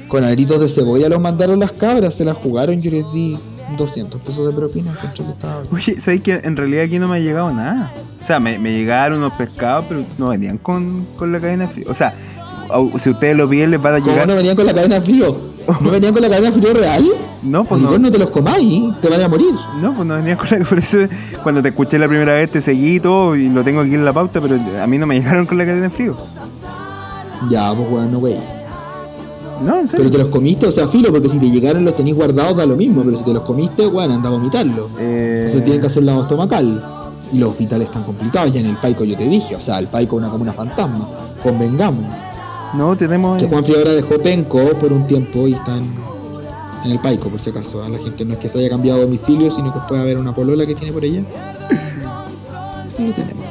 Con 0.08 0.24
aritos 0.24 0.60
de 0.60 0.68
cebolla 0.68 1.08
los 1.08 1.20
mandaron 1.20 1.60
las 1.60 1.72
cabras, 1.72 2.14
se 2.14 2.24
las 2.24 2.36
jugaron. 2.36 2.80
Yo 2.80 2.90
les 2.90 3.12
di 3.12 3.38
200 3.76 4.20
pesos 4.20 4.48
de 4.48 4.54
propina. 4.54 4.92
que 5.14 5.22
estaba 5.22 5.62
bien. 5.62 5.74
Oye, 5.74 6.00
¿sabes 6.00 6.20
que 6.22 6.40
En 6.44 6.56
realidad 6.56 6.84
aquí 6.84 6.98
no 6.98 7.08
me 7.08 7.16
ha 7.16 7.20
llegado 7.20 7.52
nada. 7.52 7.92
O 8.20 8.24
sea, 8.24 8.40
me, 8.40 8.58
me 8.58 8.72
llegaron 8.72 9.18
unos 9.18 9.32
pescados, 9.34 9.86
pero 9.88 10.04
no 10.18 10.28
venían 10.28 10.58
con, 10.58 11.06
con 11.16 11.32
la 11.32 11.40
cadena 11.40 11.68
fría. 11.68 11.86
O 11.88 11.94
sea, 11.94 12.12
si, 12.98 13.10
ustedes 13.10 13.36
lo 13.36 13.48
piden, 13.48 13.70
les 13.70 13.80
van 13.80 13.94
a 13.94 13.98
¿Cómo 14.00 14.10
llegar. 14.12 14.28
no 14.28 14.34
venían 14.36 14.56
con 14.56 14.66
la 14.66 14.74
cadena 14.74 15.00
frío? 15.00 15.36
¿No 15.80 15.90
venían 15.90 16.12
con 16.12 16.22
la 16.22 16.28
cadena 16.28 16.52
frío 16.52 16.72
real? 16.74 17.04
No, 17.42 17.64
pues 17.64 17.80
no. 17.80 17.98
No 17.98 18.10
te 18.10 18.18
los 18.18 18.30
comáis, 18.30 18.92
te 19.00 19.08
van 19.08 19.22
a 19.22 19.28
morir. 19.28 19.54
No, 19.80 19.94
pues 19.94 20.06
no 20.06 20.14
venía 20.14 20.36
con 20.36 20.48
la. 20.50 20.64
Por 20.68 20.78
eso, 20.78 20.98
cuando 21.42 21.62
te 21.62 21.70
escuché 21.70 21.98
la 21.98 22.08
primera 22.08 22.34
vez, 22.34 22.50
te 22.50 22.60
seguí 22.60 22.96
y 22.96 23.00
todo, 23.00 23.36
y 23.36 23.48
lo 23.48 23.64
tengo 23.64 23.80
aquí 23.80 23.94
en 23.94 24.04
la 24.04 24.12
pauta, 24.12 24.40
pero 24.40 24.56
a 24.82 24.86
mí 24.86 24.98
no 24.98 25.06
me 25.06 25.14
llegaron 25.18 25.46
con 25.46 25.58
la 25.58 25.64
cadena 25.64 25.86
en 25.86 25.92
frío. 25.92 26.16
Ya, 27.48 27.72
pues 27.74 27.88
weón, 27.90 28.12
no 28.12 28.18
wey. 28.18 28.36
No, 29.60 29.78
en 29.78 29.88
serio. 29.88 30.04
Pero 30.04 30.10
te 30.10 30.18
los 30.18 30.26
comiste, 30.28 30.66
o 30.66 30.72
sea, 30.72 30.88
filo, 30.88 31.10
porque 31.10 31.28
si 31.28 31.38
te 31.38 31.50
llegaron 31.50 31.84
los 31.84 31.94
tenéis 31.94 32.16
guardados 32.16 32.56
da 32.56 32.66
lo 32.66 32.76
mismo, 32.76 33.02
pero 33.04 33.16
si 33.16 33.24
te 33.24 33.32
los 33.32 33.42
comiste, 33.42 33.86
weón, 33.86 34.10
anda 34.10 34.28
a 34.28 34.32
vomitarlo. 34.32 34.88
Eh, 34.98 35.42
Entonces 35.42 35.62
tienen 35.62 35.80
que 35.80 35.86
hacer 35.86 36.02
lavado 36.02 36.22
estomacal. 36.24 36.82
Y 37.32 37.38
los 37.38 37.50
hospitales 37.50 37.86
están 37.86 38.02
complicados, 38.02 38.52
ya 38.52 38.60
en 38.60 38.66
el 38.66 38.76
Paico 38.78 39.04
yo 39.04 39.16
te 39.16 39.24
dije, 39.24 39.54
o 39.54 39.60
sea, 39.60 39.78
el 39.78 39.86
Paico 39.86 40.16
es 40.16 40.22
una 40.22 40.30
comuna 40.30 40.52
fantasma. 40.52 41.08
Convengamos. 41.42 42.04
No, 42.74 42.96
tenemos. 42.96 43.40
Que 43.40 43.48
Juan 43.48 43.64
ahora 43.76 43.92
dejó 43.92 44.18
Penco 44.18 44.64
por 44.78 44.92
un 44.92 45.06
tiempo 45.06 45.46
y 45.46 45.52
están 45.52 45.82
en 46.84 46.90
el 46.90 46.98
Paico, 46.98 47.28
por 47.28 47.38
si 47.38 47.50
acaso. 47.50 47.86
La 47.88 47.98
gente 47.98 48.24
no 48.24 48.32
es 48.32 48.38
que 48.38 48.48
se 48.48 48.58
haya 48.58 48.70
cambiado 48.70 48.98
de 49.00 49.04
domicilio, 49.06 49.50
sino 49.50 49.72
que 49.72 49.80
fue 49.80 49.98
a 49.98 50.02
ver 50.02 50.18
una 50.18 50.34
polola 50.34 50.66
que 50.66 50.74
tiene 50.74 50.92
por 50.92 51.04
allá. 51.04 51.22
Y 52.98 53.06
lo 53.06 53.12
tenemos. 53.14 53.46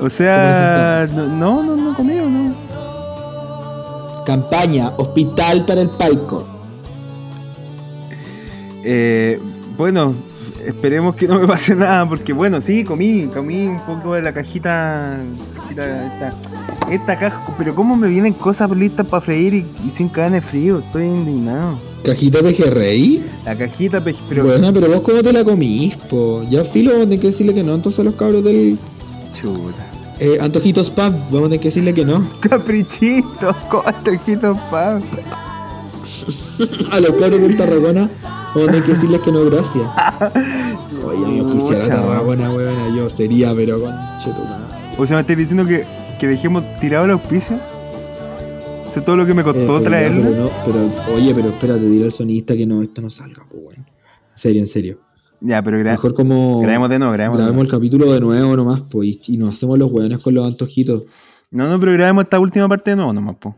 O 0.00 0.08
sea, 0.08 1.08
no, 1.12 1.26
no, 1.26 1.62
no, 1.64 1.76
no 1.76 1.96
conmigo, 1.96 2.24
no. 2.26 2.29
Campaña, 4.24 4.92
hospital 4.96 5.64
para 5.66 5.80
el 5.80 5.88
Paico. 5.90 6.46
Eh, 8.84 9.38
bueno, 9.76 10.14
esperemos 10.66 11.14
que 11.16 11.26
no 11.28 11.38
me 11.38 11.46
pase 11.46 11.74
nada, 11.74 12.08
porque 12.08 12.32
bueno, 12.32 12.60
sí, 12.60 12.84
comí, 12.84 13.26
comí 13.32 13.66
un 13.66 13.80
poco 13.80 14.14
de 14.14 14.22
la 14.22 14.32
cajita, 14.32 15.18
cajita 15.56 16.06
esta, 16.06 16.34
esta 16.90 17.18
caja, 17.18 17.54
pero 17.58 17.74
cómo 17.74 17.96
me 17.96 18.08
vienen 18.08 18.32
cosas 18.32 18.70
listas 18.70 19.06
para 19.06 19.20
freír 19.20 19.54
y, 19.54 19.66
y 19.86 19.90
sin 19.90 20.08
cadena 20.08 20.36
de 20.36 20.42
frío, 20.42 20.78
estoy 20.78 21.04
indignado. 21.04 21.78
Cajita 22.04 22.40
pejerrey. 22.42 23.22
La 23.44 23.54
cajita, 23.56 24.02
pe- 24.02 24.14
pero 24.28 24.44
Bueno, 24.46 24.72
pero 24.72 24.88
vos 24.88 25.02
cómo 25.02 25.22
te 25.22 25.32
la 25.34 25.44
comís, 25.44 25.96
po. 25.96 26.42
Ya 26.48 26.64
filo, 26.64 26.92
tener 26.92 27.20
que 27.20 27.26
decirle 27.26 27.52
que 27.52 27.62
no. 27.62 27.74
Entonces 27.74 28.00
a 28.00 28.04
los 28.04 28.14
cabros 28.14 28.42
del 28.42 28.78
chuta. 29.38 29.86
Eh, 30.20 30.38
Antojitos 30.40 30.90
Pub, 30.90 31.12
vamos 31.30 31.40
a 31.40 31.42
tener 31.44 31.60
que 31.60 31.68
decirle 31.68 31.94
que 31.94 32.04
no. 32.04 32.24
Caprichito, 32.40 33.54
cotojito, 33.68 34.54
pa. 34.70 35.00
A 36.92 37.00
los 37.00 37.10
cabros 37.12 37.40
del 37.40 37.56
Tarragona, 37.56 38.08
vamos 38.54 38.68
a 38.68 38.72
tener 38.72 38.84
que 38.84 38.92
decirles 38.92 39.20
que 39.20 39.32
no, 39.32 39.44
gracias. 39.44 39.84
Oye, 41.04 41.38
yo 41.38 41.50
quisiera 41.52 41.84
Pucha, 41.84 41.96
Tarragona, 41.96 42.52
weón, 42.52 42.96
yo 42.96 43.08
sería, 43.10 43.54
pero 43.54 43.80
conche 43.80 44.30
tu 44.32 44.42
madre. 44.44 44.64
O 44.98 45.06
sea, 45.06 45.16
me 45.16 45.20
estás 45.22 45.36
diciendo 45.36 45.66
que, 45.66 45.86
que 46.18 46.26
dejemos 46.26 46.62
tirado 46.80 47.04
el 47.06 47.12
auspicio. 47.12 47.56
O 48.88 48.92
sea, 48.92 49.04
todo 49.04 49.16
lo 49.16 49.24
que 49.24 49.34
me 49.34 49.42
Eh, 49.42 49.44
costó 49.44 49.78
ya, 49.78 49.84
traerlo. 49.88 50.22
pero 50.22 50.44
no, 50.44 50.50
pero, 50.64 51.14
oye, 51.16 51.34
pero 51.34 51.48
espérate, 51.50 51.84
dile 51.88 52.06
al 52.06 52.12
sonista 52.12 52.56
que 52.56 52.66
no, 52.66 52.82
esto 52.82 53.00
no 53.00 53.08
salga, 53.08 53.46
pues, 53.48 53.62
weón. 53.62 53.86
En 53.86 54.36
serio, 54.36 54.60
en 54.62 54.66
serio. 54.68 55.00
Ya, 55.40 55.62
pero 55.62 55.78
gra- 55.78 55.92
Mejor 55.92 56.12
como. 56.14 56.60
grabemos 56.60 56.88
de 56.90 56.98
nuevo, 56.98 57.12
grabemos 57.14 57.38
Grabemos 57.38 57.64
el 57.64 57.70
capítulo 57.70 58.12
de 58.12 58.20
nuevo 58.20 58.56
nomás, 58.56 58.82
pues, 58.90 59.08
y, 59.28 59.34
y 59.34 59.36
nos 59.38 59.54
hacemos 59.54 59.78
los 59.78 59.90
weones 59.90 60.18
con 60.18 60.34
los 60.34 60.44
antojitos. 60.46 61.04
No, 61.50 61.68
no, 61.68 61.80
pero 61.80 61.92
grabemos 61.92 62.24
esta 62.24 62.38
última 62.38 62.68
parte 62.68 62.90
de 62.90 62.96
nuevo 62.96 63.12
nomás, 63.12 63.36
po. 63.36 63.56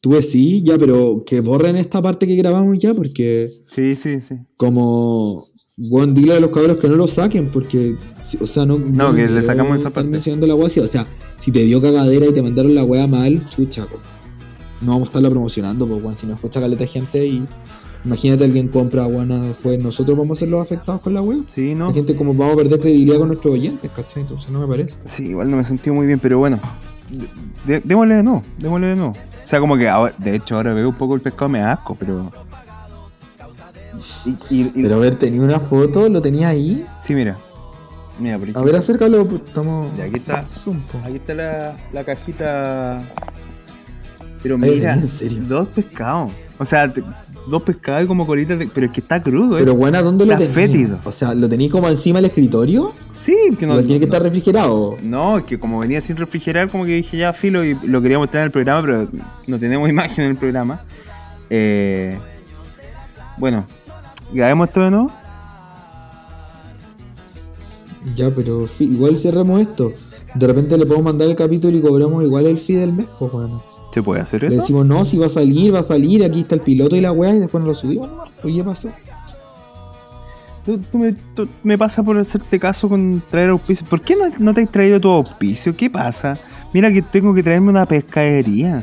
Tú 0.00 0.20
sí, 0.20 0.62
ya, 0.64 0.76
pero 0.78 1.22
que 1.24 1.40
borren 1.40 1.76
esta 1.76 2.02
parte 2.02 2.26
que 2.26 2.34
grabamos 2.34 2.76
ya, 2.78 2.92
porque 2.92 3.52
Sí, 3.68 3.94
sí, 3.94 4.20
sí. 4.20 4.34
como 4.56 5.44
Weón, 5.78 6.12
dile 6.12 6.34
a 6.34 6.40
los 6.40 6.50
cabros 6.50 6.76
que 6.76 6.88
no 6.88 6.96
lo 6.96 7.06
saquen, 7.06 7.48
porque, 7.50 7.96
o 8.40 8.46
sea, 8.46 8.66
no. 8.66 8.78
No, 8.78 9.14
que 9.14 9.26
le 9.26 9.40
sacamos 9.42 9.78
esa 9.78 9.90
parte. 9.90 10.10
mencionando 10.10 10.46
la 10.46 10.54
wea 10.54 10.66
o 10.66 10.70
sea, 10.70 11.06
si 11.40 11.50
te 11.50 11.60
dio 11.64 11.80
cagadera 11.80 12.26
y 12.26 12.32
te 12.32 12.42
mandaron 12.42 12.74
la 12.74 12.84
wea 12.84 13.06
mal, 13.06 13.42
chucha, 13.48 13.86
no 14.82 14.92
vamos 14.92 15.02
a 15.02 15.10
estarla 15.10 15.30
promocionando, 15.30 15.86
pues, 15.88 16.02
weón, 16.02 16.16
si 16.16 16.26
nos 16.26 16.40
cuesta 16.40 16.60
caleta 16.60 16.86
gente 16.86 17.24
y. 17.24 17.44
Imagínate 18.04 18.44
alguien 18.44 18.66
compra 18.68 19.04
buena 19.06 19.40
después, 19.42 19.78
nosotros 19.78 20.18
vamos 20.18 20.38
a 20.38 20.40
ser 20.40 20.48
los 20.48 20.60
afectados 20.60 21.00
con 21.00 21.14
la 21.14 21.22
wea. 21.22 21.38
Sí, 21.46 21.74
no. 21.76 21.86
La 21.88 21.94
gente 21.94 22.16
como 22.16 22.34
vamos 22.34 22.54
a 22.54 22.56
perder 22.56 22.80
credibilidad 22.80 23.18
con 23.18 23.28
nuestros 23.28 23.54
oyentes, 23.54 23.90
¿cachai? 23.94 24.22
Entonces 24.22 24.50
no 24.50 24.60
me 24.60 24.66
parece. 24.66 24.94
Sí, 25.04 25.28
igual 25.28 25.48
no 25.50 25.56
me 25.56 25.64
sentí 25.64 25.90
muy 25.92 26.06
bien, 26.06 26.18
pero 26.18 26.38
bueno. 26.38 26.58
De- 27.10 27.74
de- 27.74 27.80
démosle 27.84 28.16
de 28.16 28.22
nuevo, 28.24 28.42
démosle 28.58 28.86
de 28.88 28.96
nuevo. 28.96 29.12
O 29.12 29.48
sea, 29.48 29.60
como 29.60 29.76
que 29.76 29.88
ahora, 29.88 30.14
de 30.18 30.34
hecho 30.34 30.56
ahora 30.56 30.72
veo 30.74 30.88
un 30.88 30.94
poco 30.96 31.14
el 31.14 31.20
pescado, 31.20 31.48
me 31.50 31.60
da 31.60 31.72
asco, 31.72 31.94
pero. 31.94 32.32
Y, 34.26 34.30
y- 34.54 34.72
y- 34.74 34.82
Pero 34.82 34.94
a 34.96 34.98
ver, 34.98 35.14
tenía 35.16 35.42
una 35.42 35.60
foto, 35.60 36.08
lo 36.08 36.20
tenía 36.22 36.48
ahí. 36.48 36.84
sí, 37.00 37.14
mira. 37.14 37.36
Mira, 38.18 38.38
por 38.38 38.48
A 38.56 38.62
ver, 38.62 38.76
acércalo, 38.76 39.22
estamos. 39.46 39.96
Ya, 39.96 40.04
aquí 40.04 40.16
está. 40.16 40.48
Zoom. 40.48 40.80
Aquí 41.04 41.16
está 41.16 41.34
la, 41.34 41.76
la 41.92 42.04
cajita. 42.04 43.02
Pero 44.42 44.56
Ay, 44.60 44.70
mira, 44.70 44.94
¿en 44.94 45.06
serio? 45.06 45.42
dos 45.46 45.68
pescados. 45.68 46.32
O 46.58 46.64
sea, 46.64 46.92
te- 46.92 47.02
dos 47.48 47.62
pescados 47.62 48.04
y 48.04 48.06
como 48.06 48.26
colitas, 48.26 48.58
de- 48.58 48.66
pero 48.68 48.86
es 48.86 48.92
que 48.92 49.00
está 49.00 49.22
crudo, 49.22 49.56
¿eh? 49.56 49.60
Pero 49.60 49.74
bueno, 49.74 50.02
¿dónde 50.02 50.24
lo 50.26 50.36
tenía? 50.36 50.52
fétido. 50.52 50.98
O 51.04 51.12
sea, 51.12 51.34
¿lo 51.34 51.48
tenéis 51.48 51.70
como 51.72 51.88
encima 51.88 52.18
del 52.18 52.26
escritorio? 52.26 52.92
sí, 53.12 53.36
que 53.58 53.66
no. 53.66 53.74
¿O 53.74 53.76
tiene 53.78 53.94
que 53.94 54.06
no- 54.06 54.12
estar 54.12 54.22
refrigerado? 54.22 54.96
No, 55.02 55.38
es 55.38 55.44
que 55.44 55.58
como 55.58 55.78
venía 55.80 56.00
sin 56.00 56.16
refrigerar, 56.16 56.70
como 56.70 56.84
que 56.84 56.92
dije 56.92 57.16
ya 57.18 57.32
filo 57.32 57.64
y 57.64 57.76
lo 57.84 58.00
quería 58.02 58.18
mostrar 58.18 58.42
en 58.42 58.46
el 58.46 58.50
programa, 58.52 58.82
pero 58.82 59.08
no 59.46 59.58
tenemos 59.58 59.88
imagen 59.88 60.24
en 60.24 60.30
el 60.32 60.36
programa. 60.36 60.80
Eh, 61.50 62.18
Bueno, 63.38 63.64
grabemos 64.32 64.68
esto 64.68 64.80
de 64.82 64.90
nuevo. 64.90 65.10
Ya, 68.14 68.30
pero 68.30 68.66
igual 68.80 69.16
cerramos 69.16 69.60
esto. 69.60 69.92
De 70.34 70.46
repente 70.46 70.76
le 70.78 70.86
podemos 70.86 71.04
mandar 71.04 71.28
el 71.28 71.36
capítulo 71.36 71.76
y 71.76 71.80
cobramos 71.80 72.24
igual 72.24 72.46
el 72.46 72.58
fee 72.58 72.76
del 72.76 72.92
mes, 72.92 73.06
pues 73.18 73.30
bueno. 73.32 73.62
¿Se 73.92 74.02
puede 74.02 74.20
hacer 74.22 74.42
Le 74.42 74.48
eso? 74.48 74.60
decimos, 74.60 74.86
no, 74.86 75.04
si 75.04 75.18
va 75.18 75.26
a 75.26 75.28
salir, 75.28 75.74
va 75.74 75.80
a 75.80 75.82
salir, 75.82 76.24
aquí 76.24 76.40
está 76.40 76.54
el 76.54 76.60
piloto 76.62 76.96
y 76.96 77.00
la 77.00 77.12
weá, 77.12 77.34
y 77.34 77.40
después 77.40 77.62
nos 77.62 77.68
lo 77.68 77.74
subimos, 77.74 78.08
¿no? 78.10 78.24
Oye, 78.42 78.56
¿qué 78.56 78.64
pasa? 78.64 78.94
Tú, 80.64 80.78
tú 80.78 80.98
me, 80.98 81.12
tú- 81.34 81.48
me 81.64 81.76
pasa 81.76 82.02
por 82.02 82.16
hacerte 82.16 82.58
caso 82.60 82.88
con 82.88 83.22
traer 83.30 83.50
auspicio. 83.50 83.86
¿Por 83.88 84.00
qué 84.00 84.14
no, 84.16 84.24
no 84.38 84.54
te 84.54 84.62
has 84.62 84.70
traído 84.70 85.00
tu 85.00 85.08
auspicio? 85.10 85.76
¿Qué 85.76 85.90
pasa? 85.90 86.38
Mira 86.72 86.92
que 86.92 87.02
tengo 87.02 87.34
que 87.34 87.42
traerme 87.42 87.70
una 87.70 87.84
pescadería. 87.84 88.82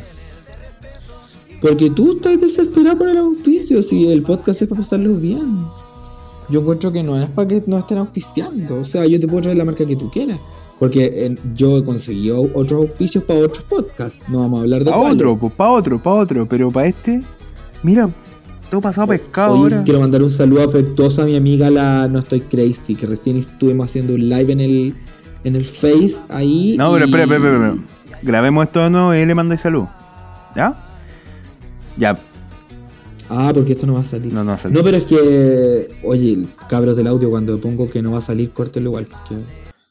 Porque 1.61 1.89
tú 1.89 2.13
estás 2.13 2.39
desesperado 2.39 2.97
por 2.97 3.09
el 3.09 3.17
auspicio, 3.17 3.81
si 3.81 4.11
el 4.11 4.23
podcast 4.23 4.61
es 4.61 4.67
para 4.67 4.81
pasarlo 4.81 5.15
bien. 5.15 5.55
Yo 6.49 6.61
encuentro 6.61 6.91
que 6.91 7.03
no 7.03 7.17
es 7.17 7.29
para 7.29 7.47
que 7.47 7.63
nos 7.67 7.79
estén 7.79 7.97
auspiciando. 7.99 8.79
O 8.79 8.83
sea, 8.83 9.05
yo 9.05 9.19
te 9.19 9.27
puedo 9.27 9.41
traer 9.41 9.57
la 9.57 9.65
marca 9.65 9.85
que 9.85 9.95
tú 9.95 10.09
quieras. 10.09 10.39
Porque 10.79 11.35
yo 11.55 11.77
he 11.77 11.83
conseguido 11.83 12.49
otros 12.53 12.81
auspicios 12.87 13.23
para 13.25 13.39
otros 13.41 13.65
podcasts. 13.65 14.21
No 14.29 14.39
vamos 14.39 14.59
a 14.59 14.61
hablar 14.63 14.83
de 14.85 14.91
Para 14.91 15.01
otro, 15.11 15.37
pues 15.37 15.53
para 15.53 15.71
otro, 15.71 15.99
para 16.01 16.15
otro. 16.15 16.45
Pero 16.47 16.71
para 16.71 16.87
este, 16.87 17.21
mira, 17.83 18.09
todo 18.69 18.79
pasado 18.79 19.05
a 19.05 19.07
pescado 19.17 19.55
ahora. 19.55 19.83
quiero 19.83 19.99
mandar 19.99 20.23
un 20.23 20.29
saludo 20.31 20.63
afectuoso 20.63 21.21
a 21.21 21.25
mi 21.25 21.35
amiga 21.35 21.69
la 21.69 22.07
No 22.07 22.19
Estoy 22.19 22.41
Crazy, 22.41 22.95
que 22.95 23.07
recién 23.07 23.35
estuvimos 23.37 23.87
haciendo 23.87 24.13
un 24.13 24.29
live 24.29 24.53
en 24.53 24.59
el, 24.61 24.95
en 25.43 25.55
el 25.57 25.65
Face 25.65 26.15
ahí. 26.29 26.75
No, 26.77 26.93
pero 26.93 27.05
y- 27.05 27.09
espera, 27.09 27.23
espera, 27.23 27.43
espera, 27.43 27.67
espera. 27.73 28.19
Grabemos 28.21 28.65
esto 28.65 28.79
de 28.81 28.89
nuevo 28.89 29.13
y 29.15 29.25
le 29.25 29.35
mando 29.35 29.57
salud. 29.57 29.83
¿Ya? 30.55 30.73
Ya, 31.97 32.17
Ah, 33.31 33.51
porque 33.53 33.73
esto 33.73 33.85
no 33.85 33.93
va 33.95 33.99
a 34.01 34.03
salir. 34.05 34.33
no, 34.33 34.43
no 34.43 34.51
va 34.51 34.55
a 34.55 34.59
salir. 34.59 34.75
No, 34.77 34.83
pero 34.83 34.97
es 34.97 35.03
que, 35.05 35.89
oye, 36.03 36.47
cabros 36.67 36.95
del 36.95 37.05
audio, 37.07 37.29
cuando 37.29 37.59
pongo 37.61 37.87
que 37.89 38.01
no 38.01 38.11
va 38.11 38.17
a 38.17 38.21
salir, 38.21 38.49
córtelo 38.51 38.87
igual. 38.89 39.05
porque- 39.05 39.43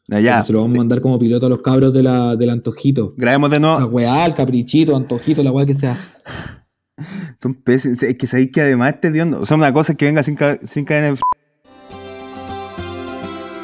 Ya, 0.09 0.41
Se 0.43 0.53
lo 0.55 0.63
vamos 0.63 0.77
a 0.77 0.79
mandar 0.79 1.01
como 1.03 1.19
piloto 1.19 1.47
a 1.47 1.49
los 1.51 1.61
cabros 1.61 1.93
de 1.93 2.03
la, 2.03 2.35
del 2.35 2.49
antojito. 2.51 3.13
Grabemos 3.17 3.51
de 3.51 3.57
Esa 3.59 3.67
nuevo. 3.67 3.87
weá, 3.91 4.25
el 4.25 4.35
caprichito, 4.35 4.97
antojito, 4.97 5.43
la 5.43 5.53
weá 5.53 5.67
que 5.67 5.75
sea. 5.75 5.97
Son 7.43 7.55
pésimos. 7.55 8.03
Es 8.03 8.17
que 8.17 8.27
sabéis 8.27 8.51
que 8.53 8.63
además 8.63 8.95
este 8.95 9.11
Dios. 9.13 9.29
O 9.39 9.45
sea, 9.47 9.57
una 9.57 9.73
cosa 9.73 9.93
es 9.93 9.99
que 9.99 10.07
venga 10.07 10.23
sin, 10.23 10.35
ca- 10.35 10.59
sin 10.67 10.85
cadena 10.85 11.09
de 11.09 11.19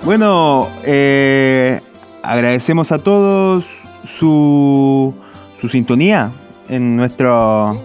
Bueno, 0.04 0.68
eh, 0.84 1.80
agradecemos 2.22 2.92
a 2.92 2.98
todos 2.98 3.66
su, 4.04 5.14
su 5.60 5.68
sintonía 5.68 6.30
en 6.68 6.96
nuestro 6.96 7.80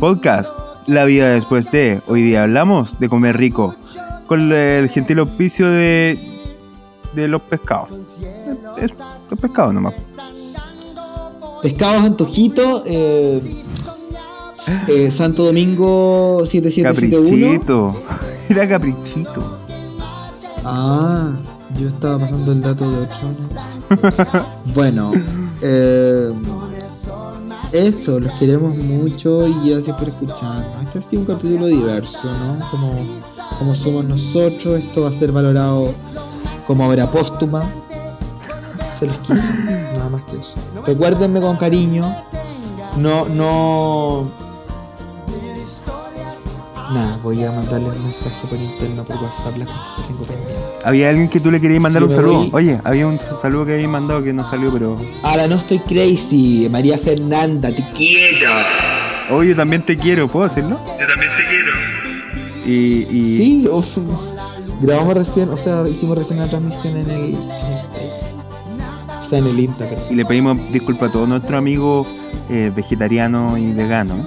podcast 0.00 0.52
La 0.88 1.04
vida 1.04 1.28
después 1.28 1.70
de. 1.70 2.00
Hoy 2.08 2.22
día 2.22 2.42
hablamos 2.42 2.98
de 2.98 3.08
comer 3.08 3.36
rico 3.36 3.76
con 4.26 4.52
el 4.52 4.88
gentil 4.88 5.20
auspicio 5.20 5.68
de, 5.70 6.18
de 7.16 7.28
los 7.28 7.42
pescados. 7.42 7.88
Es, 8.78 8.92
los 9.30 9.40
pescados 9.40 9.74
nomás. 9.74 9.94
Pescados 11.62 12.04
antojito, 12.04 12.84
eh, 12.86 13.62
eh, 14.88 15.10
Santo 15.10 15.44
Domingo 15.44 16.44
7771. 16.44 17.46
Caprichito. 17.46 18.02
Era 18.48 18.68
caprichito. 18.68 19.58
Ah, 20.64 21.32
yo 21.78 21.88
estaba 21.88 22.20
pasando 22.20 22.52
el 22.52 22.60
dato 22.60 22.88
de 22.90 22.98
8 22.98 23.20
años. 23.26 23.50
bueno, 24.74 25.12
eh, 25.62 26.32
eso, 27.72 28.20
los 28.20 28.32
queremos 28.32 28.76
mucho 28.76 29.46
y 29.46 29.70
gracias 29.70 29.96
por 29.96 30.08
escucharnos. 30.08 30.84
Este 30.84 30.98
ha 30.98 31.02
sido 31.02 31.22
un 31.22 31.26
capítulo 31.26 31.66
diverso, 31.66 32.30
¿no? 32.30 32.70
Como, 32.70 32.92
como 33.58 33.74
somos 33.74 34.04
nosotros, 34.04 34.78
esto 34.78 35.02
va 35.02 35.08
a 35.08 35.12
ser 35.12 35.32
valorado 35.32 35.92
como 36.66 36.88
obra 36.88 37.10
póstuma. 37.10 37.64
Se 38.98 39.06
les 39.06 39.16
quiso, 39.18 39.42
nada 39.94 40.08
más 40.10 40.22
que 40.24 40.38
eso. 40.38 40.56
Recuérdenme 40.86 41.40
con 41.40 41.56
cariño. 41.56 42.14
No, 42.96 43.26
no. 43.28 44.30
Nada, 46.92 47.18
voy 47.22 47.42
a 47.44 47.50
mandarles 47.50 47.90
un 47.96 48.04
mensaje 48.04 48.46
por 48.48 48.56
interno, 48.58 49.04
por 49.04 49.16
WhatsApp, 49.16 49.56
las 49.56 49.66
cosas 49.68 49.88
que 49.96 50.02
tengo 50.04 50.24
pendientes. 50.24 50.56
Había 50.84 51.08
alguien 51.10 51.28
que 51.28 51.40
tú 51.40 51.50
le 51.50 51.60
querías 51.60 51.80
mandar 51.80 52.02
Sí, 52.02 52.08
un 52.08 52.14
saludo. 52.14 52.34
voy. 52.34 52.50
Oye, 52.52 52.80
había 52.84 53.06
un 53.08 53.18
saludo 53.42 53.66
que 53.66 53.72
habías 53.72 53.90
mandado 53.90 54.22
que 54.22 54.32
no 54.32 54.44
salió, 54.44 54.72
pero. 54.72 54.94
Ahora 55.24 55.48
no 55.48 55.56
estoy 55.56 55.80
crazy, 55.80 56.68
María 56.70 56.96
Fernanda, 56.96 57.68
te 57.70 57.84
quiero. 57.90 58.38
Quieto. 58.38 59.34
Oye, 59.34 59.48
yo 59.50 59.56
también 59.56 59.82
te 59.84 59.96
quiero, 59.96 60.28
¿puedo 60.28 60.46
decirlo? 60.48 60.78
Yo 60.98 61.06
también 61.06 61.32
te 61.36 61.48
quiero. 61.48 61.72
Y. 62.64 63.16
y 63.18 63.36
Sí, 63.36 63.68
uf, 63.68 63.98
grabamos 64.80 65.14
recién, 65.14 65.48
o 65.50 65.56
sea, 65.56 65.86
hicimos 65.88 66.18
recién 66.18 66.38
una 66.38 66.48
transmisión 66.48 66.96
en 66.96 67.10
el, 67.10 67.20
en 67.34 67.34
el. 67.34 67.40
O 69.20 69.22
sea, 69.28 69.38
en 69.40 69.46
el 69.48 69.58
Instagram. 69.58 69.98
y 70.10 70.14
le 70.14 70.24
pedimos 70.24 70.56
disculpas 70.72 71.08
a 71.08 71.12
todos 71.12 71.28
nuestros 71.28 71.58
amigos 71.58 72.06
eh, 72.48 72.70
vegetarianos 72.74 73.58
y 73.58 73.72
veganos. 73.72 74.18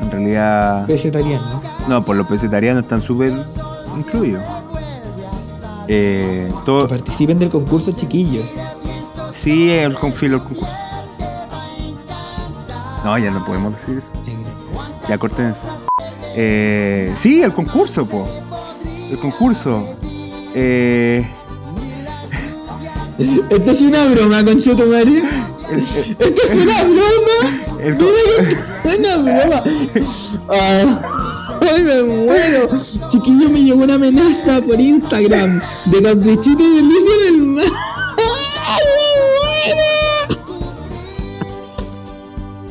En 0.00 0.10
realidad. 0.10 0.86
Vegetariano. 0.88 1.60
No, 1.88 2.04
por 2.04 2.16
los 2.16 2.28
vegetarianos 2.28 2.82
están 2.82 3.00
súper 3.00 3.32
incluidos. 3.96 4.42
Eh, 5.88 6.48
Que 6.48 6.54
todo, 6.64 6.88
participen 6.88 7.38
del 7.38 7.50
concurso, 7.50 7.92
chiquillos. 7.92 8.44
sí, 9.32 9.70
el 9.70 9.94
confilo 9.94 10.36
el 10.38 10.42
concurso. 10.42 10.74
No, 13.04 13.18
ya 13.18 13.30
no 13.30 13.44
podemos 13.44 13.74
decir 13.74 13.98
eso. 13.98 14.10
Ya 15.08 15.18
corten 15.18 15.46
eso. 15.46 15.68
Eh, 16.34 17.12
sí, 17.18 17.42
el 17.42 17.52
concurso, 17.52 18.06
po. 18.06 18.24
El 19.12 19.18
concurso. 19.18 19.84
Eh, 20.54 21.26
Esto 23.50 23.70
es 23.70 23.80
una 23.82 24.06
broma, 24.06 24.42
concheto 24.44 24.86
madre. 24.86 25.22
el- 25.70 25.78
el- 25.78 26.16
Esto 26.18 26.42
es 26.44 26.54
una 26.54 26.82
broma. 26.84 27.38
el- 27.82 27.94
es 28.84 28.98
una 28.98 29.16
broma. 29.18 29.62
Ah, 30.48 31.02
Ay, 31.60 31.82
me 31.82 32.02
muero. 32.02 32.68
Chiquillo, 33.08 33.48
me 33.50 33.62
llegó 33.62 33.84
una 33.84 33.94
amenaza 33.94 34.60
por 34.62 34.80
Instagram 34.80 35.60
de 35.86 36.02
Caprichito 36.02 36.62
y 36.62 36.76
Delicia 36.76 37.16
del 37.26 37.38
Mar. 37.42 37.64
Ay, 38.66 38.84
me 38.96 39.08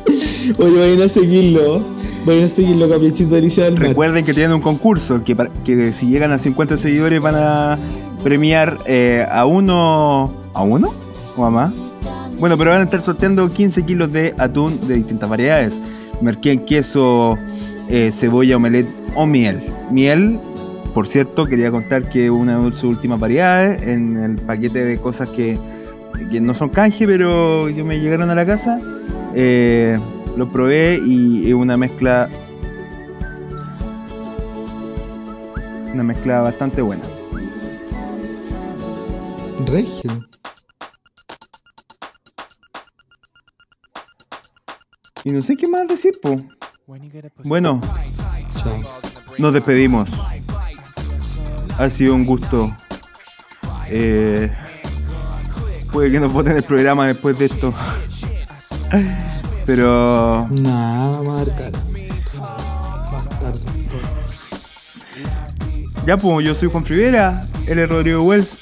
muero. 0.08 0.64
Oye, 0.64 0.78
vayan 0.78 1.02
a 1.02 1.08
seguirlo. 1.08 1.82
Caprichito. 2.22 3.88
Recuerden 3.88 4.24
que 4.24 4.32
tienen 4.34 4.52
un 4.54 4.60
concurso 4.60 5.22
que, 5.22 5.34
para- 5.34 5.50
que 5.64 5.92
si 5.92 6.06
llegan 6.06 6.30
a 6.32 6.38
50 6.38 6.76
seguidores 6.76 7.20
van 7.20 7.34
a 7.36 7.78
premiar 8.22 8.78
eh, 8.86 9.26
a 9.30 9.44
uno. 9.44 10.32
¿A 10.54 10.62
uno? 10.62 10.92
¿O 11.36 11.44
a 11.44 11.50
más? 11.50 11.74
Bueno, 12.38 12.56
pero 12.58 12.70
van 12.70 12.80
a 12.80 12.84
estar 12.84 13.02
sorteando 13.02 13.48
15 13.48 13.84
kilos 13.84 14.12
de 14.12 14.34
atún 14.38 14.78
de 14.86 14.94
distintas 14.96 15.28
variedades. 15.28 15.74
Merquén, 16.20 16.64
queso, 16.66 17.38
eh, 17.88 18.12
cebolla, 18.16 18.56
omelette 18.56 18.88
o 19.16 19.26
miel. 19.26 19.60
Miel, 19.90 20.38
por 20.94 21.06
cierto, 21.08 21.46
quería 21.46 21.70
contar 21.70 22.08
que 22.10 22.30
una 22.30 22.58
de 22.60 22.70
sus 22.72 22.84
últimas 22.84 23.18
variedades 23.18 23.82
en 23.86 24.16
el 24.18 24.36
paquete 24.36 24.84
de 24.84 24.98
cosas 24.98 25.30
que, 25.30 25.58
que 26.30 26.40
no 26.40 26.54
son 26.54 26.68
canje, 26.68 27.06
pero 27.06 27.66
que 27.74 27.82
me 27.82 27.98
llegaron 28.00 28.30
a 28.30 28.34
la 28.34 28.44
casa. 28.46 28.78
eh, 29.34 29.98
lo 30.36 30.50
probé 30.50 31.00
y 31.04 31.48
es 31.48 31.54
una 31.54 31.76
mezcla 31.76 32.28
Una 35.92 36.04
mezcla 36.04 36.40
bastante 36.40 36.80
buena. 36.80 37.02
Regio. 39.66 40.26
Y 45.24 45.32
no 45.32 45.42
sé 45.42 45.54
qué 45.54 45.68
más 45.68 45.86
decir, 45.86 46.14
po. 46.22 46.34
Bueno, 47.44 47.78
Chao. 48.56 48.80
nos 49.38 49.52
despedimos. 49.52 50.08
Ha 51.76 51.90
sido 51.90 52.14
un 52.14 52.24
gusto. 52.24 52.74
Eh, 53.88 54.50
puede 55.92 56.10
que 56.10 56.20
nos 56.20 56.32
voten 56.32 56.56
el 56.56 56.64
programa 56.64 57.06
después 57.06 57.38
de 57.38 57.44
esto. 57.44 57.74
Pero 59.66 60.48
Nada, 60.50 61.10
vamos 61.18 61.40
a 61.40 61.44
ver 61.44 61.54
cara. 61.56 61.78
Más 63.12 63.28
tarde. 63.40 63.60
ya, 66.06 66.16
pues, 66.16 66.46
yo 66.46 66.54
soy 66.54 66.68
Juan 66.70 66.84
Rivera, 66.84 67.46
él 67.66 67.78
es 67.78 67.88
Rodrigo 67.88 68.22
Wells. 68.22 68.58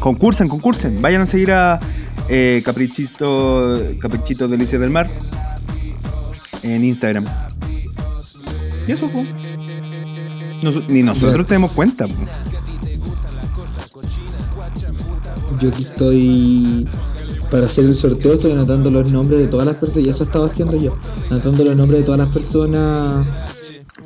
Concursen, 0.00 0.48
concursen. 0.48 1.00
Vayan 1.00 1.22
a 1.22 1.26
seguir 1.26 1.52
a 1.52 1.78
eh, 2.28 2.62
Caprichito, 2.64 3.80
Caprichito 4.00 4.48
Delicias 4.48 4.80
del 4.80 4.90
Mar 4.90 5.08
en 6.64 6.84
Instagram. 6.84 7.24
Y 8.88 8.92
eso, 8.92 9.08
pues. 9.08 9.28
Nos- 10.62 10.88
ni 10.88 11.02
nosotros 11.02 11.46
tenemos 11.46 11.72
cuenta, 11.72 12.06
pues. 12.08 12.28
Yo 15.60 15.68
aquí 15.68 15.82
estoy 15.84 16.88
para 17.52 17.66
hacer 17.66 17.84
el 17.84 17.94
sorteo, 17.94 18.32
estoy 18.32 18.52
anotando 18.52 18.90
los 18.90 19.12
nombres 19.12 19.38
de 19.38 19.46
todas 19.46 19.66
las 19.66 19.76
personas, 19.76 20.06
y 20.06 20.08
eso 20.08 20.24
estaba 20.24 20.46
haciendo 20.46 20.80
yo, 20.80 20.96
anotando 21.28 21.62
los 21.62 21.76
nombres 21.76 22.00
de 22.00 22.06
todas 22.06 22.18
las 22.18 22.30
personas 22.30 23.26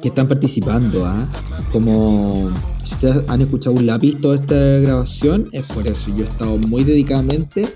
que 0.03 0.09
están 0.09 0.27
participando, 0.27 1.07
¿ah? 1.07 1.25
Como 1.71 2.51
si 2.85 2.95
ustedes 2.95 3.23
han 3.29 3.43
escuchado 3.43 3.77
un 3.77 3.87
lápiz 3.87 4.21
toda 4.21 4.35
esta 4.35 4.57
grabación, 4.81 5.49
es 5.53 5.65
por 5.67 5.87
eso. 5.87 6.11
Yo 6.17 6.25
he 6.25 6.29
estado 6.29 6.59
muy 6.59 6.83
dedicadamente 6.83 7.69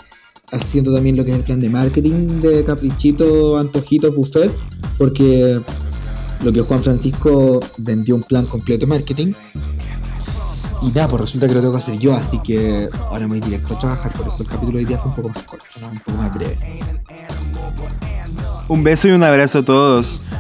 haciendo 0.51 0.93
también 0.93 1.17
lo 1.17 1.25
que 1.25 1.31
es 1.31 1.37
el 1.37 1.45
plan 1.45 1.61
de 1.61 1.69
marketing 1.69 2.41
de 2.41 2.65
Caprichito, 2.65 3.57
Antojitos, 3.57 4.13
Buffet, 4.17 4.51
porque 4.99 5.61
lo 6.43 6.53
que 6.53 6.63
Juan 6.63 6.83
Francisco 6.83 7.61
vendió 7.79 8.17
un 8.17 8.25
plan 8.25 8.45
completo 8.47 8.87
de 8.87 8.89
marketing. 8.89 9.33
Y 10.83 10.93
nada, 10.93 11.09
pues 11.09 11.21
resulta 11.23 11.47
que 11.47 11.55
lo 11.55 11.61
tengo 11.61 11.73
que 11.73 11.79
hacer 11.79 11.99
yo, 11.99 12.15
así 12.15 12.39
que 12.39 12.89
ahora 13.09 13.21
me 13.21 13.39
voy 13.39 13.41
directo 13.41 13.75
a 13.75 13.79
trabajar, 13.79 14.13
por 14.13 14.27
eso 14.27 14.43
el 14.43 14.49
capítulo 14.49 14.79
de 14.79 14.79
hoy 14.79 14.85
día 14.87 14.99
fue 14.99 15.11
un 15.11 15.17
poco 15.17 15.29
más 15.29 15.43
corto, 15.43 15.81
¿no? 15.81 15.89
un 15.89 15.99
poco 15.99 16.19
más 16.19 16.35
breve. 16.35 16.57
Un 18.69 18.85
beso 18.85 19.09
y 19.09 19.11
un 19.11 19.23
abrazo 19.23 19.59
a 19.59 19.65
todos. 19.65 20.31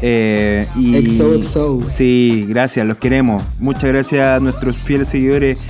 Eh, 0.00 0.66
y 0.76 0.94
XOXO. 0.94 1.82
Sí, 1.88 2.46
gracias, 2.48 2.86
los 2.86 2.96
queremos. 2.96 3.42
Muchas 3.58 3.84
gracias 3.84 4.26
a 4.26 4.40
nuestros 4.40 4.76
fieles 4.76 5.08
seguidores. 5.08 5.60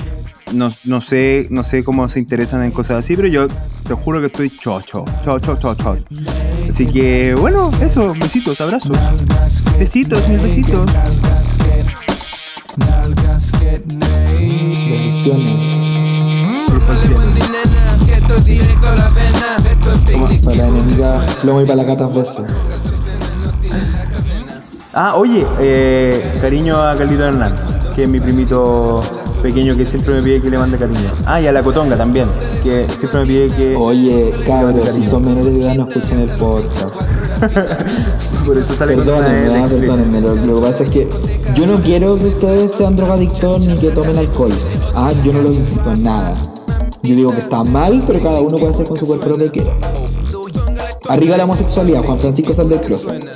No, 0.53 0.72
no 0.85 1.01
sé, 1.01 1.47
no 1.51 1.62
sé 1.62 1.85
cómo 1.85 2.09
se 2.09 2.18
interesan 2.18 2.62
en 2.64 2.72
cosas 2.72 2.99
así, 2.99 3.16
pero 3.16 3.28
yo 3.28 3.49
te 3.49 3.95
juro 3.95 4.20
que 4.20 4.26
estoy 4.26 4.51
chocho, 4.51 5.05
chocho, 5.24 5.57
chocho, 5.57 5.74
chocho. 5.74 6.05
Así 6.68 6.87
que 6.87 7.35
bueno, 7.35 7.70
eso, 7.81 8.12
besitos, 8.14 8.61
abrazos. 8.61 8.97
Besitos, 9.78 10.28
mil 10.28 10.41
besitos. 10.41 10.91
Bendiciones. 14.91 15.45
¿Cómo? 20.12 20.29
Para 20.45 20.57
la 20.57 20.68
enemiga, 20.68 21.21
plomo 21.41 21.61
y 21.61 21.64
para 21.64 21.77
la 21.77 21.85
gata 21.85 22.07
beso. 22.07 22.45
Ah, 24.93 25.14
oye, 25.16 25.47
eh, 25.61 26.39
cariño 26.41 26.83
a 26.83 26.97
Carlito 26.97 27.25
Hernán, 27.25 27.55
que 27.95 28.05
es 28.05 28.09
mi 28.09 28.21
primito 28.21 29.01
pequeño 29.43 29.77
que 29.77 29.87
siempre 29.87 30.14
me 30.14 30.23
pide 30.23 30.41
que 30.41 30.51
le 30.51 30.59
mande 30.59 30.79
cariño. 30.79 31.11
Ah, 31.27 31.41
y 31.41 31.47
a 31.47 31.53
la 31.53 31.62
Cotonga 31.62 31.97
también, 31.97 32.29
que 32.62 32.87
siempre 32.97 33.21
me 33.21 33.27
pide 33.27 33.49
que... 33.49 33.77
Oye, 33.77 34.33
cabros, 34.47 34.85
si 34.85 34.91
cariño. 34.91 35.11
son 35.11 35.25
menores 35.25 35.55
de 35.55 35.64
edad 35.64 35.75
no 35.77 35.89
escuchen 35.89 36.21
el 36.21 36.31
podcast. 36.31 37.03
Por 38.47 38.59
eso 38.59 38.75
sale 38.75 38.95
con 38.95 39.09
una 39.09 39.16
Perdónenme, 39.18 39.64
ah, 39.64 39.68
perdónenme. 39.68 40.21
Lo, 40.21 40.35
lo 40.35 40.57
que 40.57 40.66
pasa 40.66 40.85
es 40.85 40.91
que 40.91 41.09
yo 41.55 41.66
no 41.66 41.82
quiero 41.82 42.18
que 42.18 42.26
ustedes 42.26 42.72
sean 42.72 42.97
drogadictos 42.97 43.61
ni 43.61 43.76
que 43.76 43.91
tomen 43.91 44.16
alcohol. 44.18 44.53
Ah, 44.95 45.12
yo 45.24 45.32
no 45.32 45.43
los 45.43 45.57
incito 45.57 45.95
nada. 45.97 46.36
Yo 47.03 47.14
digo 47.14 47.32
que 47.32 47.41
está 47.41 47.64
mal, 47.64 48.03
pero 48.07 48.22
cada 48.22 48.41
uno 48.41 48.59
puede 48.59 48.72
hacer 48.72 48.86
con 48.86 48.99
su 48.99 49.07
cuerpo 49.07 49.30
lo 49.30 49.38
que 49.38 49.51
quiera. 49.51 49.72
Arriba 51.09 51.36
la 51.36 51.45
homosexualidad, 51.45 52.05
Juan 52.05 52.18
Francisco 52.18 52.55
sal 52.55 52.68
del 52.68 52.80
closet. 52.80 53.26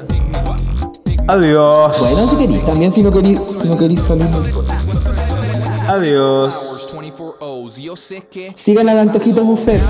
Adiós. 1.26 1.98
Bueno, 1.98 2.28
si 2.28 2.36
queréis, 2.36 2.64
también 2.64 2.92
si 2.92 3.02
no 3.02 3.10
queréis, 3.10 3.40
si 3.60 3.68
no 3.68 3.76
querís 3.76 4.00
salir. 4.00 4.28
Adiós. 5.88 6.54
Sigan 8.54 8.88
a 8.88 9.00
Antojitos 9.00 9.44
Buffet. 9.44 9.82